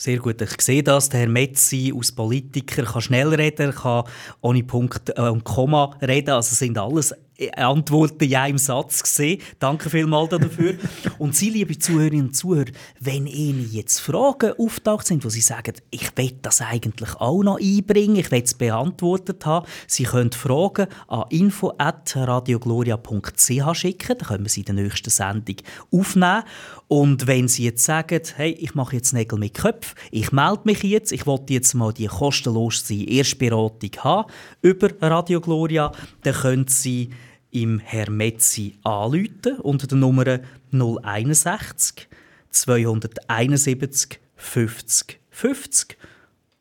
Sehr 0.00 0.16
gut, 0.16 0.40
ich 0.40 0.60
sehe 0.62 0.82
das. 0.82 1.10
Der 1.10 1.20
Herr 1.20 1.28
Metzi 1.28 1.92
als 1.94 2.10
Politiker 2.10 2.84
kann 2.84 3.02
schnell 3.02 3.28
reden, 3.28 3.74
kann 3.74 4.04
ohne 4.40 4.64
Punkt 4.64 5.12
äh, 5.14 5.20
und 5.20 5.44
Komma 5.44 5.94
reden. 6.00 6.30
Also 6.30 6.54
sind 6.54 6.78
alles 6.78 7.14
Antworten 7.56 8.24
in 8.24 8.34
einem 8.34 8.58
Satz 8.58 9.02
gesehen. 9.02 9.40
Danke 9.58 9.90
vielmals 9.90 10.30
dafür. 10.30 10.74
und 11.18 11.34
Sie, 11.34 11.50
liebe 11.50 11.78
Zuhörerinnen 11.78 12.26
und 12.26 12.34
Zuhörer, 12.34 12.70
wenn 13.00 13.26
Ihnen 13.26 13.68
jetzt 13.70 14.00
Fragen 14.00 14.52
auftaucht 14.58 15.06
sind, 15.06 15.24
wo 15.24 15.28
Sie 15.28 15.40
sagen, 15.40 15.74
ich 15.90 16.16
will 16.16 16.32
das 16.42 16.60
eigentlich 16.60 17.14
auch 17.16 17.42
noch 17.42 17.58
einbringen, 17.60 18.16
ich 18.16 18.30
will 18.30 18.42
es 18.42 18.54
beantwortet 18.54 19.44
haben, 19.46 19.66
Sie 19.86 20.04
können 20.04 20.32
Fragen 20.32 20.86
an 21.08 21.24
info.radiogloria.ch 21.30 23.74
schicken, 23.74 24.18
dann 24.18 24.28
können 24.28 24.44
wir 24.44 24.50
sie 24.50 24.60
in 24.60 24.76
der 24.76 24.84
nächsten 24.84 25.10
Sendung 25.10 25.56
aufnehmen. 25.90 26.44
Und 26.88 27.26
wenn 27.26 27.48
Sie 27.48 27.64
jetzt 27.64 27.84
sagen, 27.84 28.22
hey, 28.36 28.52
ich 28.52 28.74
mache 28.74 28.96
jetzt 28.96 29.12
Nägel 29.12 29.38
mit 29.38 29.54
Köpfen, 29.54 29.96
ich 30.10 30.32
melde 30.32 30.62
mich 30.64 30.82
jetzt, 30.82 31.12
ich 31.12 31.26
wollte 31.26 31.52
jetzt 31.52 31.74
mal 31.74 31.92
die 31.92 32.06
kostenlose 32.06 33.04
Erstberatung 33.04 33.90
haben 33.98 34.30
über 34.62 34.88
Radio 35.00 35.40
Gloria, 35.40 35.92
dann 36.22 36.34
können 36.34 36.68
Sie 36.68 37.10
im 37.50 37.78
Herr 37.78 38.10
Metzi 38.10 38.78
anrufen 38.82 39.58
unter 39.62 39.86
der 39.86 39.98
Nummer 39.98 40.40
061 40.70 42.08
271 42.50 44.20
50 44.36 45.20
50 45.30 45.96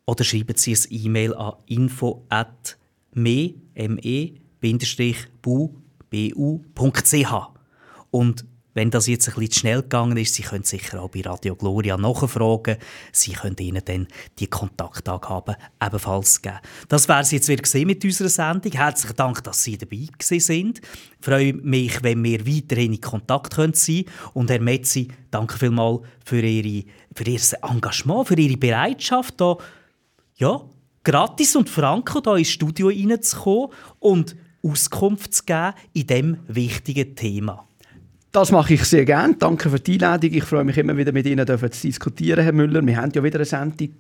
oder 0.06 0.24
schreiben 0.24 0.56
Sie 0.58 0.74
ein 0.74 0.86
E-Mail 0.90 1.34
an 1.36 1.54
info 1.68 2.26
at 2.30 2.78
me-bu.ch. 3.14 3.74
Und 8.12 8.46
wenn 8.80 8.91
das 8.91 9.07
jetzt 9.07 9.27
ein 9.27 9.34
bisschen 9.34 9.51
zu 9.51 9.59
schnell 9.59 9.82
gegangen 9.82 10.15
ist, 10.15 10.36
Sie 10.36 10.41
können 10.41 10.63
sicher 10.63 11.01
auch 11.01 11.09
bei 11.09 11.19
Radio 11.19 11.53
Gloria 11.53 11.97
nachfragen. 11.97 12.77
Sie 13.11 13.34
können 13.34 13.57
Ihnen 13.59 13.82
dann 13.84 14.07
die 14.39 14.47
Kontaktangaben 14.47 15.57
ebenfalls 15.84 16.41
geben. 16.41 16.59
Das 16.88 17.09
wäre 17.09 17.19
es 17.19 17.32
jetzt 17.32 17.49
wieder 17.49 17.86
mit 17.86 18.05
unserer 18.05 18.30
Sendung. 18.30 18.71
Herzlichen 18.71 19.17
Dank, 19.17 19.43
dass 19.43 19.63
Sie 19.63 19.77
dabei 19.77 20.07
sind. 20.21 20.80
Ich 20.80 21.25
freue 21.25 21.55
mich, 21.55 22.01
wenn 22.03 22.23
wir 22.23 22.47
weiterhin 22.47 22.93
in 22.93 23.01
Kontakt 23.01 23.55
sein 23.55 23.73
können. 23.73 24.05
Und 24.34 24.49
Herr 24.49 24.61
Metzi, 24.61 25.09
danke 25.30 25.57
vielmals 25.57 25.99
für, 26.23 26.41
Ihre, 26.41 26.86
für 27.13 27.25
Ihr 27.25 27.41
Engagement, 27.61 28.30
für 28.30 28.39
Ihre 28.39 28.55
Bereitschaft, 28.55 29.36
hier, 29.39 29.57
ja, 30.38 30.61
gratis 31.03 31.57
und 31.57 31.69
franco 31.69 32.21
hier 32.23 32.38
ins 32.38 32.47
Studio 32.47 32.88
reinzukommen 32.88 33.71
und 33.99 34.38
Auskunft 34.63 35.34
zu 35.34 35.43
geben 35.43 35.73
in 35.91 36.07
diesem 36.07 36.38
wichtigen 36.47 37.13
Thema. 37.17 37.68
Das 38.32 38.51
mache 38.51 38.75
ich 38.75 38.84
sehr 38.84 39.05
gerne. 39.05 39.38
Danke 39.39 39.71
für 39.71 39.80
die 39.80 39.93
Einladung. 39.93 40.32
Ich 40.32 40.43
freue 40.43 40.63
mich 40.63 40.77
immer 40.77 40.95
wieder 40.95 41.11
mit 41.11 41.25
Ihnen 41.25 41.47
zu 41.47 41.57
diskutieren, 41.57 42.43
Herr 42.43 42.51
Müller. 42.53 42.86
Wir 42.86 42.97
haben 42.97 43.11
ja 43.15 43.23
wieder 43.23 43.39
eine 43.39 43.45
Sendung 43.45 43.95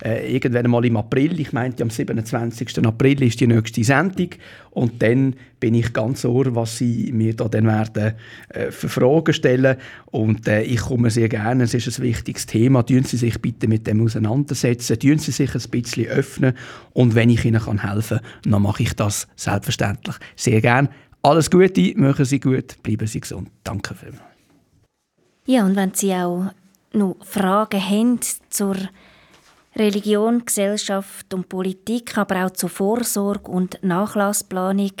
äh, 0.00 0.32
irgendwann 0.32 0.70
mal 0.70 0.84
im 0.84 0.96
April. 0.96 1.40
Ich 1.40 1.52
meinte, 1.52 1.82
am 1.82 1.90
27. 1.90 2.86
April 2.86 3.20
ist 3.24 3.40
die 3.40 3.48
nächste 3.48 3.82
Sendung. 3.82 4.28
Und 4.70 5.02
dann 5.02 5.34
bin 5.58 5.74
ich 5.74 5.92
ganz 5.92 6.24
ohr, 6.24 6.54
was 6.54 6.78
Sie 6.78 7.10
mir 7.12 7.34
da 7.34 7.48
dann 7.48 7.66
werden 7.66 8.14
äh, 8.50 8.70
für 8.70 8.88
Fragen 8.88 9.32
stellen. 9.32 9.76
Und 10.06 10.46
äh, 10.46 10.62
ich 10.62 10.80
komme 10.80 11.10
sehr 11.10 11.28
gerne. 11.28 11.64
Es 11.64 11.74
ist 11.74 11.98
ein 11.98 12.04
wichtiges 12.04 12.46
Thema. 12.46 12.84
Tun 12.84 13.02
Sie 13.02 13.16
sich 13.16 13.42
bitte 13.42 13.66
mit 13.66 13.88
dem 13.88 14.04
auseinandersetzen. 14.04 15.00
Tun 15.00 15.18
Sie 15.18 15.32
sich 15.32 15.52
ein 15.52 15.70
bisschen 15.70 16.06
öffnen. 16.06 16.54
Und 16.92 17.16
wenn 17.16 17.28
ich 17.28 17.44
Ihnen 17.44 17.60
helfen 17.60 18.18
kann, 18.18 18.52
dann 18.52 18.62
mache 18.62 18.84
ich 18.84 18.94
das 18.94 19.26
selbstverständlich 19.34 20.14
sehr 20.36 20.60
gerne. 20.60 20.90
Alles 21.24 21.50
Gute, 21.50 21.94
machen 21.96 22.26
Sie 22.26 22.38
gut, 22.38 22.82
bleiben 22.82 23.06
Sie 23.06 23.18
gesund. 23.18 23.48
Danke 23.64 23.94
vielmals. 23.94 24.20
Ja, 25.46 25.64
und 25.64 25.74
wenn 25.74 25.94
Sie 25.94 26.12
auch 26.12 26.50
noch 26.92 27.16
Fragen 27.24 27.80
haben 27.80 28.20
zur 28.50 28.76
Religion, 29.74 30.44
Gesellschaft 30.44 31.32
und 31.32 31.48
Politik, 31.48 32.18
aber 32.18 32.44
auch 32.44 32.50
zur 32.50 32.68
Vorsorge 32.68 33.50
und 33.50 33.78
Nachlassplanung, 33.82 34.92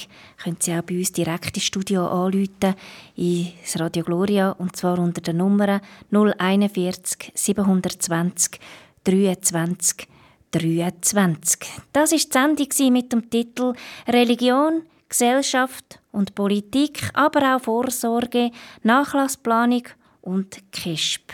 können 0.42 0.56
Sie 0.60 0.72
auch 0.72 0.80
bei 0.80 0.96
uns 0.96 1.12
direkt 1.12 1.58
ins 1.58 1.66
Studio 1.66 2.06
anrufen, 2.06 2.74
ins 3.16 3.78
Radio 3.78 4.02
Gloria, 4.02 4.52
und 4.52 4.76
zwar 4.76 4.98
unter 4.98 5.20
der 5.20 5.34
Nummer 5.34 5.82
041 6.10 7.32
720 7.34 8.58
23 9.04 10.08
23. 10.52 11.60
Das 11.92 12.12
war 12.12 12.18
die 12.18 12.68
Sendung 12.72 12.92
mit 12.94 13.12
dem 13.12 13.28
Titel 13.28 13.74
Religion, 14.08 14.84
Gesellschaft 15.06 16.00
und 16.14 16.34
Politik, 16.34 17.10
aber 17.12 17.56
auch 17.56 17.60
Vorsorge, 17.60 18.50
Nachlassplanung 18.82 19.82
und 20.22 20.62
KISP. 20.72 21.32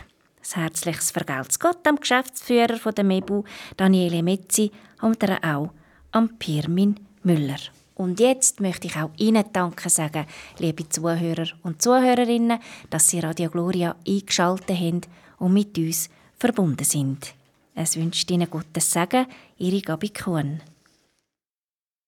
Ein 0.57 0.63
herzliches 0.63 1.13
Vergelt's 1.13 1.61
Gott 1.61 1.87
am 1.87 1.97
Geschäftsführer 1.97 2.93
der 2.93 3.05
MEBU, 3.05 3.45
Daniele 3.77 4.23
Metzi, 4.23 4.73
und 5.01 5.23
auch 5.45 5.71
am 6.13 6.37
Pirmin 6.39 6.99
Müller. 7.23 7.61
Und 7.95 8.19
jetzt 8.19 8.61
möchte 8.61 8.87
ich 8.87 8.97
auch 8.97 9.11
Ihnen 9.19 9.45
Danke 9.53 9.91
sagen, 9.91 10.27
liebe 10.59 10.89
Zuhörer 10.89 11.47
und 11.63 11.83
Zuhörerinnen, 11.83 12.59
dass 12.89 13.09
Sie 13.11 13.21
Radio 13.21 13.51
Gloria 13.51 13.95
eingeschaltet 14.09 14.79
haben 14.79 15.03
und 15.39 15.53
mit 15.53 15.77
uns 15.77 16.09
verbunden 16.37 16.85
sind. 16.85 17.35
Es 17.75 17.97
wünscht 17.97 18.31
Ihnen 18.31 18.51
gutes 18.51 18.91
Segen, 18.91 19.27
Ihre 19.59 19.83
Gabi 19.83 20.09
Kuhn. 20.09 20.61